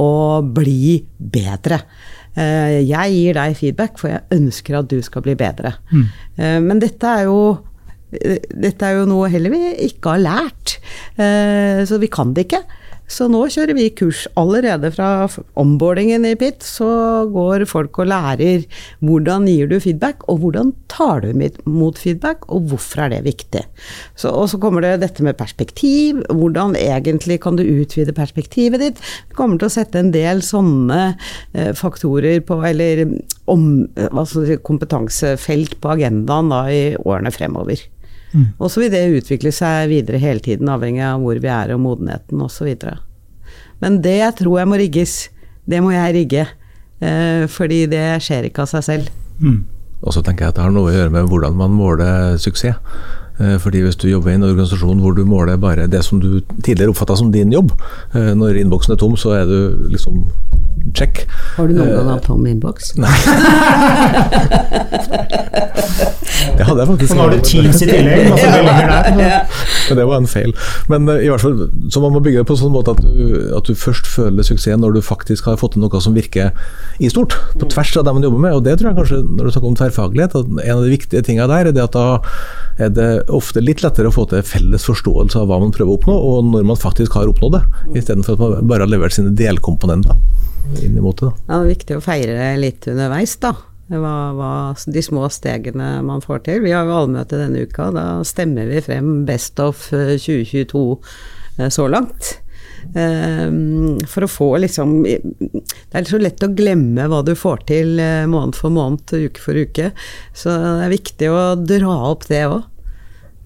å 0.00 0.10
bli 0.56 1.02
bedre. 1.18 1.82
Eh, 2.34 2.80
Jeg 2.88 3.12
gir 3.18 3.36
deg 3.38 3.58
feedback, 3.60 4.00
for 4.00 4.14
jeg 4.14 4.24
ønsker 4.38 4.80
at 4.80 4.88
du 4.90 4.98
skal 5.04 5.26
bli 5.26 5.36
bedre. 5.38 5.76
Mm. 5.92 6.08
Men 6.64 6.80
dette 6.82 7.12
er 7.20 7.28
jo 7.28 7.38
eh, 8.16 8.40
dette 8.64 8.88
er 8.88 9.02
jo 9.02 9.08
noe 9.10 9.28
heller 9.30 9.52
vi 9.54 9.62
ikke 9.90 10.16
har 10.16 10.24
lært, 10.24 10.78
Eh, 11.14 11.84
så 11.86 12.00
vi 12.02 12.08
kan 12.10 12.32
det 12.34 12.48
ikke. 12.48 12.58
Så 13.10 13.26
nå 13.28 13.42
kjører 13.52 13.76
vi 13.76 13.90
kurs 13.92 14.24
allerede 14.40 14.88
fra 14.94 15.26
onboardingen 15.60 16.24
i 16.24 16.34
PIT. 16.40 16.64
Så 16.64 16.88
går 17.32 17.66
folk 17.68 18.00
og 18.00 18.08
lærer 18.10 18.64
hvordan 19.04 19.48
gir 19.50 19.68
du 19.70 19.76
feedback, 19.82 20.24
og 20.30 20.40
hvordan 20.42 20.72
tar 20.90 21.24
du 21.24 21.30
mot 21.68 21.98
feedback, 22.00 22.48
og 22.48 22.70
hvorfor 22.70 23.04
er 23.04 23.14
det 23.14 23.24
viktig. 23.26 23.64
Så, 24.16 24.32
og 24.32 24.48
så 24.50 24.60
kommer 24.62 24.84
det 24.84 24.96
dette 25.04 25.24
med 25.26 25.38
perspektiv. 25.38 26.22
Hvordan 26.32 26.78
egentlig 26.80 27.40
kan 27.44 27.60
du 27.60 27.64
utvide 27.64 28.16
perspektivet 28.16 28.82
ditt? 28.82 29.02
Vi 29.28 29.38
kommer 29.38 29.60
til 29.60 29.68
å 29.68 29.76
sette 29.76 30.00
en 30.00 30.12
del 30.14 30.42
sånne 30.44 31.00
eh, 31.52 31.72
faktorer 31.76 32.40
på, 32.46 32.62
eller 32.64 33.04
om, 33.50 33.84
si, 34.30 34.58
kompetansefelt 34.64 35.76
på 35.82 35.96
agendaen 35.96 36.52
da 36.52 36.64
i 36.72 36.84
årene 37.04 37.34
fremover. 37.34 37.84
Og 38.58 38.70
så 38.72 38.82
vil 38.82 38.92
det 38.92 39.04
utvikle 39.20 39.52
seg 39.54 39.88
videre 39.92 40.18
hele 40.22 40.42
tiden, 40.42 40.70
avhengig 40.72 41.04
av 41.06 41.22
hvor 41.22 41.38
vi 41.38 41.50
er 41.50 41.74
og 41.74 41.82
modenheten 41.84 42.42
osv. 42.42 42.72
Men 43.82 44.00
det 44.02 44.18
jeg 44.18 44.36
tror 44.40 44.60
jeg 44.60 44.70
må 44.70 44.80
rigges, 44.80 45.14
det 45.70 45.80
må 45.84 45.94
jeg 45.94 46.16
rigge. 46.18 46.46
Eh, 47.04 47.44
fordi 47.50 47.84
det 47.90 48.06
skjer 48.24 48.48
ikke 48.48 48.64
av 48.64 48.70
seg 48.70 48.86
selv. 48.86 49.10
Mm. 49.40 49.64
Og 50.04 50.14
så 50.14 50.22
tenker 50.24 50.46
jeg 50.46 50.54
at 50.54 50.58
det 50.58 50.64
har 50.66 50.74
noe 50.74 50.90
å 50.90 50.94
gjøre 50.94 51.12
med 51.14 51.28
hvordan 51.30 51.56
man 51.58 51.74
måler 51.74 52.36
suksess. 52.40 52.78
Eh, 53.40 53.58
Fordi 53.58 53.80
Hvis 53.82 53.96
du 53.96 54.08
jobber 54.08 54.30
i 54.30 54.34
en 54.34 54.44
organisasjon 54.46 55.00
hvor 55.02 55.12
du 55.16 55.24
måler 55.26 55.56
bare 55.56 55.86
det 55.90 56.04
som 56.04 56.20
du 56.20 56.40
tidligere 56.62 56.90
oppfatta 56.94 57.16
som 57.18 57.32
din 57.32 57.52
jobb, 57.52 57.72
eh, 58.14 58.34
når 58.34 58.54
innboksen 58.62 58.92
er 58.94 58.98
tom, 59.00 59.16
så 59.16 59.30
er 59.40 59.44
du 59.50 59.88
liksom 59.90 60.24
check. 60.94 61.26
Har 61.56 61.66
du 61.66 61.74
noen 61.74 61.90
gang 61.90 62.08
hatt 62.12 62.22
tom 62.28 62.46
innboks? 62.46 62.94
Det 66.58 66.64
hadde 66.66 66.80
jeg 66.80 66.88
faktisk. 66.88 67.14
Nå 67.14 67.24
har 67.24 67.32
du 67.32 67.40
Teams 67.44 67.82
i 67.82 67.88
tillegg, 67.88 68.28
masse 68.32 68.50
meldinger 68.50 68.90
der. 68.90 69.04
Men 69.88 69.98
det 69.98 70.06
var 70.08 70.20
en 70.20 70.28
feil. 70.30 70.52
Men 70.90 71.08
eh, 71.12 71.24
i 71.26 71.30
hvert 71.30 71.42
fall, 71.42 71.56
så 71.92 72.02
man 72.04 72.14
må 72.14 72.22
bygge 72.24 72.42
det 72.42 72.48
på 72.48 72.56
en 72.56 72.60
sånn 72.62 72.74
måte 72.74 72.94
at 72.94 73.02
du, 73.02 73.50
at 73.58 73.68
du 73.68 73.74
først 73.78 74.08
føler 74.10 74.46
suksess 74.46 74.78
når 74.80 74.96
du 74.96 75.00
faktisk 75.04 75.48
har 75.50 75.58
fått 75.60 75.76
til 75.76 75.84
noe 75.84 76.02
som 76.02 76.16
virker 76.16 76.54
i 77.02 77.10
stort, 77.12 77.36
på 77.58 77.68
tvers 77.72 77.94
av 78.00 78.06
det 78.06 78.14
man 78.16 78.26
jobber 78.26 78.44
med. 78.46 78.56
Og 78.58 78.64
det 78.66 78.76
tror 78.78 78.92
jeg 78.92 78.98
kanskje, 79.00 79.20
når 79.26 79.48
du 79.48 79.54
snakker 79.54 79.72
om 79.72 79.78
tverrfaglighet, 79.80 80.38
at 80.40 80.52
en 80.54 80.76
av 80.78 80.84
de 80.86 80.94
viktige 80.94 81.24
tingene 81.26 81.50
der 81.50 81.72
er 81.72 81.76
det 81.76 81.84
at 81.84 81.96
da 81.96 82.06
er 82.78 82.94
det 82.94 83.10
ofte 83.32 83.62
litt 83.62 83.82
lettere 83.84 84.10
å 84.10 84.14
få 84.14 84.26
til 84.30 84.42
felles 84.46 84.86
forståelse 84.88 85.40
av 85.40 85.50
hva 85.50 85.60
man 85.62 85.72
prøver 85.74 85.92
å 85.92 85.98
oppnå, 85.98 86.14
og 86.14 86.48
når 86.52 86.66
man 86.70 86.80
faktisk 86.80 87.16
har 87.18 87.30
oppnådd 87.30 87.56
det, 87.58 87.62
istedenfor 88.00 88.36
at 88.36 88.42
man 88.42 88.70
bare 88.70 88.86
har 88.86 88.92
levert 88.92 89.16
sine 89.16 89.34
delkomponenter 89.36 90.18
inn 90.84 90.96
imot 90.98 91.20
det. 91.20 91.30
Da. 91.30 91.44
Ja, 91.46 91.54
det 91.54 91.62
er 91.62 91.72
viktig 91.74 91.96
å 91.98 92.04
feire 92.04 92.50
litt 92.60 92.88
underveis, 92.90 93.36
da. 93.42 93.54
Hva, 93.92 94.14
hva, 94.32 94.52
de 94.88 95.02
små 95.04 95.26
stegene 95.28 95.98
man 96.06 96.22
får 96.24 96.46
til. 96.46 96.62
Vi 96.64 96.72
har 96.72 96.88
jo 96.88 96.94
allmøte 97.02 97.36
denne 97.36 97.66
uka. 97.68 97.90
Da 97.92 98.06
stemmer 98.24 98.70
vi 98.70 98.80
frem 98.80 99.26
Best 99.28 99.60
of 99.60 99.90
eh, 99.92 100.16
2022 100.16 100.84
eh, 101.58 101.68
så 101.68 101.84
langt. 101.92 102.38
Ehm, 102.92 103.98
for 104.10 104.26
å 104.26 104.30
få 104.30 104.48
liksom 104.60 104.98
Det 105.04 105.96
er 105.96 106.06
så 106.06 106.18
lett 106.20 106.42
å 106.44 106.50
glemme 106.52 107.06
hva 107.08 107.22
du 107.24 107.32
får 107.38 107.64
til 107.70 107.98
eh, 108.02 108.26
måned 108.30 108.58
for 108.58 108.74
måned, 108.74 109.08
uke 109.08 109.40
for 109.40 109.56
uke. 109.56 109.90
Så 110.36 110.52
det 110.52 110.86
er 110.86 110.94
viktig 110.94 111.32
å 111.32 111.42
dra 111.60 111.96
opp 112.10 112.28
det 112.30 112.44
òg. 112.48 112.62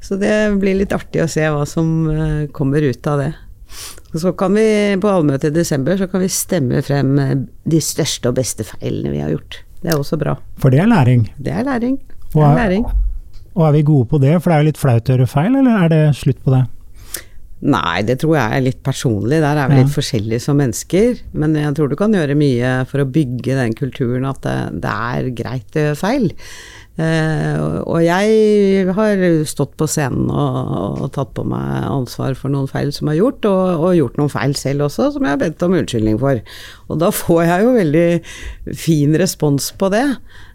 Så 0.01 0.17
det 0.21 0.33
blir 0.61 0.77
litt 0.79 0.93
artig 0.95 1.23
å 1.25 1.29
se 1.31 1.43
hva 1.51 1.65
som 1.67 1.89
eh, 2.11 2.47
kommer 2.55 2.83
ut 2.87 3.07
av 3.11 3.19
det. 3.25 3.33
Og 4.15 4.21
Så 4.23 4.33
kan 4.39 4.55
vi 4.57 4.65
på 5.03 5.11
allmøtet 5.11 5.51
i 5.51 5.59
desember 5.59 5.99
så 6.01 6.07
kan 6.09 6.23
vi 6.25 6.29
stemme 6.33 6.81
frem 6.87 7.19
eh, 7.19 7.35
de 7.69 7.81
største 7.85 8.31
og 8.31 8.39
beste 8.39 8.65
feilene 8.65 9.11
vi 9.13 9.21
har 9.25 9.35
gjort. 9.35 9.61
Det 9.83 9.93
er 9.93 9.99
også 10.01 10.17
bra. 10.19 10.37
For 10.59 10.71
det 10.75 10.81
er 10.83 10.89
læring. 10.91 11.27
Det 11.39 11.53
er 11.53 11.67
læring. 11.67 11.99
Det 12.33 12.37
Og 12.37 12.43
er 12.45 12.49
er- 12.51 12.57
læring. 12.63 12.87
Og 13.59 13.67
er 13.67 13.73
vi 13.75 13.83
gode 13.83 14.07
på 14.09 14.19
det, 14.23 14.37
for 14.43 14.51
det 14.51 14.57
er 14.57 14.63
jo 14.63 14.69
litt 14.71 14.79
flaut 14.79 15.09
å 15.09 15.15
gjøre 15.17 15.27
feil, 15.29 15.57
eller 15.59 15.85
er 15.85 15.89
det 15.91 16.03
slutt 16.17 16.45
på 16.45 16.53
det? 16.55 16.65
Nei, 17.61 18.03
det 18.07 18.21
tror 18.21 18.37
jeg 18.37 18.55
er 18.55 18.63
litt 18.63 18.83
personlig. 18.87 19.41
Der 19.43 19.57
er 19.59 19.69
vi 19.69 19.75
Ja. 19.75 19.83
litt 19.83 19.91
forskjellige 19.95 20.41
som 20.41 20.57
mennesker. 20.59 21.19
Men 21.35 21.55
jeg 21.59 21.75
tror 21.75 21.89
du 21.91 21.97
kan 21.97 22.13
gjøre 22.15 22.37
mye 22.39 22.87
for 22.87 22.99
å 23.03 23.11
bygge 23.11 23.57
den 23.59 23.75
kulturen 23.75 24.25
at 24.29 24.41
det, 24.43 24.81
det 24.81 24.93
er 24.95 25.31
greit 25.35 25.75
å 25.75 25.83
gjøre 25.89 25.97
feil. 25.99 26.29
Eh, 26.99 27.59
og- 27.87 28.03
jeg 28.03 28.89
har 28.95 29.21
stått 29.47 29.77
på 29.79 29.87
scenen 29.87 30.31
og, 30.35 31.03
og 31.05 31.13
tatt 31.15 31.31
på 31.37 31.45
meg 31.47 31.85
ansvar 31.87 32.35
for 32.35 32.51
noen 32.51 32.67
feil 32.67 32.91
som 32.93 33.09
er 33.09 33.21
gjort, 33.21 33.45
og, 33.47 33.85
og 33.87 33.95
gjort 33.95 34.19
noen 34.19 34.33
feil 34.33 34.55
selv 34.59 34.89
også, 34.89 35.13
som 35.15 35.23
jeg 35.23 35.31
har 35.37 35.43
bedt 35.45 35.63
om 35.63 35.77
unnskyldning 35.79 36.19
for. 36.19 36.43
Og 36.91 36.99
da 36.99 37.11
får 37.15 37.43
jeg 37.47 37.65
jo 37.65 37.77
veldig 37.79 38.77
fin 38.83 39.15
respons 39.23 39.71
på 39.79 39.91
det. 39.95 40.07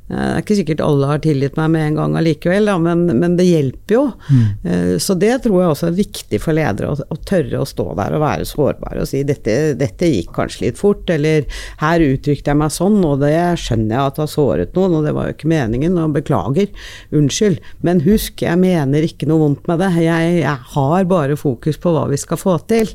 Eh, 0.10 0.16
Det 0.16 0.34
er 0.36 0.42
ikke 0.44 0.58
sikkert 0.60 0.82
alle 0.84 1.08
har 1.08 1.22
tilgitt 1.24 1.56
meg 1.58 1.70
med 1.72 1.86
en 1.88 1.96
gang 2.00 2.16
allikevel, 2.20 2.68
men, 2.84 3.06
men 3.20 3.38
det 3.40 3.46
hjelper 3.48 3.96
jo. 3.96 4.04
Mm. 4.30 5.00
Så 5.00 5.16
det 5.20 5.32
tror 5.46 5.62
jeg 5.62 5.72
også 5.74 5.88
er 5.88 5.96
viktig 5.98 6.40
for 6.44 6.54
ledere, 6.58 6.92
å, 6.92 6.98
å 7.14 7.18
tørre 7.24 7.62
å 7.64 7.68
stå 7.68 7.86
der 7.98 8.16
og 8.18 8.24
være 8.24 8.46
sårbare 8.50 9.02
og 9.04 9.08
si 9.10 9.24
dette, 9.28 9.56
dette 9.80 10.10
gikk 10.12 10.34
kanskje 10.36 10.66
litt 10.68 10.80
fort, 10.82 11.10
eller 11.14 11.48
her 11.82 12.04
uttrykte 12.06 12.52
jeg 12.52 12.60
meg 12.60 12.74
sånn, 12.76 13.00
og 13.08 13.24
det 13.24 13.34
skjønner 13.64 13.96
jeg 13.96 14.12
at 14.12 14.22
har 14.24 14.32
såret 14.32 14.76
noen, 14.78 14.98
og 15.00 15.08
det 15.08 15.14
var 15.16 15.30
jo 15.30 15.36
ikke 15.38 15.52
meningen, 15.54 15.98
og 16.04 16.16
beklager, 16.20 16.68
unnskyld. 17.16 17.62
Men 17.86 18.04
husk, 18.06 18.44
jeg 18.44 18.60
mener 18.60 19.08
ikke 19.08 19.30
noe 19.30 19.46
vondt 19.46 19.68
med 19.72 19.80
det, 19.84 19.92
jeg, 20.04 20.34
jeg 20.44 20.58
har 20.76 21.08
bare 21.10 21.40
fokus 21.40 21.80
på 21.80 21.94
hva 21.96 22.08
vi 22.12 22.20
skal 22.22 22.40
få 22.42 22.58
til. 22.72 22.92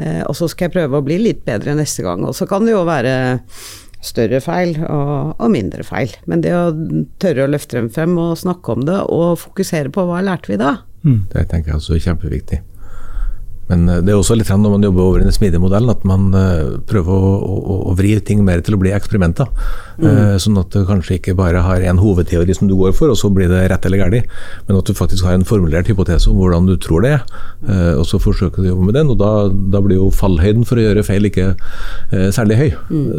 Eh, 0.00 0.22
Og 0.28 0.36
så 0.38 0.48
skal 0.48 0.68
jeg 0.68 0.76
prøve 0.76 1.00
å 1.00 1.04
bli 1.04 1.18
litt 1.20 1.42
bedre 1.48 1.74
neste 1.76 2.04
gang. 2.04 2.22
Og 2.28 2.36
så 2.36 2.46
kan 2.48 2.64
det 2.64 2.72
jo 2.76 2.84
være 2.88 3.16
større 4.02 4.40
feil 4.42 4.76
og, 4.82 5.36
og 5.38 5.52
mindre 5.52 5.84
feil. 5.86 6.12
Men 6.30 6.42
det 6.44 6.54
å 6.56 6.64
tørre 7.22 7.46
å 7.46 7.52
løfte 7.52 7.78
dem 7.78 7.90
frem 7.92 8.16
og 8.20 8.34
snakke 8.40 8.76
om 8.76 8.86
det, 8.88 8.98
og 9.14 9.38
fokusere 9.42 9.92
på 9.94 10.06
hva 10.08 10.22
lærte 10.24 10.52
vi 10.52 10.60
da? 10.60 10.76
Det 11.02 11.48
tenker 11.50 11.72
jeg 11.72 11.80
også 11.80 11.96
er 11.96 12.04
kjempeviktig. 12.08 12.60
Men 13.72 13.88
eh, 13.88 14.02
det 14.04 14.12
er 14.12 14.20
også 14.20 14.36
litt 14.36 14.50
når 14.52 14.74
man 14.76 14.84
jobber 14.84 15.06
over 15.06 15.22
den 15.24 15.32
smidige 15.34 15.62
modellen, 15.62 15.90
at 15.92 16.04
man 16.08 16.28
eh, 16.36 16.76
prøver 16.88 17.12
å, 17.12 17.32
å, 17.40 17.76
å 17.90 17.94
vri 17.98 18.12
ting 18.20 18.42
mer 18.44 18.60
til 18.64 18.76
å 18.76 18.80
bli 18.82 18.92
eksperimenter. 18.94 19.48
Eh, 20.02 20.36
Sånn 20.42 20.58
at 20.60 20.72
du 20.74 20.84
kanskje 20.88 21.16
ikke 21.18 21.34
bare 21.38 21.62
har 21.64 21.84
en 21.88 22.00
hovedteori 22.02 22.54
som 22.56 22.68
du 22.68 22.74
går 22.78 22.94
for, 22.96 23.12
og 23.12 23.18
så 23.18 23.30
blir 23.32 23.50
det 23.50 23.64
rett 23.72 23.88
eller 23.88 24.02
galt. 24.02 24.28
Men 24.68 24.78
at 24.80 24.88
du 24.88 24.96
faktisk 24.98 25.24
har 25.26 25.36
en 25.38 25.46
formulert 25.48 25.88
hypotese 25.88 26.28
om 26.30 26.40
hvordan 26.40 26.68
du 26.68 26.74
tror 26.82 27.06
det 27.06 27.14
er, 27.16 27.24
eh, 27.68 27.92
og 27.96 28.04
så 28.08 28.20
forsøker 28.22 28.60
du 28.62 28.68
å 28.68 28.72
jobbe 28.74 28.88
med 28.90 28.98
den. 28.98 29.12
Og 29.14 29.20
da, 29.22 29.32
da 29.72 29.82
blir 29.84 30.00
jo 30.00 30.10
fallhøyden 30.14 30.66
for 30.68 30.80
å 30.80 30.86
gjøre 30.86 31.06
feil 31.06 31.28
ikke 31.28 31.52
særlig 32.34 32.58
høy. 32.58 32.68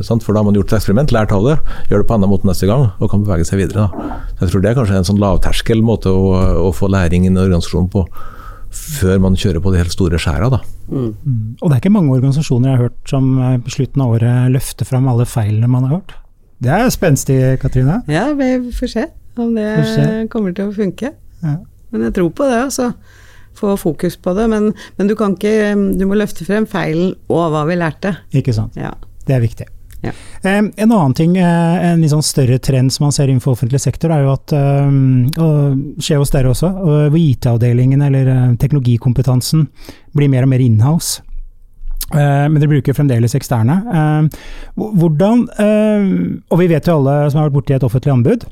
Sant? 0.06 0.24
For 0.26 0.36
da 0.36 0.42
har 0.44 0.48
man 0.48 0.58
gjort 0.58 0.72
et 0.72 0.78
eksperiment, 0.78 1.14
lært 1.16 1.34
av 1.36 1.48
det, 1.48 1.56
gjør 1.90 2.04
det 2.04 2.08
på 2.10 2.14
en 2.16 2.22
annen 2.22 2.34
måte 2.34 2.48
neste 2.50 2.70
gang 2.70 2.90
og 3.00 3.10
kan 3.12 3.24
bevege 3.26 3.48
seg 3.48 3.62
videre. 3.64 3.88
Da. 3.88 4.12
Jeg 4.42 4.52
tror 4.52 4.64
det 4.64 4.72
er 4.72 4.78
kanskje 4.78 5.00
en 5.00 5.08
sånn 5.08 5.22
lavterskel 5.24 5.82
måte 5.86 6.14
å, 6.14 6.36
å 6.68 6.72
få 6.76 6.92
læring 6.92 7.26
i 7.28 7.34
organisasjonen 7.34 7.90
på 7.94 8.06
før 8.74 9.20
man 9.24 9.38
kjører 9.40 9.62
på 9.64 9.72
de 9.74 9.80
helt 9.82 9.94
store 9.94 10.20
skjæra. 10.22 10.50
Da. 10.54 10.60
Og 10.94 11.66
det 11.70 11.72
er 11.72 11.80
ikke 11.82 11.94
mange 11.94 12.14
organisasjoner 12.16 12.70
jeg 12.72 12.78
har 12.78 12.88
hørt 12.90 13.10
som 13.10 13.30
eh, 13.40 13.58
på 13.64 13.74
slutten 13.74 14.04
av 14.04 14.16
året 14.18 14.54
løfter 14.54 14.88
fram 14.90 15.08
alle 15.12 15.28
feilene 15.30 15.70
man 15.72 15.88
har 15.88 15.98
gjort. 15.98 16.16
Det 16.64 16.72
er 16.72 16.90
spenstig, 16.94 17.38
Katrine. 17.62 18.02
Ja, 18.12 18.30
vi 18.38 18.72
får 18.76 18.92
se 18.94 19.06
om 19.42 19.54
det 19.58 19.68
se. 19.90 20.08
kommer 20.32 20.54
til 20.56 20.70
å 20.70 20.76
funke. 20.76 21.12
Ja. 21.44 21.58
Men 21.94 22.08
jeg 22.08 22.16
tror 22.18 22.32
på 22.34 22.48
det, 22.50 22.60
altså. 22.70 22.92
Få 23.58 23.76
fokus 23.78 24.16
på 24.18 24.34
det. 24.38 24.48
Men, 24.50 24.72
men 24.98 25.10
du 25.10 25.14
kan 25.16 25.36
ikke 25.36 25.74
Du 26.00 26.08
må 26.10 26.18
løfte 26.18 26.46
frem 26.48 26.66
feilen 26.70 27.14
og 27.30 27.52
hva 27.54 27.66
vi 27.70 27.78
lærte. 27.78 28.16
Ikke 28.34 28.56
sant. 28.56 28.78
Ja. 28.80 28.96
Det 29.28 29.36
er 29.36 29.44
viktig. 29.44 29.68
Ja. 30.04 30.12
En 30.44 30.72
annen 30.92 31.14
ting, 31.16 31.38
eh, 31.38 31.92
en 31.92 32.02
litt 32.04 32.12
sånn 32.12 32.26
større 32.26 32.60
trend 32.60 32.92
som 32.92 33.06
man 33.06 33.14
ser 33.16 33.30
innenfor 33.32 33.56
offentlig 33.56 33.80
sektor, 33.80 34.12
er 34.12 34.26
jo 34.26 34.34
at, 34.34 34.54
eh, 34.54 34.90
og 35.40 36.02
skjer 36.04 36.20
hos 36.20 36.34
dere 36.36 36.52
også, 36.52 36.72
hvor 37.10 37.20
IT-avdelingen 37.20 38.04
eller 38.04 38.28
eh, 38.28 38.56
teknologikompetansen 38.60 39.68
blir 40.14 40.30
mer 40.30 40.44
og 40.44 40.52
mer 40.52 40.60
inhouse. 40.60 41.22
Eh, 42.14 42.50
Men 42.50 42.60
dere 42.60 42.70
bruker 42.76 42.94
fremdeles 42.94 43.34
eksterne. 43.34 43.80
Eh, 43.88 44.42
Hvordan, 44.76 45.48
eh, 45.58 46.42
og 46.52 46.60
vi 46.60 46.68
vet 46.68 46.86
jo 46.86 47.00
alle 47.00 47.32
som 47.32 47.40
har 47.40 47.50
vært 47.50 47.58
borti 47.62 47.76
et 47.76 47.88
offentlig 47.88 48.12
anbud, 48.14 48.46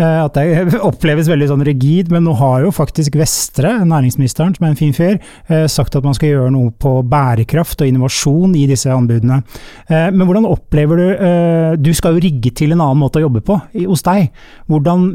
at 0.00 0.36
det 0.36 0.78
oppleves 0.90 1.28
veldig 1.28 1.48
sånn 1.50 1.64
rigid, 1.66 2.08
men 2.12 2.24
nå 2.24 2.32
har 2.38 2.62
jo 2.64 2.70
faktisk 2.72 3.18
Vestre, 3.20 3.72
næringsministeren, 3.84 4.54
som 4.56 4.64
er 4.64 4.72
en 4.72 4.78
fin 4.78 4.94
fyr, 4.96 5.18
eh, 5.50 5.66
sagt 5.68 5.96
at 5.98 6.06
man 6.06 6.16
skal 6.16 6.30
gjøre 6.30 6.52
noe 6.54 6.72
på 6.72 6.94
bærekraft 7.10 7.82
og 7.82 7.90
innovasjon 7.90 8.54
i 8.56 8.66
disse 8.70 8.88
anbudene. 8.94 9.42
Eh, 9.90 10.08
Men 10.10 10.24
hvordan 10.24 10.48
opplever 10.48 10.96
du 10.96 11.06
eh, 11.10 11.76
Du 11.76 11.92
skal 11.94 12.16
jo 12.16 12.24
rigge 12.24 12.54
til 12.56 12.72
en 12.72 12.80
annen 12.80 13.02
måte 13.02 13.20
å 13.20 13.26
jobbe 13.26 13.42
på 13.44 13.58
hos 13.86 14.02
deg. 14.06 14.30
Hvordan 14.70 15.06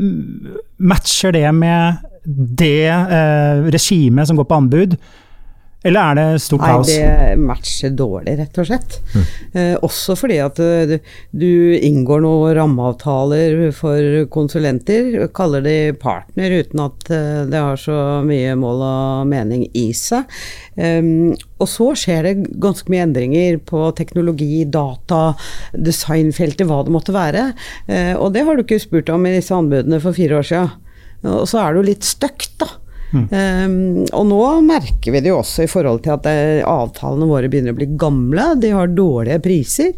matcher 0.78 1.34
det 1.36 1.48
med 1.56 2.06
det 2.26 2.86
eh, 2.90 3.66
regimet 3.74 4.28
som 4.28 4.38
går 4.38 4.50
på 4.50 4.60
anbud? 4.60 4.98
Eller 5.86 6.12
er 6.12 6.17
det 6.17 6.41
stort 6.41 6.63
Nei, 6.65 6.78
det 6.89 7.38
matcher 7.38 7.91
dårlig, 7.93 8.36
rett 8.39 8.58
og 8.62 8.69
slett. 8.69 8.98
Eh, 9.54 9.76
også 9.86 10.15
fordi 10.17 10.39
at 10.41 10.58
eh, 10.63 10.89
du, 10.89 10.95
du 11.38 11.52
inngår 11.78 12.24
noen 12.26 12.56
rammeavtaler 12.58 13.69
for 13.76 14.26
konsulenter, 14.34 15.28
kaller 15.36 15.62
de 15.65 15.78
partner 16.02 16.58
uten 16.58 16.82
at 16.88 17.12
eh, 17.13 17.43
det 17.52 17.62
har 17.62 17.80
så 17.80 18.00
mye 18.26 18.56
mål 18.60 18.82
og 18.88 19.30
mening 19.30 19.67
i 19.78 19.88
seg. 19.95 20.26
Um, 20.76 21.36
og 21.62 21.69
så 21.71 21.91
skjer 21.95 22.26
det 22.28 22.34
ganske 22.62 22.91
mye 22.91 23.06
endringer 23.06 23.60
på 23.63 23.86
teknologi, 23.95 24.65
data, 24.67 25.36
designfeltet, 25.71 26.65
hva 26.67 26.82
det 26.84 26.95
måtte 26.95 27.15
være. 27.15 27.52
Eh, 27.88 28.13
og 28.17 28.34
det 28.36 28.43
har 28.48 28.58
du 28.58 28.65
ikke 28.65 28.82
spurt 28.84 29.13
om 29.13 29.30
i 29.30 29.36
disse 29.38 29.56
anbudene 29.56 30.02
for 30.04 30.17
fire 30.17 30.41
år 30.41 30.50
siden. 30.50 30.74
Og 31.26 31.45
så 31.50 31.62
er 31.62 31.78
du 31.78 31.86
litt 31.86 32.06
stuck, 32.06 32.50
da. 32.62 32.67
Um, 33.15 33.78
og 34.10 34.28
nå 34.30 34.41
merker 34.65 35.15
vi 35.15 35.21
det 35.23 35.32
jo 35.32 35.39
også 35.39 35.65
i 35.65 35.71
forhold 35.71 36.04
til 36.06 36.15
at 36.15 36.28
eh, 36.32 36.62
avtalene 36.67 37.30
våre 37.30 37.49
begynner 37.51 37.75
å 37.75 37.80
bli 37.80 37.89
gamle. 37.99 38.51
De 38.62 38.73
har 38.75 38.91
dårlige 38.91 39.41
priser. 39.45 39.95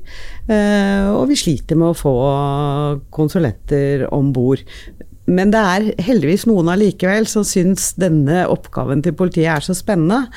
Uh, 0.48 1.14
og 1.16 1.28
vi 1.32 1.40
sliter 1.40 1.80
med 1.80 1.92
å 1.92 1.98
få 1.98 2.16
konsulenter 3.16 4.08
om 4.14 4.32
bord. 4.36 4.64
Men 5.28 5.52
det 5.52 5.60
er 5.60 5.88
heldigvis 6.08 6.46
noen 6.48 6.70
allikevel 6.72 7.26
som 7.28 7.44
syns 7.48 7.90
denne 8.00 8.46
oppgaven 8.48 9.02
til 9.04 9.16
politiet 9.18 9.50
er 9.58 9.66
så 9.66 9.76
spennende. 9.76 10.30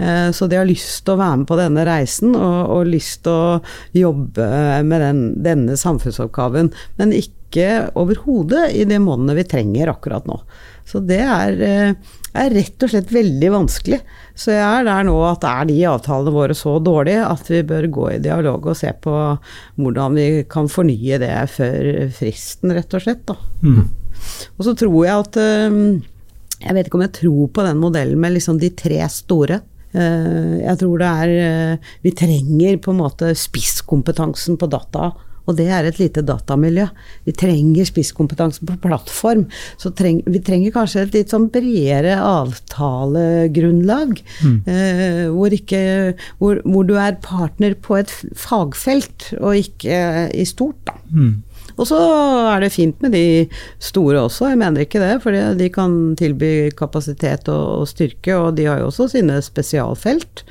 Eh, 0.00 0.30
Så 0.32 0.48
de 0.48 0.56
har 0.56 0.68
lyst 0.68 1.04
til 1.04 1.14
å 1.14 1.20
være 1.20 1.42
med 1.42 1.48
på 1.50 1.58
denne 1.60 1.84
reisen 1.84 2.32
og, 2.32 2.60
og 2.72 2.88
lyst 2.88 3.26
til 3.26 3.36
å 3.36 3.58
jobbe 3.92 4.48
med 4.88 5.04
den, 5.04 5.20
denne 5.44 5.76
samfunnsoppgaven. 5.76 6.72
Men 6.96 7.12
ikke 7.12 7.90
overhodet 7.98 8.70
i 8.72 8.88
de 8.88 8.96
månedene 9.00 9.36
vi 9.36 9.46
trenger 9.52 9.92
akkurat 9.92 10.24
nå. 10.28 10.40
Så 10.88 11.02
det 11.04 11.18
er, 11.20 11.58
eh, 11.60 11.90
er 12.38 12.54
rett 12.54 12.82
og 12.86 12.88
slett 12.88 13.10
veldig 13.12 13.50
vanskelig. 13.52 13.98
Så 14.38 14.54
jeg 14.54 14.64
er 14.64 14.86
der 14.88 15.04
nå 15.04 15.16
at 15.28 15.44
er 15.44 15.66
de 15.68 15.76
avtalene 15.90 16.32
våre 16.32 16.56
så 16.56 16.78
dårlige 16.80 17.26
at 17.28 17.50
vi 17.52 17.60
bør 17.68 17.88
gå 17.92 18.06
i 18.14 18.20
dialog 18.24 18.70
og 18.72 18.76
se 18.78 18.92
på 19.04 19.12
hvordan 19.76 20.16
vi 20.16 20.26
kan 20.48 20.70
fornye 20.72 21.18
det 21.20 21.34
før 21.52 22.08
fristen, 22.16 22.72
rett 22.72 22.94
og 22.96 23.04
slett. 23.04 23.26
da. 23.28 23.36
Og 24.56 24.64
så 24.64 24.72
tror 24.80 25.04
jeg 25.04 25.14
at 25.26 25.36
eh, 25.36 26.00
Jeg 26.58 26.74
vet 26.74 26.88
ikke 26.88 26.98
om 26.98 27.04
jeg 27.06 27.12
tror 27.20 27.48
på 27.54 27.62
den 27.68 27.78
modellen 27.78 28.18
med 28.18 28.32
liksom 28.34 28.56
de 28.58 28.70
tre 28.74 29.04
store. 29.12 29.60
Eh, 29.92 30.56
Jeg 30.64 30.78
tror 30.80 30.98
det 30.98 31.12
er 31.12 31.78
Vi 32.02 32.10
trenger 32.16 32.80
på 32.82 32.90
en 32.96 33.02
måte 33.04 33.34
spisskompetansen 33.36 34.56
på 34.58 34.66
data. 34.72 35.12
Og 35.48 35.56
det 35.56 35.68
er 35.72 35.88
et 35.88 35.98
lite 36.00 36.22
datamiljø. 36.28 36.84
Vi 37.24 37.32
trenger 37.32 37.88
spisskompetansen 37.88 38.68
på 38.68 38.76
plattform. 38.84 39.46
Så 39.80 39.90
treng, 39.96 40.20
vi 40.28 40.42
trenger 40.44 40.74
kanskje 40.74 41.06
et 41.06 41.16
litt 41.16 41.32
sånn 41.32 41.48
bredere 41.52 42.18
avtalegrunnlag. 42.20 44.18
Eh, 44.68 45.26
hvor, 45.32 45.54
ikke, 45.56 45.82
hvor, 46.38 46.60
hvor 46.68 46.84
du 46.88 46.94
er 47.00 47.16
partner 47.24 47.74
på 47.80 47.96
et 47.96 48.12
fagfelt, 48.36 49.30
og 49.40 49.56
ikke 49.56 50.28
i 50.36 50.44
stort, 50.48 50.80
da. 50.88 50.98
Og 51.78 51.86
så 51.86 51.98
er 52.50 52.64
det 52.64 52.72
fint 52.74 52.98
med 53.04 53.12
de 53.14 53.46
store 53.78 54.24
også, 54.26 54.48
jeg 54.50 54.58
mener 54.58 54.82
ikke 54.82 55.00
det. 55.02 55.12
For 55.22 55.30
de 55.30 55.68
kan 55.70 56.16
tilby 56.18 56.70
kapasitet 56.76 57.48
og, 57.48 57.84
og 57.84 57.88
styrke, 57.88 58.34
og 58.34 58.56
de 58.58 58.66
har 58.66 58.82
jo 58.82 58.90
også 58.90 59.08
sine 59.14 59.38
spesialfelt. 59.46 60.44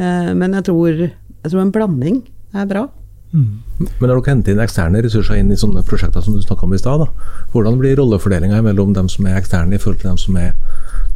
Eh, 0.00 0.32
men 0.34 0.56
jeg 0.56 0.64
tror, 0.70 1.04
jeg 1.04 1.52
tror 1.52 1.62
en 1.66 1.74
blanding 1.74 2.22
er 2.56 2.66
bra. 2.70 2.86
Men 3.32 4.08
når 4.08 4.18
dere 4.18 4.28
henter 4.28 4.52
inn 4.52 4.62
eksterne 4.62 5.00
ressurser 5.04 5.40
inn 5.40 5.52
i 5.52 5.58
sånne 5.58 5.84
prosjekter 5.88 6.24
som 6.24 6.36
du 6.36 6.42
snakka 6.44 6.66
om 6.66 6.74
i 6.76 6.80
stad, 6.80 7.06
hvordan 7.54 7.78
blir 7.80 7.96
rollefordelinga 7.96 8.60
mellom 8.66 8.92
dem 8.96 9.08
som 9.08 9.28
er 9.28 9.38
eksterne 9.40 9.76
i 9.76 9.80
forhold 9.80 10.02
til 10.02 10.12
dem 10.12 10.20
som 10.20 10.36
er 10.40 10.52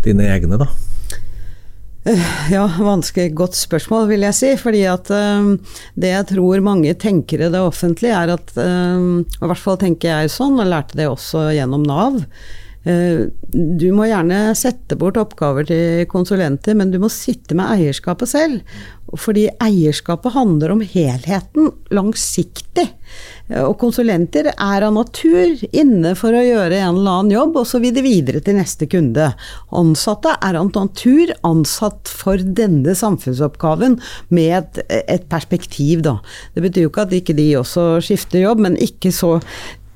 dine 0.07 0.29
egne? 0.33 0.57
da? 0.63 0.71
Ja, 2.55 2.65
vanskelig 2.79 3.33
godt 3.35 3.57
spørsmål, 3.59 4.07
vil 4.13 4.25
jeg 4.29 4.39
si. 4.39 4.53
Fordi 4.61 4.85
at 4.89 5.11
eh, 5.13 5.49
det 5.99 6.13
jeg 6.13 6.29
tror 6.33 6.63
mange 6.65 6.95
tenker 6.95 7.43
i 7.43 7.51
det 7.53 7.63
offentlige, 7.63 8.15
er 8.15 8.37
at 8.37 8.53
eh, 8.63 9.09
I 9.27 9.51
hvert 9.51 9.63
fall 9.63 9.81
tenker 9.83 10.13
jeg 10.13 10.33
sånn, 10.33 10.61
og 10.63 10.71
lærte 10.71 10.99
det 10.99 11.11
også 11.11 11.49
gjennom 11.57 11.85
Nav. 11.87 12.23
Eh, 12.87 13.27
du 13.51 13.89
må 13.95 14.07
gjerne 14.07 14.53
sette 14.55 14.95
bort 14.99 15.19
oppgaver 15.19 15.67
til 15.67 16.05
konsulenter, 16.11 16.77
men 16.79 16.93
du 16.93 17.01
må 17.03 17.11
sitte 17.11 17.57
med 17.59 17.67
eierskapet 17.75 18.31
selv. 18.31 18.77
Fordi 19.19 19.47
eierskapet 19.63 20.35
handler 20.35 20.73
om 20.75 20.83
helheten, 20.83 21.73
langsiktig. 21.95 22.85
Eh, 23.49 23.63
og 23.65 23.75
konsulenter 23.81 24.53
er 24.53 24.87
av 24.87 24.95
natur 24.95 25.65
inne 25.73 26.13
for 26.19 26.37
å 26.37 26.45
gjøre 26.45 26.79
en 26.79 27.01
eller 27.01 27.17
annen 27.21 27.35
jobb, 27.35 27.59
og 27.59 27.67
så 27.67 27.81
vil 27.83 27.95
de 27.97 28.05
videre 28.07 28.43
til 28.45 28.59
neste 28.61 28.87
kunde. 28.91 29.33
Ansatte 29.75 30.37
er 30.39 30.59
av 30.61 30.71
natur 30.75 31.33
ansatt 31.47 32.13
for 32.13 32.39
denne 32.39 32.95
samfunnsoppgaven 32.99 33.99
med 34.31 34.53
et, 34.61 34.85
et 35.17 35.27
perspektiv, 35.33 36.07
da. 36.07 36.21
Det 36.55 36.63
betyr 36.69 36.87
jo 36.87 36.93
ikke 36.95 37.09
at 37.09 37.19
ikke 37.19 37.35
de 37.39 37.49
også 37.59 37.89
skifter 38.07 38.45
jobb, 38.45 38.63
men 38.69 38.79
ikke 38.79 39.11
så 39.15 39.41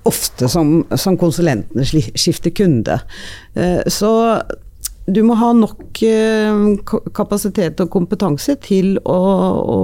ofte 0.08 0.48
som, 0.48 0.80
som 0.96 1.18
konsulentene 1.20 1.84
skifter 1.84 2.54
kunde. 2.56 3.00
Eh, 3.54 3.80
så 3.90 4.10
du 5.10 5.22
må 5.26 5.36
ha 5.40 5.52
nok 5.56 6.02
eh, 6.06 6.64
kapasitet 7.16 7.80
og 7.82 7.92
kompetanse 7.92 8.56
til 8.62 8.96
å, 9.08 9.20
å 9.60 9.78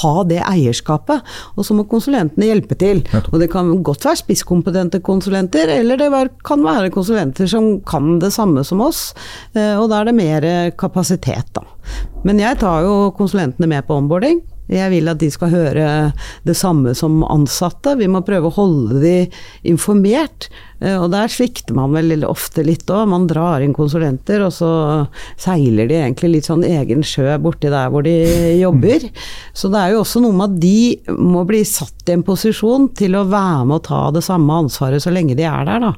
ha 0.00 0.12
det 0.28 0.40
eierskapet. 0.44 1.24
Og 1.56 1.66
så 1.66 1.76
må 1.76 1.86
konsulentene 1.88 2.50
hjelpe 2.50 2.76
til. 2.80 3.02
Og 3.30 3.38
det 3.42 3.50
kan 3.52 3.70
godt 3.86 4.04
være 4.06 4.22
spisskompetente 4.22 5.00
konsulenter, 5.06 5.72
eller 5.78 6.00
det 6.00 6.10
kan 6.46 6.64
være 6.64 6.92
konsulenter 6.94 7.48
som 7.50 7.72
kan 7.88 8.18
det 8.22 8.32
samme 8.36 8.64
som 8.66 8.82
oss. 8.84 9.10
Eh, 9.54 9.74
og 9.76 9.90
da 9.92 10.00
er 10.00 10.10
det 10.10 10.16
mer 10.18 10.48
kapasitet, 10.80 11.52
da. 11.56 11.66
Men 12.26 12.42
jeg 12.42 12.60
tar 12.60 12.84
jo 12.84 13.10
konsulentene 13.16 13.70
med 13.70 13.86
på 13.88 13.96
onboarding. 13.96 14.42
Jeg 14.70 14.90
vil 14.92 15.10
at 15.10 15.18
de 15.18 15.28
skal 15.32 15.50
høre 15.50 15.86
det 16.46 16.54
samme 16.58 16.94
som 16.94 17.24
ansatte. 17.26 17.96
Vi 17.98 18.08
må 18.10 18.22
prøve 18.26 18.50
å 18.50 18.54
holde 18.54 19.00
de 19.02 19.14
informert. 19.66 20.46
Eh, 20.78 20.94
og 20.94 21.10
der 21.12 21.30
svikter 21.32 21.74
man 21.76 21.94
vel 21.96 22.24
ofte 22.28 22.64
litt 22.66 22.90
òg. 22.90 23.08
Man 23.10 23.26
drar 23.30 23.64
inn 23.64 23.74
konsulenter, 23.76 24.44
og 24.46 24.54
så 24.54 24.70
seiler 25.40 25.90
de 25.90 25.98
egentlig 25.98 26.32
litt 26.36 26.50
sånn 26.50 26.64
egen 26.66 27.02
sjø 27.06 27.34
borti 27.42 27.72
der 27.72 27.90
hvor 27.90 28.06
de 28.06 28.14
jobber. 28.60 29.08
Så 29.52 29.72
det 29.72 29.82
er 29.82 29.94
jo 29.94 30.04
også 30.04 30.22
noe 30.22 30.38
med 30.38 30.54
at 30.54 30.60
de 30.62 31.16
må 31.18 31.44
bli 31.48 31.64
satt 31.66 32.06
i 32.06 32.16
en 32.16 32.26
posisjon 32.26 32.92
til 32.96 33.18
å 33.18 33.26
være 33.30 33.66
med 33.66 33.80
og 33.80 33.88
ta 33.90 34.04
det 34.14 34.24
samme 34.26 34.62
ansvaret 34.64 35.02
så 35.02 35.12
lenge 35.14 35.36
de 35.38 35.48
er 35.50 35.66
der, 35.66 35.90
da. 35.90 35.94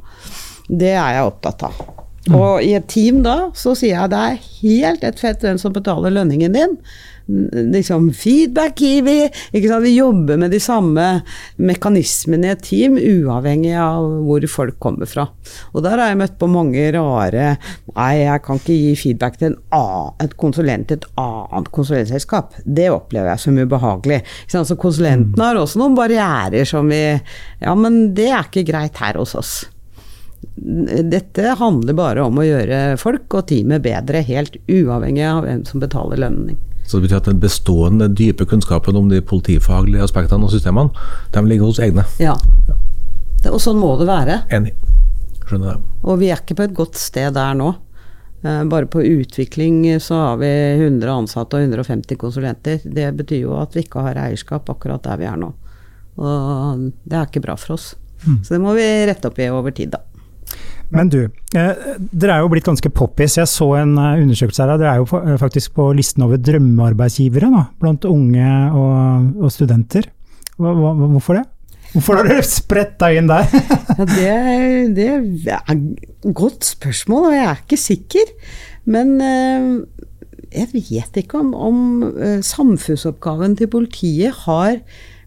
Det 0.73 0.95
er 0.95 1.19
jeg 1.19 1.29
opptatt 1.29 1.69
av. 1.69 1.85
Og 2.31 2.63
i 2.63 2.71
et 2.79 2.87
team 2.87 3.23
da, 3.25 3.51
så 3.59 3.75
sier 3.75 3.97
jeg 3.97 4.13
det 4.13 4.19
er 4.19 4.43
helt 4.61 5.07
et 5.07 5.19
fett 5.19 5.43
hvem 5.43 5.59
som 5.59 5.75
betaler 5.75 6.15
lønningen 6.15 6.55
din 6.55 6.77
liksom 7.27 8.13
feedback 8.13 8.81
gir 8.81 9.03
vi. 9.03 9.31
Vi 9.53 9.95
jobber 9.97 10.37
med 10.37 10.51
de 10.51 10.61
samme 10.61 11.07
mekanismene 11.57 12.51
i 12.51 12.55
et 12.55 12.65
team, 12.67 12.99
uavhengig 12.99 13.75
av 13.79 14.07
hvor 14.27 14.47
folk 14.51 14.79
kommer 14.83 15.09
fra. 15.11 15.29
Og 15.73 15.85
der 15.85 15.99
har 15.99 16.13
jeg 16.13 16.21
møtt 16.23 16.39
på 16.41 16.51
mange 16.51 16.89
rare 16.95 17.57
Nei, 17.93 18.23
jeg 18.23 18.41
kan 18.47 18.61
ikke 18.61 18.77
gi 18.77 18.93
feedback 18.97 19.35
til 19.37 19.51
en 19.51 19.59
annen, 19.77 20.15
et 20.25 20.37
konsulent 20.41 20.89
til 20.89 21.01
et 21.01 21.09
annet 21.21 21.69
konsulentselskap. 21.75 22.57
Det 22.65 22.89
opplever 22.93 23.33
jeg 23.35 23.43
som 23.43 23.59
ubehagelig. 23.59 24.23
Så 24.49 24.79
konsulentene 24.81 25.51
har 25.51 25.61
også 25.61 25.83
noen 25.83 25.99
barrierer 25.99 26.69
som 26.69 26.89
vi 26.93 27.03
Ja, 27.03 27.75
men 27.79 28.15
det 28.17 28.31
er 28.31 28.49
ikke 28.49 28.67
greit 28.67 28.99
her 29.03 29.21
hos 29.21 29.37
oss. 29.39 29.53
Dette 30.57 31.55
handler 31.59 31.97
bare 31.97 32.25
om 32.27 32.41
å 32.41 32.47
gjøre 32.47 32.99
folk 33.01 33.35
og 33.39 33.47
teamet 33.51 33.85
bedre, 33.85 34.25
helt 34.27 34.59
uavhengig 34.71 35.25
av 35.27 35.45
hvem 35.47 35.65
som 35.69 35.83
betaler 35.83 36.21
lønning. 36.23 36.59
Så 36.87 36.99
det 36.99 37.07
betyr 37.07 37.21
at 37.21 37.31
den 37.31 37.41
bestående, 37.43 38.09
dype 38.11 38.47
kunnskapen 38.49 38.97
om 38.99 39.09
de 39.11 39.23
politifaglige 39.25 40.03
aspektene 40.05 40.49
og 40.49 40.53
systemene, 40.53 40.91
de 41.33 41.45
ligger 41.47 41.71
hos 41.71 41.81
egne. 41.83 42.05
Ja. 42.23 42.35
Og 43.51 43.61
sånn 43.63 43.81
må 43.81 43.95
det 44.01 44.09
være. 44.11 44.43
Enig. 44.55 44.75
Skjønner 45.47 45.73
det. 45.73 45.97
Og 46.03 46.21
vi 46.21 46.31
er 46.31 46.43
ikke 46.43 46.59
på 46.59 46.67
et 46.67 46.77
godt 46.77 46.99
sted 47.01 47.35
der 47.37 47.57
nå. 47.59 47.73
Eh, 48.43 48.63
bare 48.71 48.91
på 48.91 49.03
utvikling 49.07 49.85
så 50.03 50.19
har 50.19 50.39
vi 50.43 50.51
100 50.51 51.11
ansatte 51.11 51.59
og 51.59 51.67
150 51.69 52.19
konsulenter. 52.19 52.81
Det 52.85 53.11
betyr 53.19 53.45
jo 53.45 53.57
at 53.61 53.77
vi 53.77 53.85
ikke 53.87 54.03
har 54.07 54.19
eierskap 54.19 54.71
akkurat 54.71 55.05
der 55.07 55.21
vi 55.21 55.29
er 55.31 55.39
nå. 55.39 55.53
Og 56.23 56.89
det 57.07 57.19
er 57.19 57.29
ikke 57.29 57.45
bra 57.45 57.57
for 57.59 57.77
oss. 57.79 57.93
Mm. 58.27 58.41
Så 58.43 58.55
det 58.55 58.63
må 58.63 58.75
vi 58.79 58.87
rette 59.09 59.31
opp 59.31 59.39
i 59.39 59.51
over 59.51 59.75
tid, 59.75 59.95
da. 59.95 60.03
Men 60.93 61.09
du, 61.09 61.21
eh, 61.57 61.87
dere 62.13 62.37
er 62.37 62.45
jo 62.45 62.51
blitt 62.53 62.67
ganske 62.67 62.91
poppis. 62.93 63.39
Jeg 63.39 63.49
så 63.49 63.69
en 63.81 63.95
eh, 63.97 64.21
undersøkelse 64.21 64.65
her. 64.65 64.75
Dere 64.81 64.93
er 64.93 65.01
jo 65.01 65.07
eh, 65.23 65.39
faktisk 65.41 65.73
på 65.79 65.89
listen 65.97 66.25
over 66.27 66.41
drømmearbeidsgivere 66.41 67.49
da, 67.55 67.65
blant 67.81 68.05
unge 68.09 68.51
og, 68.77 69.31
og 69.41 69.55
studenter. 69.55 70.11
Hva, 70.61 70.75
hva, 70.77 70.93
hvorfor 71.15 71.41
det? 71.41 71.47
Hvorfor 71.93 72.21
har 72.21 72.29
dere 72.29 72.85
deg 73.01 73.19
inn 73.21 73.29
der? 73.29 73.49
ja, 74.21 74.37
det, 74.97 75.09
det, 75.45 75.57
er 75.57 75.73
et 75.75 76.29
godt 76.37 76.65
spørsmål, 76.65 77.31
og 77.31 77.37
jeg 77.37 77.49
er 77.49 77.65
ikke 77.65 77.81
sikker. 77.81 78.31
Men 78.93 79.19
jeg 79.23 80.71
vet 80.73 81.19
ikke 81.21 81.41
om, 81.41 81.53
om 81.53 81.83
samfunnsoppgaven 82.45 83.59
til 83.61 83.69
politiet 83.73 84.41
har 84.47 84.81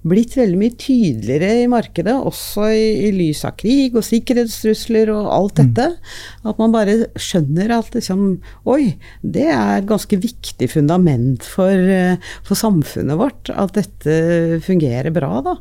blitt 0.06 0.36
veldig 0.38 0.60
mye 0.60 0.76
tydeligere 0.78 1.64
i 1.64 1.70
markedet, 1.72 2.14
også 2.14 2.68
i, 2.74 2.86
i 3.08 3.12
lys 3.16 3.42
av 3.48 3.56
krig 3.60 3.96
og 3.98 4.06
sikkerhetstrusler 4.06 5.10
og 5.14 5.32
alt 5.34 5.58
mm. 5.58 5.64
dette. 5.64 5.88
Mm. 5.96 6.52
At 6.52 6.62
man 6.62 6.76
bare 6.76 6.98
skjønner 7.18 7.74
at 7.80 7.98
liksom, 7.98 8.24
Oi, 8.70 8.96
det 9.22 9.48
er 9.50 9.80
et 9.80 9.90
ganske 9.90 10.20
viktig 10.22 10.70
fundament 10.72 11.46
for, 11.46 11.74
eh, 11.74 12.22
for 12.46 12.60
samfunnet 12.60 13.20
vårt. 13.20 13.52
At 13.54 13.76
dette 13.78 14.62
fungerer 14.66 15.14
bra, 15.16 15.42
da. 15.46 15.58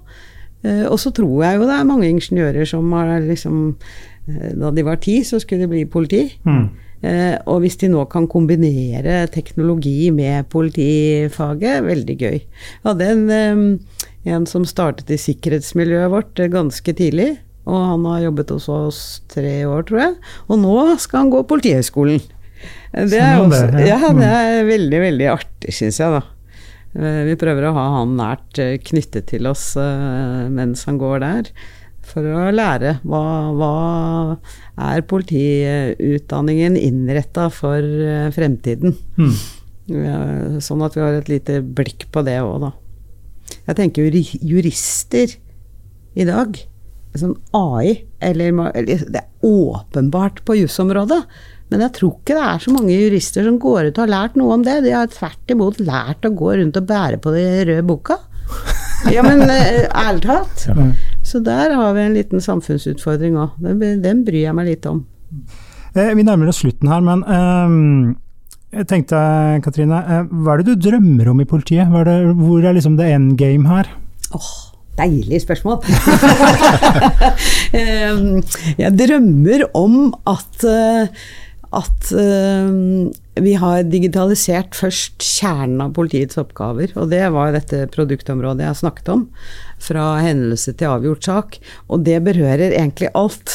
Eh, 0.64 0.84
og 0.88 0.98
så 1.00 1.12
tror 1.14 1.44
jeg 1.44 1.60
jo 1.60 1.68
det 1.68 1.78
er 1.78 1.88
mange 1.88 2.08
ingeniører 2.12 2.68
som 2.68 2.92
har 2.96 3.18
liksom 3.24 3.60
eh, 4.28 4.52
Da 4.56 4.72
de 4.72 4.84
var 4.86 5.00
ti, 5.04 5.20
så 5.24 5.40
skulle 5.40 5.64
de 5.64 5.72
bli 5.72 5.84
politi. 5.88 6.26
Mm. 6.44 6.68
Eh, 7.04 7.36
og 7.50 7.60
hvis 7.64 7.76
de 7.82 7.90
nå 7.92 8.04
kan 8.12 8.26
kombinere 8.30 9.24
teknologi 9.32 10.08
med 10.14 10.48
politifaget, 10.52 11.84
veldig 11.84 12.16
gøy. 12.16 12.38
Jeg 12.38 12.86
hadde 12.86 13.08
en, 13.12 13.24
eh, 13.30 14.32
en 14.34 14.46
som 14.48 14.64
startet 14.64 15.10
i 15.12 15.20
sikkerhetsmiljøet 15.20 16.12
vårt 16.12 16.40
eh, 16.40 16.52
ganske 16.52 16.96
tidlig. 16.96 17.34
Og 17.64 17.80
han 17.80 18.04
har 18.08 18.26
jobbet 18.26 18.52
hos 18.52 18.68
oss 18.68 19.02
tre 19.32 19.62
år, 19.64 19.86
tror 19.88 20.00
jeg. 20.02 20.16
Og 20.52 20.60
nå 20.60 20.78
skal 21.00 21.24
han 21.24 21.32
gå 21.32 21.44
Politihøgskolen. 21.48 22.20
Det 22.94 23.18
er, 23.18 23.40
også, 23.40 23.66
ja, 23.84 23.98
det 24.00 24.14
mm. 24.14 24.24
er 24.24 24.66
veldig, 24.68 24.98
veldig 25.02 25.28
artig, 25.32 25.72
syns 25.74 25.98
jeg, 26.00 26.12
da. 26.14 26.22
Vi 26.94 27.34
prøver 27.40 27.66
å 27.66 27.72
ha 27.74 27.84
han 27.96 28.12
nært 28.14 28.60
knyttet 28.86 29.26
til 29.32 29.48
oss 29.50 29.72
mens 29.74 30.84
han 30.86 31.00
går 31.00 31.24
der 31.24 31.48
for 32.14 32.26
å 32.30 32.52
lære 32.54 32.98
hva, 33.02 33.22
hva 33.58 33.74
er 34.94 35.04
politiutdanningen 35.10 36.78
innretta 36.78 37.48
for 37.52 37.82
eh, 37.82 38.30
fremtiden. 38.34 38.94
Mm. 39.18 39.34
Sånn 40.64 40.84
at 40.86 40.94
vi 40.96 41.02
har 41.04 41.18
et 41.18 41.28
lite 41.28 41.58
blikk 41.60 42.06
på 42.14 42.22
det 42.24 42.38
òg, 42.40 42.62
da. 42.62 42.70
Jeg 43.66 43.76
tenker 43.76 44.14
jurister 44.40 45.34
i 46.14 46.24
dag, 46.24 46.56
sånn 47.14 47.34
AI 47.54 48.06
eller, 48.24 48.54
eller 48.74 49.04
Det 49.12 49.20
er 49.20 49.44
åpenbart 49.44 50.40
på 50.46 50.56
jusområdet. 50.62 51.20
Men 51.72 51.84
jeg 51.86 51.94
tror 51.96 52.14
ikke 52.16 52.36
det 52.36 52.46
er 52.46 52.62
så 52.62 52.72
mange 52.74 52.94
jurister 52.96 53.46
som 53.46 53.58
går 53.60 53.88
ut 53.88 53.98
og 53.98 54.04
har 54.04 54.12
lært 54.12 54.38
noe 54.38 54.56
om 54.56 54.64
det. 54.66 54.78
De 54.84 54.92
har 54.94 55.10
tvert 55.12 55.52
imot 55.52 55.80
lært 55.82 56.26
å 56.28 56.32
gå 56.36 56.54
rundt 56.60 56.80
og 56.80 56.88
bære 56.88 57.20
på 57.24 57.32
den 57.34 57.60
røde 57.70 57.86
boka. 57.88 58.18
Ja, 59.12 59.24
men 59.26 59.42
eh, 59.50 59.84
ærlig 59.90 60.24
talt. 60.24 60.66
Så 61.24 61.40
der 61.44 61.72
har 61.74 61.94
vi 61.96 62.02
en 62.04 62.16
liten 62.18 62.42
samfunnsutfordring 62.44 63.38
òg. 63.40 63.56
Den, 63.64 64.02
den, 64.04 64.20
bryr 64.26 64.44
jeg 64.44 64.56
meg 64.56 64.68
litt 64.68 64.86
om. 64.90 65.00
Eh, 65.96 66.12
vi 66.14 66.26
nærmer 66.26 66.50
oss 66.50 66.60
slutten 66.62 66.90
her, 66.90 67.00
men 67.04 67.24
um, 67.24 68.12
jeg 68.74 68.88
tenkte, 68.90 69.16
Katrine, 69.64 70.02
hva 70.30 70.54
er 70.54 70.62
det 70.62 70.74
du 70.74 70.88
drømmer 70.90 71.32
om 71.32 71.40
i 71.40 71.48
politiet? 71.48 71.88
Er 71.88 72.08
det, 72.08 72.18
hvor 72.38 72.60
er 72.60 72.76
liksom 72.76 72.98
the 73.00 73.08
end 73.14 73.38
game 73.40 73.70
her? 73.70 73.88
Oh, 74.36 74.52
deilig 74.98 75.40
spørsmål! 75.46 75.80
jeg 78.82 78.94
drømmer 79.00 79.66
om 79.78 79.98
at, 80.28 80.66
at 81.80 82.14
vi 83.34 83.56
har 83.58 83.82
digitalisert 83.90 84.76
først 84.78 85.22
kjernen 85.24 85.80
av 85.82 85.94
politiets 85.96 86.38
oppgaver, 86.38 86.92
og 86.94 87.10
det 87.10 87.24
var 87.34 87.54
dette 87.54 87.88
produktområdet 87.94 88.68
jeg 88.68 88.78
snakket 88.84 89.10
om 89.10 89.24
fra 89.84 90.04
hendelse 90.22 90.72
til 90.78 90.92
avgjort 90.92 91.26
sak. 91.26 91.56
Og 91.92 92.04
det 92.06 92.20
berører 92.24 92.72
egentlig 92.72 93.10
alt. 93.18 93.52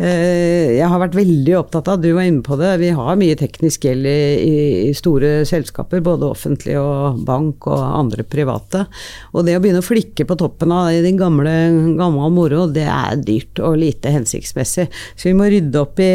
Eh, 0.00 0.76
jeg 0.78 0.88
har 0.88 1.02
vært 1.02 1.18
veldig 1.18 1.56
opptatt 1.58 1.90
av, 1.92 2.00
du 2.00 2.08
var 2.16 2.26
inne 2.26 2.44
på 2.46 2.56
det, 2.60 2.72
vi 2.80 2.92
har 2.96 3.18
mye 3.20 3.36
teknisk 3.38 3.84
gjeld 3.86 4.08
i, 4.08 4.90
store 4.96 5.44
selskaper, 5.48 6.02
både 6.04 6.30
offentlige 6.30 6.80
og 6.80 7.20
bank 7.28 7.68
og 7.70 7.84
andre 7.84 8.24
private. 8.26 8.86
Og 9.34 9.44
det 9.46 9.58
å 9.58 9.62
begynne 9.62 9.84
å 9.84 9.86
flikke 9.86 10.26
på 10.26 10.38
toppen 10.40 10.72
av 10.74 10.90
din 11.04 11.20
gamle, 11.20 11.54
gamle 12.00 12.32
moro, 12.34 12.64
det 12.72 12.88
er 12.88 13.20
dyrt 13.20 13.60
og 13.60 13.78
lite 13.84 14.16
hensiktsmessig. 14.16 14.88
Så 15.14 15.30
vi 15.30 15.36
må 15.36 15.50
rydde 15.52 15.84
opp 15.84 16.00
i, 16.02 16.12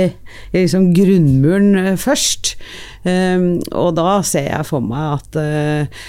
i 0.52 0.66
liksom 0.66 0.90
grunnmuren 0.98 1.96
først. 2.02 2.56
Um, 3.06 3.60
og 3.78 3.92
da 4.00 4.18
ser 4.26 4.48
jeg 4.50 4.66
for 4.66 4.82
meg 4.82 5.20
at 5.20 5.38
uh, 5.38 6.06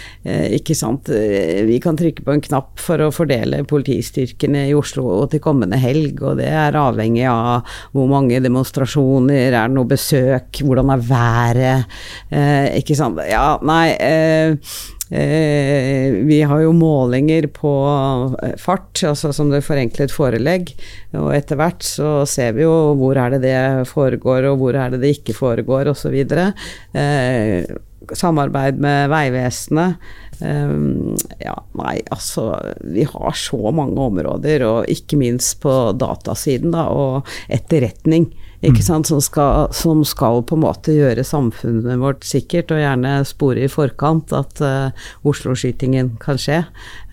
ikke 0.57 0.75
sant, 0.77 1.11
vi 1.11 1.77
kan 1.83 1.99
trykke 1.99 2.25
på 2.25 2.35
en 2.35 2.43
knapp 2.43 2.81
for 2.83 3.05
å 3.05 3.13
fordele 3.15 3.61
politistyrkene 3.69 4.67
i 4.71 4.75
Oslo 4.77 5.21
til 5.31 5.43
kommende 5.45 5.79
helg, 5.81 6.23
og 6.25 6.41
det 6.41 6.49
er 6.51 6.79
avhengig 6.81 7.27
av 7.31 7.69
hvor 7.95 8.09
mange 8.11 8.41
demonstrasjoner, 8.43 9.53
er 9.53 9.69
det 9.69 9.77
noe 9.77 9.91
besøk, 9.91 10.63
hvordan 10.65 10.93
er 10.97 11.07
været, 11.07 11.99
ikke 12.81 12.99
sant. 12.99 13.21
Ja, 13.31 13.57
nei. 13.63 13.93
Eh, 15.11 16.11
vi 16.27 16.41
har 16.43 16.61
jo 16.61 16.73
målinger 16.75 17.47
på 17.55 17.73
eh, 18.43 18.57
fart, 18.59 19.05
altså 19.07 19.31
som 19.33 19.53
det 19.53 19.63
forenklet 19.67 20.11
forelegg. 20.15 20.73
Og 21.15 21.31
etter 21.37 21.61
hvert 21.61 21.87
så 21.87 22.11
ser 22.27 22.57
vi 22.57 22.65
jo 22.65 22.95
hvor 22.99 23.19
er 23.21 23.37
det 23.37 23.45
det 23.47 23.87
foregår, 23.91 24.51
og 24.51 24.63
hvor 24.63 24.79
er 24.79 24.95
det 24.95 25.05
det 25.05 25.15
ikke 25.21 25.37
foregår, 25.37 25.93
osv. 25.93 26.17
Eh, 26.27 27.77
samarbeid 28.19 28.83
med 28.83 29.13
Vegvesenet. 29.13 30.03
Eh, 30.43 30.75
ja, 31.45 31.55
nei, 31.79 31.95
altså 32.11 32.51
Vi 32.83 33.07
har 33.07 33.39
så 33.39 33.71
mange 33.71 34.11
områder, 34.11 34.67
og 34.67 34.91
ikke 34.91 35.21
minst 35.23 35.61
på 35.63 35.77
datasiden, 35.95 36.75
da, 36.75 36.89
og 36.91 37.31
etterretning 37.47 38.33
ikke 38.63 38.81
mm. 38.81 38.87
sant, 38.87 39.09
som 39.11 39.21
skal, 39.25 39.69
som 39.77 40.03
skal, 40.07 40.43
på 40.49 40.57
en 40.57 40.65
måte 40.65 40.95
gjøre 40.97 41.25
samfunnet 41.27 42.01
vårt 42.01 42.25
sikkert, 42.27 42.73
og 42.73 42.81
gjerne 42.81 43.19
spore 43.29 43.67
i 43.67 43.73
forkant 43.73 44.33
at 44.37 44.63
uh, 44.65 45.09
Oslo-skytingen 45.29 46.15
kan 46.23 46.41
skje 46.41 46.63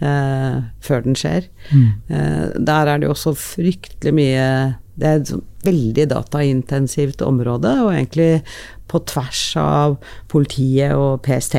uh, 0.03 0.63
før 0.83 1.03
den 1.07 1.19
skjer. 1.19 1.49
Mm. 1.71 1.89
Uh, 2.11 2.45
der 2.57 2.93
er 2.93 3.03
det 3.03 3.11
også 3.11 3.35
fryktelig 3.39 4.15
mye 4.15 4.47
Det 4.93 5.09
er 5.09 5.21
et 5.21 5.33
veldig 5.65 6.03
dataintensivt 6.11 7.23
område, 7.25 7.71
og 7.81 7.93
egentlig 7.95 8.43
på 8.91 9.01
tvers 9.09 9.41
av 9.57 9.95
politiet 10.29 10.93
og 10.93 11.23
PST 11.25 11.57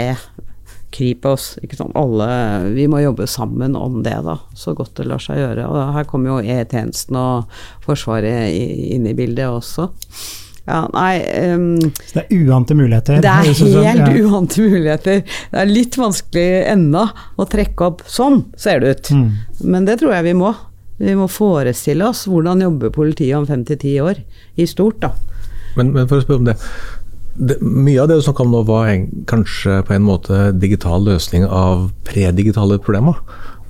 Kripos. 0.95 1.55
Ikke 1.64 1.78
sant? 1.78 1.95
Alle, 1.99 2.28
vi 2.76 2.86
må 2.90 3.03
jobbe 3.03 3.26
sammen 3.30 3.76
om 3.78 4.01
det, 4.07 4.16
da, 4.26 4.38
så 4.59 4.76
godt 4.76 4.95
det 5.01 5.09
lar 5.11 5.22
seg 5.22 5.40
gjøre. 5.40 5.66
Og 5.66 5.92
her 5.97 6.09
kommer 6.09 6.34
jo 6.36 6.55
E-tjenesten 6.55 7.18
og 7.18 7.53
Forsvaret 7.84 8.55
inn 8.55 9.07
i 9.11 9.16
bildet 9.18 9.51
også. 9.51 9.90
Ja, 10.64 10.86
nei 10.95 11.18
um, 11.53 11.64
Så 11.76 12.14
det 12.16 12.22
er 12.22 12.45
uante 12.47 12.72
muligheter? 12.76 13.18
Det 13.20 13.28
er 13.28 13.51
helt 13.51 14.01
ja. 14.01 14.22
uante 14.24 14.62
muligheter. 14.64 15.20
Det 15.51 15.61
er 15.61 15.68
litt 15.68 15.99
vanskelig 16.01 16.47
ennå 16.72 17.03
å 17.36 17.47
trekke 17.53 17.90
opp 17.90 18.01
sånn, 18.09 18.47
ser 18.57 18.80
det 18.80 18.95
ut. 18.95 19.11
Mm. 19.12 19.26
Men 19.74 19.90
det 19.90 19.99
tror 20.01 20.16
jeg 20.16 20.30
vi 20.30 20.38
må. 20.40 20.55
Vi 21.05 21.16
må 21.18 21.28
forestille 21.28 22.07
oss 22.09 22.24
hvordan 22.30 22.64
jobber 22.64 22.95
politiet 22.95 23.36
om 23.36 23.47
fem 23.49 23.64
til 23.66 23.80
ti 23.82 23.97
år, 24.01 24.22
i 24.57 24.66
stort, 24.70 25.03
da. 25.03 25.12
Men, 25.74 25.90
men 25.92 26.07
for 26.09 26.20
å 26.20 26.24
spørre 26.24 26.40
om 26.40 26.49
det 26.49 26.55
det, 27.35 27.59
mye 27.61 27.99
av 28.03 28.09
det 28.09 28.18
du 28.20 28.22
snakka 28.22 28.45
om 28.45 28.53
nå, 28.55 28.62
var 28.68 28.91
kanskje 29.30 29.80
på 29.87 29.97
en 29.97 30.07
måte 30.07 30.53
digital 30.53 31.05
løsning 31.07 31.47
av 31.47 31.89
predigitale 32.07 32.78
problemer. 32.82 33.18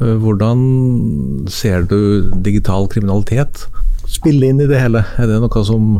Eh, 0.00 0.16
hvordan 0.20 1.46
ser 1.50 1.86
du 1.88 2.30
digital 2.44 2.88
kriminalitet 2.92 3.66
spille 4.10 4.50
inn 4.50 4.60
i 4.60 4.68
det 4.68 4.82
hele? 4.82 5.06
Er 5.18 5.30
det 5.30 5.40
noe 5.42 5.64
som 5.66 5.96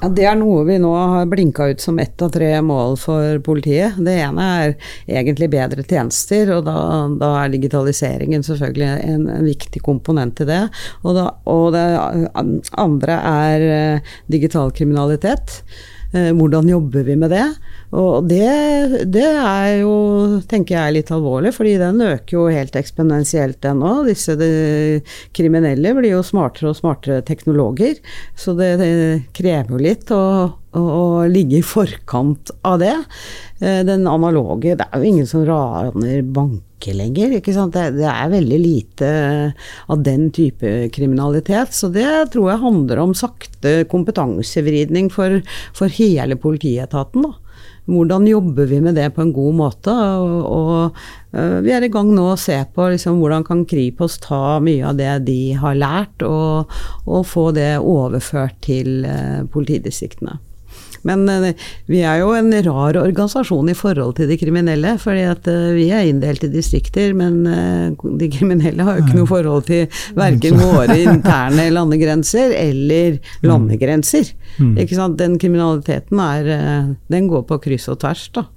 ja, 0.00 0.08
Det 0.14 0.26
er 0.30 0.36
noe 0.38 0.62
vi 0.66 0.78
nå 0.78 0.90
har 0.94 1.28
blinka 1.30 1.68
ut 1.72 1.82
som 1.82 1.98
ett 2.02 2.22
av 2.22 2.32
tre 2.34 2.50
mål 2.62 2.96
for 3.00 3.40
politiet. 3.46 3.98
Det 3.98 4.14
ene 4.22 4.48
er 4.62 4.74
egentlig 5.06 5.50
bedre 5.54 5.84
tjenester, 5.86 6.52
og 6.56 6.66
da, 6.66 6.78
da 7.18 7.32
er 7.42 7.52
digitaliseringen 7.54 8.46
selvfølgelig 8.46 8.88
en, 8.88 9.28
en, 9.36 9.46
viktig 9.46 9.82
komponent 9.86 10.42
i 10.42 10.48
det. 10.48 10.64
Og, 11.02 11.14
da, 11.18 11.28
og 11.50 11.70
det 11.74 11.86
andre 12.78 13.20
er 13.30 13.68
eh, 13.68 14.10
digital 14.30 14.74
kriminalitet. 14.74 15.60
Eh, 16.12 16.30
hvordan 16.32 16.68
jobber 16.70 17.04
vi 17.04 17.16
med 17.20 17.32
det? 17.34 17.44
Og 17.92 18.28
det, 18.28 18.44
det, 19.12 19.26
er 19.28 19.82
jo, 19.82 20.40
tenker 20.48 20.76
jeg, 20.78 20.94
litt 20.96 21.10
alvorlig, 21.12 21.52
fordi 21.56 21.74
den 21.80 22.00
øker 22.04 22.36
jo 22.36 22.44
helt 22.52 22.76
eksponentielt 22.80 23.64
ennå. 23.68 23.92
Disse 24.08 24.36
de, 24.40 24.48
kriminelle 25.36 25.92
blir 25.98 26.14
jo 26.16 26.22
smartere 26.24 26.72
og 26.72 26.78
smartere 26.80 27.24
teknologer, 27.28 28.00
så 28.36 28.56
det, 28.56 28.70
det 28.80 28.92
krever 29.36 29.76
jo 29.76 29.82
litt 29.84 30.14
å, 30.14 30.22
å, 30.48 30.80
å, 30.80 31.04
ligge 31.28 31.60
i 31.60 31.66
forkant 31.66 32.54
av 32.68 32.80
det. 32.84 32.96
Eh, 33.60 33.82
den 33.88 34.08
analoge 34.08 34.78
Det 34.78 34.88
er 34.88 34.96
jo 34.96 35.12
ingen 35.12 35.28
som 35.28 35.44
raner 35.48 36.24
banker 36.24 36.67
ikke 36.78 36.94
lenger. 36.96 37.34
Ikke 37.38 37.54
det, 37.74 37.84
det, 37.98 38.06
er 38.08 38.32
veldig 38.32 38.60
lite 38.62 39.10
av 39.90 40.04
den 40.06 40.30
type 40.34 40.88
kriminalitet. 40.94 41.74
Så 41.74 41.90
det 41.92 42.30
tror 42.32 42.52
jeg 42.52 42.64
handler 42.64 43.02
om 43.02 43.16
sakte 43.18 43.82
kompetansevridning 43.90 45.10
for, 45.12 45.40
for 45.76 45.92
hele 45.98 46.38
politietaten. 46.40 47.26
Da. 47.26 47.34
Hvordan 47.88 48.26
jobber 48.28 48.68
vi 48.68 48.82
med 48.84 48.98
det 49.00 49.08
på 49.16 49.22
en 49.24 49.32
god 49.32 49.54
måte? 49.56 49.92
Og, 49.92 50.40
og 50.44 50.98
uh, 51.32 51.58
vi 51.64 51.72
er 51.72 51.86
i 51.86 51.92
gang 51.92 52.10
nå 52.12 52.26
å 52.34 52.40
se 52.40 52.58
på 52.74 52.90
liksom, 52.92 53.16
hvordan 53.22 53.46
kan 53.48 53.64
Kripos 53.68 54.18
ta 54.24 54.58
mye 54.60 54.84
av 54.90 54.98
det 55.00 55.14
de 55.28 55.40
har 55.56 55.78
lært, 55.78 56.26
og, 56.26 56.68
og 57.08 57.24
få 57.26 57.48
det 57.56 57.78
overført 57.80 58.60
til 58.68 59.08
uh, 59.08 59.48
politidistriktene. 59.48 60.36
Men 61.06 61.28
eh, 61.28 61.54
vi 61.90 62.02
er 62.06 62.22
jo 62.22 62.32
en 62.36 62.50
rar 62.66 62.98
organisasjon 63.00 63.70
i 63.70 63.76
forhold 63.78 64.16
til 64.18 64.30
de 64.30 64.38
kriminelle. 64.40 64.96
fordi 64.98 65.24
at 65.30 65.48
eh, 65.50 65.74
vi 65.76 65.88
er 65.94 66.08
inndelt 66.08 66.44
i 66.44 66.52
distrikter, 66.52 67.14
men 67.18 67.40
eh, 67.46 68.08
de 68.20 68.30
kriminelle 68.32 68.86
har 68.86 68.98
jo 68.98 69.06
ikke 69.06 69.20
noe 69.20 69.30
forhold 69.30 69.68
til 69.68 70.00
verken 70.18 70.58
våre 70.60 70.98
interne 71.08 71.68
landegrenser 71.74 72.54
eller 72.56 73.20
landegrenser. 73.46 74.32
Mm. 74.58 74.74
Ikke 74.84 74.98
sant? 74.98 75.18
Den 75.18 75.38
kriminaliteten 75.38 76.18
er 76.22 76.96
Den 77.08 77.28
går 77.30 77.44
på 77.48 77.58
kryss 77.62 77.88
og 77.90 78.00
tvers, 78.02 78.28
da. 78.34 78.48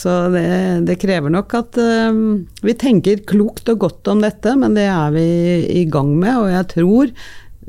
Så 0.00 0.12
det, 0.32 0.46
det, 0.86 0.96
krever 1.02 1.32
nok 1.34 1.54
at 1.58 1.76
uh, 1.82 2.14
vi 2.62 2.74
tenker 2.78 3.24
klokt 3.26 3.68
og 3.72 3.80
godt 3.82 4.10
om 4.12 4.22
dette, 4.22 4.54
men 4.56 4.76
det 4.78 4.86
er 4.86 5.10
vi 5.12 5.26
i 5.80 5.84
gang 5.90 6.12
med. 6.14 6.36
Og 6.38 6.52
jeg 6.52 6.68
tror 6.70 7.10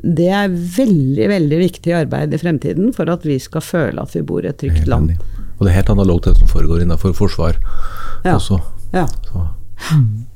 det 0.02 0.28
er 0.34 0.50
veldig, 0.50 1.28
veldig 1.30 1.58
viktig 1.60 1.94
arbeid 1.94 2.34
i 2.34 2.40
fremtiden 2.42 2.90
for 2.96 3.10
at 3.12 3.24
vi 3.26 3.38
skal 3.42 3.62
føle 3.62 4.02
at 4.02 4.14
vi 4.16 4.24
bor 4.26 4.42
i 4.42 4.50
et 4.50 4.58
trygt 4.58 4.88
land. 4.90 5.14
Og 5.58 5.64
det 5.64 5.70
er 5.70 5.78
helt 5.78 5.92
analogt 5.94 6.26
det 6.26 6.36
som 6.40 6.50
foregår 6.50 6.82
innenfor 6.82 7.14
forsvar 7.14 7.58
ja. 8.24 8.34
også. 8.34 8.58
Ja. 8.92 9.06
Mm. 9.94 10.26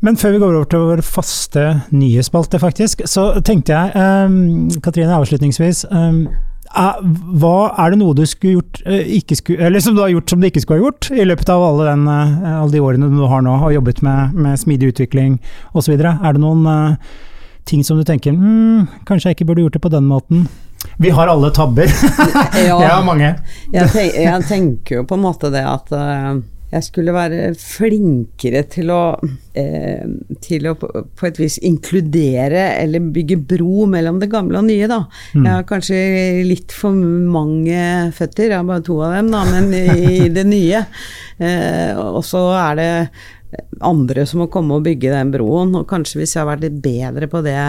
Men 0.00 0.18
før 0.18 0.34
vi 0.34 0.42
går 0.42 0.56
over 0.56 0.66
til 0.70 0.82
vår 0.82 1.00
faste 1.06 1.64
nye 1.94 2.22
spalte, 2.26 2.58
faktisk, 2.62 3.02
så 3.10 3.30
tenkte 3.46 3.74
jeg, 3.74 4.26
um, 4.26 4.68
Katrine, 4.82 5.14
avslutningsvis 5.14 5.84
um, 5.90 6.20
er, 6.68 7.00
hva 7.38 7.72
er 7.82 7.94
det 7.94 7.98
noe 8.02 8.14
du 8.14 8.22
skulle 8.28 8.58
gjort 8.60 8.82
ikke 8.86 9.38
skulle, 9.38 9.64
eller 9.66 9.82
som 9.82 9.96
du 9.96 10.02
har 10.04 10.12
gjort 10.12 10.30
som 10.30 10.42
du 10.42 10.46
ikke 10.46 10.62
skulle 10.62 10.78
ha 10.78 10.86
gjort, 10.86 11.10
i 11.14 11.26
løpet 11.26 11.50
av 11.54 11.64
alle, 11.70 11.88
den, 11.90 12.06
uh, 12.10 12.52
alle 12.60 12.74
de 12.74 12.82
årene 12.82 13.10
du 13.14 13.24
har 13.30 13.42
nå 13.46 13.56
og 13.58 13.74
jobbet 13.74 14.02
med, 14.06 14.38
med 14.38 14.60
smidig 14.62 14.92
utvikling 14.92 15.40
osv.? 15.74 15.94
Er 15.98 16.34
det 16.34 16.42
noen 16.42 16.66
uh, 16.66 17.18
ting 17.68 17.84
som 17.84 18.00
du 18.00 18.04
tenker 18.08 18.32
mm, 18.34 19.04
kanskje 19.08 19.30
jeg 19.30 19.38
ikke 19.38 19.50
burde 19.50 19.66
gjort 19.66 19.78
det 19.78 19.84
på 19.84 19.92
den 19.92 20.08
måten? 20.08 20.46
Vi 20.98 21.10
har 21.10 21.30
alle 21.30 21.50
tabber. 21.54 21.90
ja, 22.54 22.76
jeg 22.80 22.90
har 22.90 23.02
mange. 23.06 23.32
jeg, 23.72 23.90
tenker, 23.92 24.20
jeg, 24.22 24.46
tenker 24.48 25.00
jo 25.00 25.08
på 25.08 25.18
en 25.18 25.24
måte 25.24 25.50
det 25.54 25.64
at 25.66 25.90
uh, 25.94 26.38
jeg 26.68 26.84
skulle 26.84 27.14
være 27.16 27.54
flinkere 27.56 28.60
til 28.68 28.90
å, 28.92 29.02
eh, 29.56 30.04
til 30.44 30.66
å 30.68 30.74
på, 30.76 30.90
et 31.24 31.38
vis 31.40 31.56
inkludere 31.64 32.66
eller 32.82 33.06
bygge 33.14 33.38
bro 33.54 33.86
mellom 33.88 34.18
det 34.20 34.28
gamle 34.32 34.60
og 34.60 34.66
nye, 34.68 34.90
da. 34.90 35.00
Mm. 35.32 35.46
Jeg 35.46 35.54
har 35.54 35.64
kanskje 35.70 36.02
litt 36.44 36.74
for 36.76 36.92
mange 36.92 38.12
føtter, 38.16 38.50
jeg 38.50 38.58
har 38.58 38.68
bare 38.68 38.84
to 38.84 38.98
av 39.00 39.16
dem, 39.16 39.32
da, 39.32 39.46
men 39.48 39.72
i 39.72 40.28
det 40.34 40.44
nye. 40.50 40.84
Eh, 41.40 41.96
og 41.96 42.20
så 42.26 42.44
er 42.58 42.78
det 42.82 42.92
andre 43.80 44.24
som 44.28 44.42
må 44.42 44.48
komme 44.52 44.76
og 44.76 44.84
bygge 44.86 45.12
den 45.14 45.32
broen. 45.34 45.74
Og 45.78 45.88
kanskje 45.90 46.22
hvis 46.22 46.34
jeg 46.36 46.42
har 46.42 46.50
vært 46.50 46.66
litt 46.66 46.80
bedre 46.84 47.30
på 47.30 47.42
det 47.46 47.60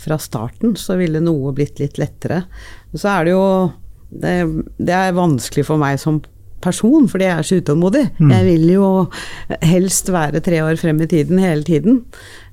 fra 0.00 0.18
starten, 0.22 0.76
så 0.80 0.98
ville 1.00 1.22
noe 1.24 1.54
blitt 1.56 1.82
litt 1.82 1.98
lettere. 2.00 2.44
Så 2.94 3.10
er 3.10 3.26
det 3.26 3.34
jo 3.34 3.48
det, 4.14 4.36
det 4.78 4.94
er 4.94 5.16
vanskelig 5.16 5.66
for 5.66 5.80
meg 5.80 5.98
som 6.02 6.22
person, 6.64 7.08
fordi 7.10 7.26
jeg 7.26 7.36
er 7.36 7.46
så 7.48 7.58
utålmodig. 7.60 8.04
Mm. 8.18 8.30
Jeg 8.32 8.46
vil 8.48 8.70
jo 8.72 8.88
helst 9.64 10.08
være 10.12 10.42
tre 10.44 10.62
år 10.64 10.78
frem 10.80 11.02
i 11.04 11.10
tiden 11.10 11.42
hele 11.42 11.66
tiden. 11.66 12.02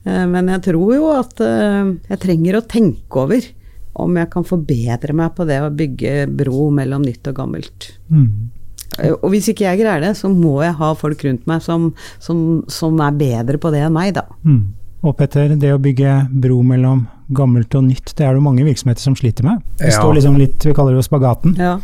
Eh, 0.04 0.26
men 0.28 0.52
jeg 0.52 0.66
tror 0.72 0.96
jo 0.98 1.12
at 1.16 1.44
eh, 1.46 1.94
jeg 2.12 2.24
trenger 2.26 2.60
å 2.60 2.66
tenke 2.68 3.26
over 3.26 3.52
om 4.02 4.16
jeg 4.18 4.32
kan 4.32 4.48
forbedre 4.48 5.16
meg 5.16 5.34
på 5.36 5.46
det 5.48 5.60
å 5.64 5.72
bygge 5.76 6.26
bro 6.40 6.70
mellom 6.74 7.04
nytt 7.06 7.28
og 7.32 7.38
gammelt. 7.42 7.92
Mm. 8.12 8.52
Og 9.00 9.30
hvis 9.32 9.48
ikke 9.52 9.66
jeg 9.70 9.80
greier 9.80 10.04
det, 10.04 10.12
så 10.20 10.30
må 10.32 10.58
jeg 10.66 10.76
ha 10.78 10.92
folk 11.00 11.24
rundt 11.24 11.48
meg 11.50 11.64
som, 11.64 11.92
som, 12.20 12.62
som 12.72 13.00
er 13.02 13.16
bedre 13.18 13.62
på 13.62 13.72
det 13.72 13.86
enn 13.86 13.96
meg, 13.96 14.14
da. 14.18 14.26
Mm. 14.44 14.62
Og 15.02 15.16
Petter, 15.18 15.56
det 15.58 15.72
å 15.74 15.80
bygge 15.82 16.18
bro 16.44 16.60
mellom 16.66 17.06
gammelt 17.34 17.74
og 17.80 17.88
nytt, 17.88 18.12
det 18.18 18.28
er 18.28 18.36
det 18.36 18.44
mange 18.44 18.66
virksomheter 18.68 19.02
som 19.02 19.16
sliter 19.18 19.48
med. 19.48 19.64
Det 19.80 19.90
ja. 19.90 19.98
står 19.98 20.20
liksom 20.20 20.38
litt, 20.38 20.68
vi 20.68 20.76
kaller 20.78 20.94
det 20.94 21.02
jo 21.02 21.08
spagaten. 21.08 21.56
Ja. 21.58 21.78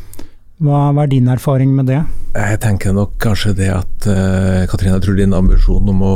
Hva, 0.58 0.88
hva, 0.90 1.04
er 1.06 1.12
din 1.12 1.28
erfaring 1.30 1.70
med 1.78 1.86
det? 1.86 2.00
Jeg 2.38 2.58
tenker 2.62 2.94
nok 2.94 3.12
kanskje 3.22 3.52
det 3.58 3.68
at 3.74 4.06
uh, 4.10 4.64
Katrine, 4.70 4.96
jeg 4.96 5.04
tror 5.06 5.18
din 5.18 5.34
ambisjon 5.34 5.90
om 5.90 6.00
å, 6.06 6.14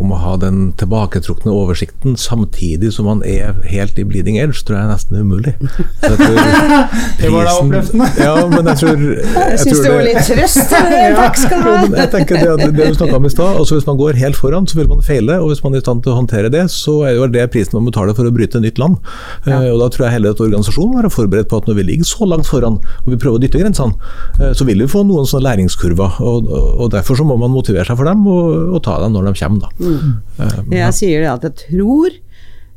om 0.00 0.12
å, 0.12 0.20
ha 0.20 0.34
den 0.40 0.70
tilbaketrukne 0.80 1.52
oversikten 1.52 2.16
samtidig 2.20 2.90
som 2.96 3.08
man 3.08 3.20
er 3.28 3.58
helt 3.68 4.00
i 4.00 4.04
bleeding 4.08 4.38
edge, 4.40 4.62
tror 4.64 4.78
jeg 4.78 4.86
er 4.86 4.90
nesten 4.92 5.20
umulig. 5.20 5.52
det 7.20 7.30
var 7.32 7.48
da 7.48 7.54
oppløftende. 7.58 8.08
ja, 8.20 8.32
men 8.54 8.70
jeg 8.72 8.80
tror 8.82 9.04
Jeg, 9.04 9.26
jeg 9.36 9.60
syns 9.62 9.82
det 9.84 9.92
var 9.92 10.08
litt 10.08 10.30
trøst. 10.30 10.74
Takk 11.20 11.40
skal 11.42 11.64
du 11.64 11.70
ha. 11.70 11.76
Jeg 12.00 12.12
tenker 12.16 12.40
det, 12.40 12.56
det, 12.60 12.70
det 12.80 12.88
du 12.88 12.98
snakka 12.98 13.20
om 13.20 13.28
i 13.28 13.34
stad, 13.36 13.60
altså 13.60 13.78
Hvis 13.78 13.88
man 13.88 14.00
går 14.00 14.20
helt 14.20 14.40
foran, 14.40 14.68
så 14.68 14.80
vil 14.80 14.88
man 14.92 15.04
feile. 15.04 15.38
og 15.44 15.52
Hvis 15.52 15.64
man 15.64 15.76
er 15.76 15.84
i 15.84 15.84
stand 15.84 16.04
til 16.04 16.12
å 16.12 16.18
håndtere 16.22 16.52
det, 16.52 16.64
så 16.72 16.98
er 17.08 17.20
det 17.20 17.30
det 17.36 17.46
prisen 17.52 17.76
man 17.76 17.92
betaler 17.92 18.16
for 18.16 18.28
å 18.28 18.32
bryte 18.32 18.64
nytt 18.64 18.80
land. 18.80 18.96
Ja. 19.44 19.60
Uh, 19.60 19.70
og 19.76 19.84
Da 19.84 19.92
tror 19.92 20.08
jeg 20.08 20.18
hele 20.18 20.32
dette 20.32 20.44
organisasjonen 20.48 20.92
må 20.92 21.04
være 21.04 21.14
forberedt 21.20 21.52
på 21.52 21.60
at 21.60 21.68
når 21.68 21.80
vi 21.82 21.88
ligger 21.92 22.12
så 22.14 22.28
langt 22.28 22.48
foran 22.48 22.80
og 22.80 23.08
vi 23.08 23.20
prøver 23.20 23.40
å 23.40 23.44
dytte 23.44 23.60
grensene, 23.74 23.98
uh, 24.40 24.52
så 24.56 24.66
vil 24.68 24.84
vi 24.84 24.90
få 24.90 25.04
noen 25.06 25.28
sånne 25.28 25.48
læringskurver. 25.50 26.20
Og, 26.24 26.50
og, 26.50 26.90
Derfor 26.94 27.18
så 27.18 27.26
må 27.26 27.36
man 27.40 27.52
motivere 27.54 27.86
seg 27.88 27.98
for 27.98 28.08
dem 28.08 28.26
og, 28.30 28.76
og 28.76 28.84
ta 28.86 29.00
dem 29.02 29.16
når 29.16 29.30
de 29.30 29.38
kommer. 29.40 29.66
Da. 29.66 29.72
Mm. 29.80 30.12
Uh, 30.38 30.76
jeg 30.78 31.00
sier 31.00 31.24
det 31.24 31.32
at 31.32 31.48
jeg 31.50 31.58
tror 31.66 32.20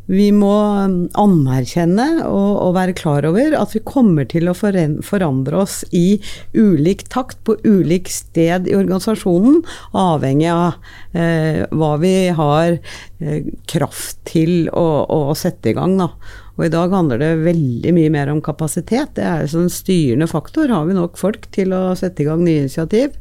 vi 0.08 0.30
må 0.32 0.54
um, 0.88 0.96
anerkjenne 1.20 2.06
og, 2.24 2.52
og, 2.64 2.72
være 2.78 2.96
klar 2.96 3.28
over 3.28 3.56
at 3.60 3.74
vi 3.76 3.84
kommer 3.84 4.28
til 4.30 4.48
å 4.48 4.56
forandre 4.56 5.60
oss 5.60 5.82
i 5.92 6.22
ulik 6.56 7.04
takt 7.12 7.42
på 7.48 7.58
ulik 7.68 8.08
sted 8.12 8.70
i 8.72 8.76
organisasjonen, 8.78 9.60
avhengig 9.92 10.50
av 10.54 10.78
eh, 11.12 11.66
hva 11.76 11.94
vi 12.00 12.16
har 12.40 12.78
eh, 12.78 13.52
kraft 13.68 14.22
til 14.32 14.72
å, 14.72 14.88
å, 15.12 15.36
sette 15.36 15.74
i 15.74 15.76
gang. 15.76 15.98
Da. 16.00 16.12
Og 16.58 16.66
i 16.66 16.72
dag 16.74 16.94
handler 16.94 17.22
det 17.22 17.34
veldig 17.46 17.94
mye 17.94 18.14
mer 18.14 18.32
om 18.34 18.42
kapasitet. 18.42 19.14
Det 19.18 19.26
er 19.26 19.46
en 19.46 19.70
styrende 19.70 20.28
faktor. 20.30 20.74
Har 20.74 20.88
vi 20.90 20.98
nok 20.98 21.20
folk 21.22 21.46
til 21.54 21.76
å 21.78 21.92
sette 21.98 22.24
i 22.24 22.28
gang 22.28 22.42
nye 22.46 22.66
initiativ? 22.66 23.14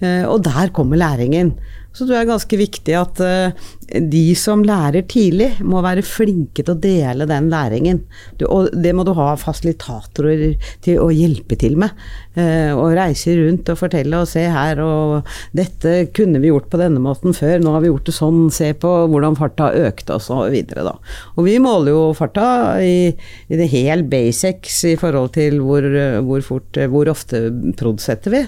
Eh, 0.00 0.24
og 0.24 0.42
der 0.46 0.72
kommer 0.72 1.00
læringen. 1.00 1.54
Så 1.90 2.04
tror 2.04 2.14
jeg 2.14 2.20
det 2.20 2.28
er 2.28 2.30
ganske 2.30 2.58
viktig 2.60 2.94
at 2.94 3.20
uh, 3.26 3.70
de 4.12 4.22
som 4.38 4.60
lærer 4.62 5.02
tidlig, 5.10 5.48
må 5.66 5.80
være 5.82 6.04
flinke 6.06 6.62
til 6.62 6.70
å 6.76 6.78
dele 6.78 7.26
den 7.26 7.48
læringen. 7.50 8.04
Og 8.46 8.68
det 8.78 8.92
må 8.94 9.02
du 9.02 9.10
ha 9.18 9.32
fasilitatorer 9.40 10.54
til 10.86 11.02
å 11.02 11.08
hjelpe 11.10 11.58
til 11.58 11.74
med. 11.82 11.98
Uh, 12.38 12.78
og 12.78 12.94
reise 12.94 13.34
rundt 13.40 13.74
og 13.74 13.80
fortelle 13.82 14.22
og 14.22 14.30
se 14.30 14.46
her 14.54 14.78
og 14.86 15.26
dette 15.50 16.12
kunne 16.14 16.38
vi 16.38 16.52
gjort 16.52 16.70
på 16.70 16.78
denne 16.78 17.02
måten 17.02 17.34
før, 17.34 17.58
nå 17.58 17.74
har 17.74 17.82
vi 17.82 17.90
gjort 17.90 18.06
det 18.06 18.16
sånn, 18.20 18.40
se 18.54 18.70
på 18.78 18.94
hvordan 19.10 19.38
farta 19.42 19.72
økte 19.82 20.20
og 20.20 20.24
så 20.30 20.44
videre, 20.54 20.86
da. 20.92 20.96
Og 21.34 21.50
vi 21.50 21.58
måler 21.58 21.96
jo 21.96 22.10
farta 22.14 22.78
i, 22.86 23.10
i 23.50 23.58
det 23.58 23.72
helt 23.74 24.06
basics 24.14 24.84
i 24.86 24.98
forhold 25.00 25.34
til 25.34 25.58
hvor, 25.66 25.90
hvor 26.22 26.46
fort, 26.46 26.84
hvor 26.94 27.10
ofte 27.10 27.48
produsetter 27.82 28.38
vi. 28.38 28.46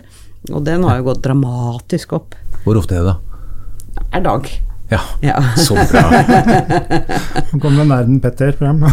Og 0.50 0.64
den 0.66 0.82
har 0.88 0.98
jo 0.98 1.10
gått 1.12 1.22
dramatisk 1.22 2.16
opp. 2.18 2.34
Hvor 2.64 2.80
ofte 2.80 2.98
er 2.98 3.04
det 3.04 3.12
da? 3.12 3.18
er 4.12 4.24
dag. 4.24 4.48
Ja, 4.92 5.00
ja. 5.24 5.36
så 5.66 5.74
bra. 5.74 6.02
Nå 7.52 7.60
kommer 7.62 7.86
nerden 7.86 8.20
Petter 8.22 8.56
frem. 8.58 8.84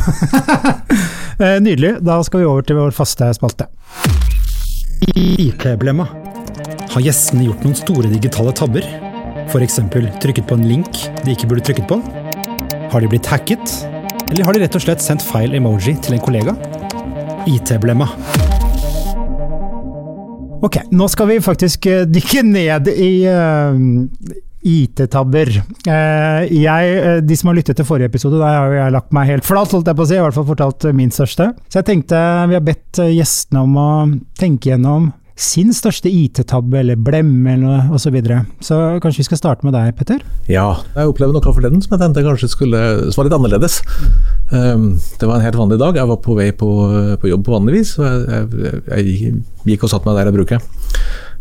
Eh, 1.39 1.55
nydelig. 1.63 2.01
Da 2.03 2.17
skal 2.27 2.41
vi 2.41 2.47
over 2.49 2.65
til 2.67 2.75
vår 2.75 2.91
faste 2.91 3.29
spalte. 3.31 3.69
IT-blemma. 5.07 6.03
Har 6.91 7.05
gjestene 7.05 7.45
gjort 7.45 7.63
noen 7.63 7.77
store 7.79 8.11
digitale 8.11 8.51
tabber? 8.51 8.83
F.eks. 9.45 9.79
trykket 10.19 10.49
på 10.51 10.59
en 10.59 10.67
link 10.67 10.99
de 11.23 11.31
ikke 11.31 11.47
burde 11.47 11.63
trykket 11.63 11.87
på? 11.87 12.01
Har 12.91 12.99
de 12.99 13.07
blitt 13.07 13.31
hacket? 13.31 13.71
Eller 14.27 14.43
har 14.43 14.51
de 14.51 14.65
rett 14.65 14.75
og 14.75 14.83
slett 14.83 14.99
sendt 14.99 15.23
feil 15.23 15.55
emoji 15.55 15.95
til 16.03 16.19
en 16.19 16.25
kollega? 16.27 16.59
IT-blemma. 17.47 18.11
Ok, 20.59 20.75
nå 20.91 21.07
skal 21.07 21.29
vi 21.29 21.39
faktisk 21.43 21.85
eh, 21.87 22.05
dykke 22.09 22.41
ned 22.43 22.89
i, 22.91 23.11
uh, 23.31 23.75
IT-tabber. 24.67 25.51
Jeg, 25.87 26.89
eh, 26.99 27.21
de 27.23 27.37
som 27.39 27.47
har 27.51 27.55
lyttet 27.55 27.79
til 27.79 27.87
forrige 27.87 28.09
episode, 28.11 28.41
der 28.41 28.57
har 28.57 28.75
jeg 28.75 28.95
lagt 28.97 29.15
meg 29.15 29.29
helt 29.29 29.47
flat, 29.47 29.71
holdt 29.71 29.87
jeg 29.87 29.95
på 29.95 30.03
å 30.03 30.09
si. 30.09 30.17
I 30.17 30.25
hvert 30.25 30.35
fall 30.35 30.49
fortalt 30.49 30.89
min 30.97 31.13
største. 31.15 31.53
Så 31.71 31.79
jeg 31.79 31.87
tenkte 31.87 32.19
vi 32.51 32.57
har 32.59 32.65
bedt 32.65 32.99
gjestene 33.07 33.63
om 33.63 33.79
å 33.79 33.89
tenke 34.39 34.73
gjennom 34.73 35.13
sin 35.39 35.71
største 35.75 36.09
IT-tabbe 36.11 36.81
eller 36.81 36.99
blemme 36.99 37.53
eller 37.55 37.87
osv. 37.93 38.09
Så, 38.09 38.11
videre. 38.11 38.39
så 38.65 38.75
kanskje 39.03 39.21
vi 39.21 39.27
skal 39.27 39.39
starte 39.39 39.67
med 39.67 39.75
deg, 39.75 39.91
Petter? 39.95 40.23
Ja, 40.49 40.81
jeg 40.95 41.11
opplevde 41.11 41.35
noe 41.37 41.53
forleden 41.53 41.83
som 41.83 41.93
jeg 41.93 42.01
tenkte 42.01 42.23
kanskje 42.25 42.49
skulle, 42.49 42.79
som 43.07 43.21
var 43.21 43.27
litt 43.27 43.35
annerledes. 43.37 43.79
Um, 44.49 44.97
det 45.21 45.29
var 45.29 45.37
en 45.37 45.45
helt 45.45 45.59
vanlig 45.59 45.77
dag. 45.77 45.99
Jeg 45.99 46.09
var 46.09 46.19
på 46.25 46.35
vei 46.39 46.49
på, 46.57 46.69
på 47.21 47.29
jobb 47.29 47.45
på 47.45 47.53
vanlig 47.53 47.77
vis. 47.77 47.93
og 48.01 48.07
jeg, 48.09 48.49
jeg, 48.65 48.81
jeg, 48.89 49.33
gikk 49.69 49.85
og 49.85 49.93
satte 49.93 50.09
meg 50.09 50.17
der 50.17 50.31
jeg 50.31 50.37
bruker. 50.39 50.65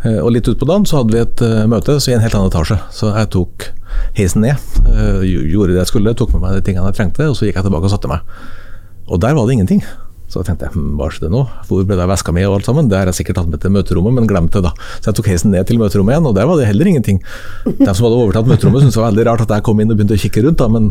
Uh, 0.04 0.20
og 0.20 0.32
litt 0.36 0.50
utpå 0.52 0.68
dagen 0.68 0.84
så 0.86 1.00
hadde 1.00 1.16
vi 1.16 1.24
et 1.24 1.44
uh, 1.46 1.64
møte 1.70 1.96
så 1.98 2.12
i 2.12 2.18
en 2.18 2.24
helt 2.26 2.36
annen 2.36 2.52
etasje. 2.52 2.78
Så 2.94 3.14
jeg 3.14 3.32
tok 3.34 3.70
heisen 4.18 4.44
ned, 4.44 4.68
uh, 4.86 5.24
gjorde 5.24 5.72
det 5.72 5.80
jeg 5.82 5.94
skulle, 5.94 6.14
tok 6.18 6.36
med 6.36 6.44
meg 6.44 6.60
de 6.60 6.66
tingene 6.68 6.92
jeg 6.92 7.00
trengte, 7.00 7.32
og 7.32 7.38
så 7.38 7.48
gikk 7.48 7.58
jeg 7.58 7.66
tilbake 7.66 7.88
og 7.88 7.96
satte 7.96 8.12
meg. 8.12 8.36
Og 9.08 9.24
der 9.24 9.34
var 9.34 9.48
det 9.48 9.56
ingenting. 9.56 9.82
Så 10.28 10.42
tenkte 10.44 10.66
jeg 10.68 10.74
hm, 10.76 10.88
hva 10.98 11.08
skjedde 11.08 11.30
nå, 11.32 11.40
hvor 11.68 11.84
ble 11.88 11.96
det 11.96 12.04
av 12.04 12.10
veska 12.12 12.34
mi 12.36 12.42
og 12.44 12.58
alt 12.58 12.68
sammen. 12.68 12.88
Det 12.90 12.98
har 12.98 13.08
jeg 13.08 13.22
sikkert 13.22 13.38
tatt 13.40 13.48
med 13.48 13.62
til 13.62 13.72
møterommet, 13.72 14.12
men 14.18 14.28
glemte 14.28 14.60
det 14.60 14.68
da. 14.68 14.88
Så 14.98 15.08
jeg 15.08 15.16
tok 15.18 15.30
heisen 15.32 15.54
ned 15.54 15.64
til 15.68 15.80
møterommet 15.80 16.14
igjen, 16.14 16.28
og 16.28 16.34
der 16.36 16.48
var 16.50 16.60
det 16.60 16.66
heller 16.68 16.90
ingenting. 16.90 17.20
De 17.64 17.88
som 17.88 18.04
hadde 18.04 18.18
overtatt 18.18 18.50
møterommet 18.50 18.84
syntes 18.84 18.98
det 18.98 19.00
var 19.00 19.14
veldig 19.14 19.26
rart 19.30 19.44
at 19.46 19.54
jeg 19.56 19.64
kom 19.64 19.80
inn 19.80 19.94
og 19.94 19.96
begynte 19.96 20.18
å 20.18 20.20
kikke 20.20 20.44
rundt, 20.44 20.60
da, 20.60 20.68
men 20.74 20.90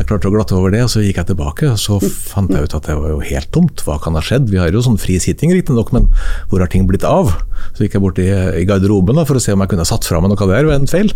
jeg 0.00 0.08
klarte 0.08 0.30
å 0.30 0.34
glatte 0.34 0.56
over 0.58 0.74
det. 0.74 0.82
og 0.82 0.90
Så 0.90 1.04
gikk 1.04 1.20
jeg 1.22 1.30
tilbake, 1.30 1.70
og 1.70 1.78
så 1.78 2.00
fant 2.02 2.50
jeg 2.50 2.66
ut 2.66 2.74
at 2.80 2.88
det 2.90 2.96
var 2.98 3.12
jo 3.14 3.20
helt 3.28 3.52
tomt. 3.54 3.84
Hva 3.86 4.00
kan 4.02 4.18
ha 4.18 4.24
skjedd? 4.24 4.50
Vi 4.50 4.58
har 4.58 4.74
jo 4.74 4.82
sånn 4.82 4.98
fri 5.00 5.20
sitting 5.22 5.54
riktignok, 5.54 5.94
men 5.94 6.10
hvor 6.50 6.64
har 6.64 6.72
ting 6.72 6.88
blitt 6.90 7.06
av? 7.06 7.30
Så 7.76 7.86
gikk 7.86 7.94
jeg 8.00 8.02
bort 8.02 8.18
i, 8.18 8.26
i 8.58 8.66
garderoben 8.66 9.20
da, 9.20 9.26
for 9.28 9.38
å 9.38 9.44
se 9.44 9.54
om 9.54 9.62
jeg 9.62 9.74
kunne 9.76 9.86
satt 9.86 10.08
fra 10.08 10.18
meg 10.18 10.34
noe 10.34 10.50
der 10.50 10.66
ved 10.66 10.80
en 10.80 10.90
feil, 10.90 11.14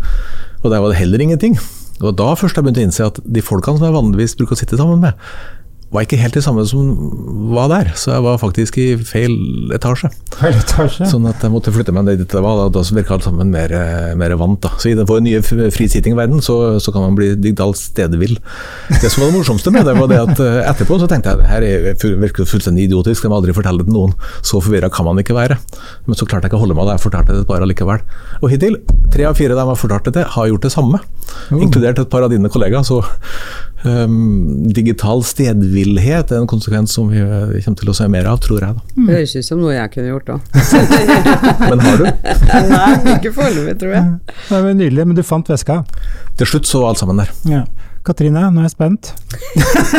og 0.63 0.71
der 0.71 0.79
var 0.79 0.95
det 0.95 1.01
heller 1.03 1.27
ingenting. 1.27 1.59
Og 2.05 2.13
da 2.19 2.29
først 2.37 2.59
jeg 2.59 2.65
begynte 2.67 2.83
å 2.83 2.87
innse 2.91 3.07
at 3.09 3.21
de 3.25 3.43
folkene 3.45 3.81
som 3.81 3.87
jeg 3.89 3.97
vanligvis 3.97 4.37
bruker 4.37 4.57
å 4.57 4.61
sitte 4.61 4.77
sammen 4.77 5.01
med, 5.01 5.17
var 5.97 6.05
ikke 6.05 6.19
helt 6.21 6.37
det 6.37 6.45
samme 6.45 6.63
som 6.69 6.91
var 7.55 7.71
der, 7.73 7.91
så 7.97 8.13
jeg 8.13 8.25
var 8.27 8.41
faktisk 8.41 8.77
i 8.83 8.87
feil 9.01 9.35
etasje. 9.75 10.11
Feil 10.37 10.57
etasje? 10.59 11.09
Sånn 11.09 11.27
at 11.31 11.43
jeg 11.43 11.53
måtte 11.53 11.73
flytte 11.73 11.95
meg 11.97 12.11
dit 12.11 12.27
det 12.29 12.43
var, 12.45 12.67
da 12.73 12.83
virka 12.97 13.17
alt 13.17 13.27
sammen 13.27 13.51
mer, 13.53 13.73
mer, 14.19 14.35
vant. 14.39 14.61
da. 14.63 14.73
Så 14.81 14.91
i 14.91 14.97
den 14.99 15.09
nye 15.25 15.41
frisitting-verden 15.43 16.43
så, 16.45 16.79
så, 16.83 16.93
kan 16.95 17.07
man 17.07 17.17
bli 17.19 17.33
digitalt 17.35 17.81
stedevill. 17.81 18.37
Det 19.01 19.11
som 19.11 19.25
var 19.25 19.31
det 19.31 19.39
morsomste 19.39 19.73
med 19.75 19.89
det, 19.89 19.97
var 19.99 20.11
det 20.13 20.21
at 20.23 20.43
eh, 20.45 20.61
etterpå 20.71 21.01
så 21.01 21.09
tenkte 21.11 21.35
jeg 21.35 21.51
her 21.51 21.67
er 21.67 22.19
virker 22.23 22.49
fullstendig 22.49 22.87
idiotisk, 22.89 23.25
jeg 23.25 23.33
må 23.33 23.41
aldri 23.41 23.57
fortelle 23.57 23.83
det 23.83 23.89
til 23.91 23.97
noen. 23.97 24.17
Så 24.45 24.61
forvirra 24.65 24.91
kan 24.93 25.09
man 25.09 25.21
ikke 25.23 25.37
være. 25.37 25.59
Men 26.07 26.19
så 26.19 26.29
klarte 26.29 26.47
jeg 26.47 26.53
ikke 26.53 26.61
å 26.61 26.65
holde 26.65 26.79
meg 26.79 26.89
da 26.89 26.97
jeg 26.97 27.07
fortalte 27.07 27.35
det 27.35 27.45
et 27.45 27.51
par 27.51 27.65
allikevel. 27.65 28.05
Og 28.43 28.51
hittil, 28.53 28.81
tre 29.15 29.29
av 29.29 29.39
fire 29.39 29.57
av 29.57 29.63
dem 29.63 29.71
jeg 29.71 29.77
har 29.77 29.83
fortalt 29.85 30.13
det 30.17 30.27
har 30.37 30.51
gjort 30.53 30.69
det 30.69 30.75
samme. 30.75 31.01
Mm. 31.51 31.63
Inkludert 31.67 32.03
et 32.03 32.13
par 32.13 32.27
av 32.27 32.33
dine 32.33 32.53
kollegaer. 32.53 32.87
så 32.87 33.03
um, 33.87 34.67
digital 34.73 35.23
stedvillhet 35.87 36.33
er 36.33 36.43
en 36.43 36.47
konsekvens 36.47 36.93
som 36.93 37.09
vi, 37.09 37.21
vi, 37.21 37.63
kommer 37.63 37.79
til 37.79 37.91
å 37.91 37.95
se 37.95 38.09
mer 38.11 38.27
av, 38.27 38.41
tror 38.43 38.63
jeg. 38.63 38.75
Da. 38.75 38.83
Mm. 38.97 39.07
Det 39.07 39.17
høres 39.17 39.37
ut 39.37 39.47
som 39.47 39.61
noe 39.63 39.75
jeg 39.75 39.93
kunne 39.95 40.11
gjort 40.11 40.31
òg. 40.35 40.41
men 41.71 41.83
har 41.85 42.01
du? 42.01 42.07
Nei, 42.71 42.93
ikke 43.17 43.35
foreløpig, 43.37 43.77
tror 43.81 43.95
jeg. 43.95 44.15
Det 44.27 44.63
var 44.67 44.73
nydelig, 44.75 45.07
men 45.07 45.19
du 45.19 45.23
fant 45.27 45.51
veska? 45.51 45.83
Til 46.37 46.51
slutt 46.51 46.71
så 46.71 46.83
alt 46.89 47.03
sammen 47.03 47.23
der. 47.23 47.31
Ja. 47.51 47.65
Katrine, 48.07 48.45
nå 48.55 48.63
er 48.63 48.69
jeg 48.69 48.75
spent. 48.77 49.09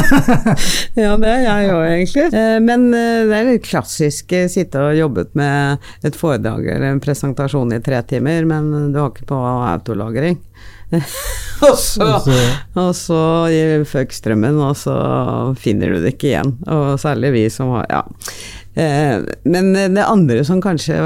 ja, 1.02 1.12
det 1.20 1.28
er 1.28 1.42
jeg 1.44 1.72
òg, 1.74 1.82
egentlig. 1.92 2.28
Eh, 2.32 2.60
men 2.64 2.88
eh, 2.96 3.26
det 3.28 3.36
er 3.36 3.50
litt 3.50 3.68
klassisk 3.68 4.32
eh, 4.36 4.48
sitte 4.52 4.80
og 4.80 4.96
jobbet 4.96 5.34
med 5.36 5.84
et 6.08 6.16
foredrag 6.16 6.70
eller 6.72 6.94
en 6.94 7.04
presentasjon 7.04 7.76
i 7.76 7.82
tre 7.84 8.00
timer, 8.08 8.48
men 8.48 8.94
du 8.94 9.02
har 9.02 9.12
ikke 9.12 9.28
på 9.28 9.42
autolagring. 9.74 10.40
og 11.68 11.74
så, 11.82 12.06
og 12.78 12.94
så 12.96 13.22
føk 13.90 14.14
strømmen, 14.16 14.60
og 14.64 14.78
så 14.80 14.96
finner 15.60 15.92
du 15.92 16.04
det 16.04 16.16
ikke 16.16 16.32
igjen. 16.32 16.54
Og 16.72 16.96
særlig 17.02 17.34
vi 17.36 17.50
som 17.54 17.76
har 17.76 17.92
Ja. 17.92 18.06
Eh, 18.78 19.24
men 19.50 19.72
det 19.74 20.04
andre 20.06 20.44
som 20.46 20.60
kanskje 20.62 21.00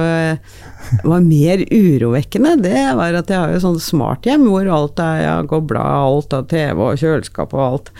var 1.07 1.21
mer 1.23 1.61
urovekkende, 1.71 2.57
det 2.65 2.81
var 2.99 3.15
at 3.15 3.31
jeg 3.31 3.39
har 3.39 3.53
jo 3.53 3.61
sånn 3.63 3.79
smarthjem 3.79 4.43
hvor 4.49 4.67
alt 4.67 4.99
er 4.99 5.21
ja, 5.23 5.37
går 5.39 5.47
kobla 5.53 5.85
alt 6.01 6.35
av 6.35 6.49
TV 6.51 6.75
og 6.75 6.99
kjøleskap 6.99 7.55
og 7.55 7.63
alt. 7.63 7.93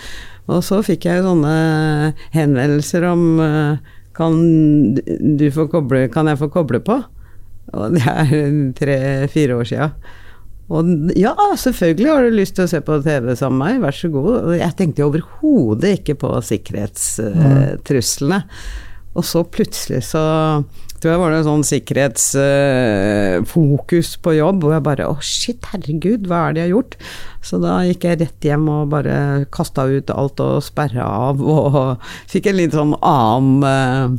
Og 0.51 0.59
så 0.67 0.81
fikk 0.83 1.07
jeg 1.07 1.23
sånne 1.23 1.55
henvendelser 2.35 3.07
om 3.13 3.25
eh, 3.39 3.95
kan 4.17 4.35
du 5.39 5.47
få 5.55 5.69
koble, 5.71 6.09
kan 6.11 6.27
jeg 6.27 6.41
få 6.41 6.51
koble 6.51 6.81
på? 6.83 6.99
Og 7.71 7.95
det 7.95 8.03
er 8.03 8.33
tre-fire 8.75 9.61
år 9.61 9.69
sia. 9.71 9.93
Og 10.71 10.87
ja, 11.19 11.35
selvfølgelig 11.59 12.07
har 12.07 12.23
du 12.23 12.31
lyst 12.37 12.55
til 12.55 12.63
å 12.63 12.71
se 12.71 12.79
på 12.85 13.03
TV 13.03 13.35
sammen 13.35 13.59
med 13.59 13.75
meg, 13.75 13.81
vær 13.83 13.95
så 13.97 14.07
god. 14.13 14.53
Jeg 14.55 14.77
tenkte 14.79 15.07
overhodet 15.07 15.99
ikke 15.99 16.15
på 16.21 16.29
sikkerhetstruslene. 16.47 18.39
Og 19.11 19.23
så 19.27 19.43
plutselig 19.43 20.07
så 20.07 20.23
tror 21.01 21.11
jeg 21.11 21.19
var 21.19 21.33
det 21.33 21.39
en 21.41 21.49
sånn 21.49 21.65
sikkerhetsfokus 21.65 24.09
på 24.21 24.29
jobb, 24.37 24.63
og 24.63 24.71
jeg 24.75 24.83
bare 24.85 25.09
å 25.09 25.17
shit, 25.25 25.65
herregud, 25.73 26.21
hva 26.29 26.37
er 26.45 26.51
det 26.53 26.61
jeg 26.61 26.69
har 26.69 26.75
gjort? 26.75 26.93
Så 27.41 27.53
da 27.63 27.71
gikk 27.87 28.01
jeg 28.05 28.19
rett 28.21 28.41
hjem 28.45 28.65
og 28.69 28.91
bare 28.93 29.15
kasta 29.53 29.81
ut 29.89 30.09
alt 30.13 30.37
og 30.45 30.63
sperra 30.63 31.05
av, 31.31 31.37
og 31.41 31.97
fikk 32.31 32.45
en 32.51 32.59
litt 32.61 32.73
sånn 32.77 32.93
annen 33.01 33.63
uh, 33.65 34.09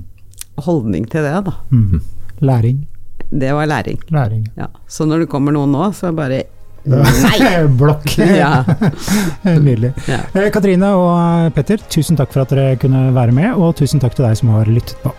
holdning 0.66 1.04
til 1.12 1.22
det, 1.28 1.38
da. 1.46 1.52
Mm. 1.70 2.02
Læring. 2.42 2.91
Det 3.32 3.52
var 3.56 3.66
læring. 3.66 3.98
Læring. 4.12 4.46
Ja. 4.56 4.66
Så 4.88 5.06
når 5.08 5.24
det 5.24 5.30
kommer 5.32 5.54
noen 5.56 5.72
nå, 5.72 5.88
så 5.96 6.12
bare 6.12 6.42
Nei! 6.84 7.66
Blokk. 7.78 8.08
Ja. 8.42 8.64
Nydelig. 9.44 9.92
Ja. 10.10 10.18
Eh, 10.34 10.48
Katrine 10.52 10.88
og 10.98 11.52
Petter, 11.54 11.78
tusen 11.90 12.18
takk 12.18 12.32
for 12.34 12.42
at 12.42 12.50
dere 12.54 12.76
kunne 12.82 13.10
være 13.14 13.34
med, 13.36 13.54
og 13.54 13.76
tusen 13.78 14.02
takk 14.02 14.16
til 14.18 14.26
deg 14.26 14.38
som 14.40 14.50
har 14.56 14.70
lyttet 14.70 14.98
på. 15.04 15.14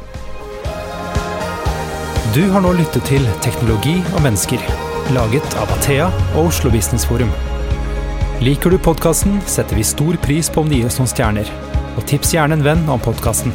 Du 2.34 2.42
har 2.50 2.64
nå 2.66 2.74
lyttet 2.74 3.06
til 3.08 3.26
Teknologi 3.46 4.00
og 4.16 4.24
mennesker, 4.26 4.62
laget 5.16 5.58
av 5.62 5.72
Athea 5.78 6.08
og 6.34 6.48
Oslo 6.50 6.72
Business 6.74 7.06
Forum. 7.06 7.30
Liker 8.44 8.74
du 8.74 8.80
podkasten, 8.82 9.38
setter 9.48 9.78
vi 9.78 9.86
stor 9.88 10.18
pris 10.24 10.50
på 10.52 10.64
om 10.66 10.72
du 10.72 10.76
gir 10.76 10.90
oss 10.90 10.98
noen 11.00 11.12
stjerner. 11.12 11.52
Og 11.94 12.04
tips 12.10 12.34
gjerne 12.34 12.58
en 12.58 12.66
venn 12.66 12.82
om 12.92 13.00
podkasten. 13.00 13.54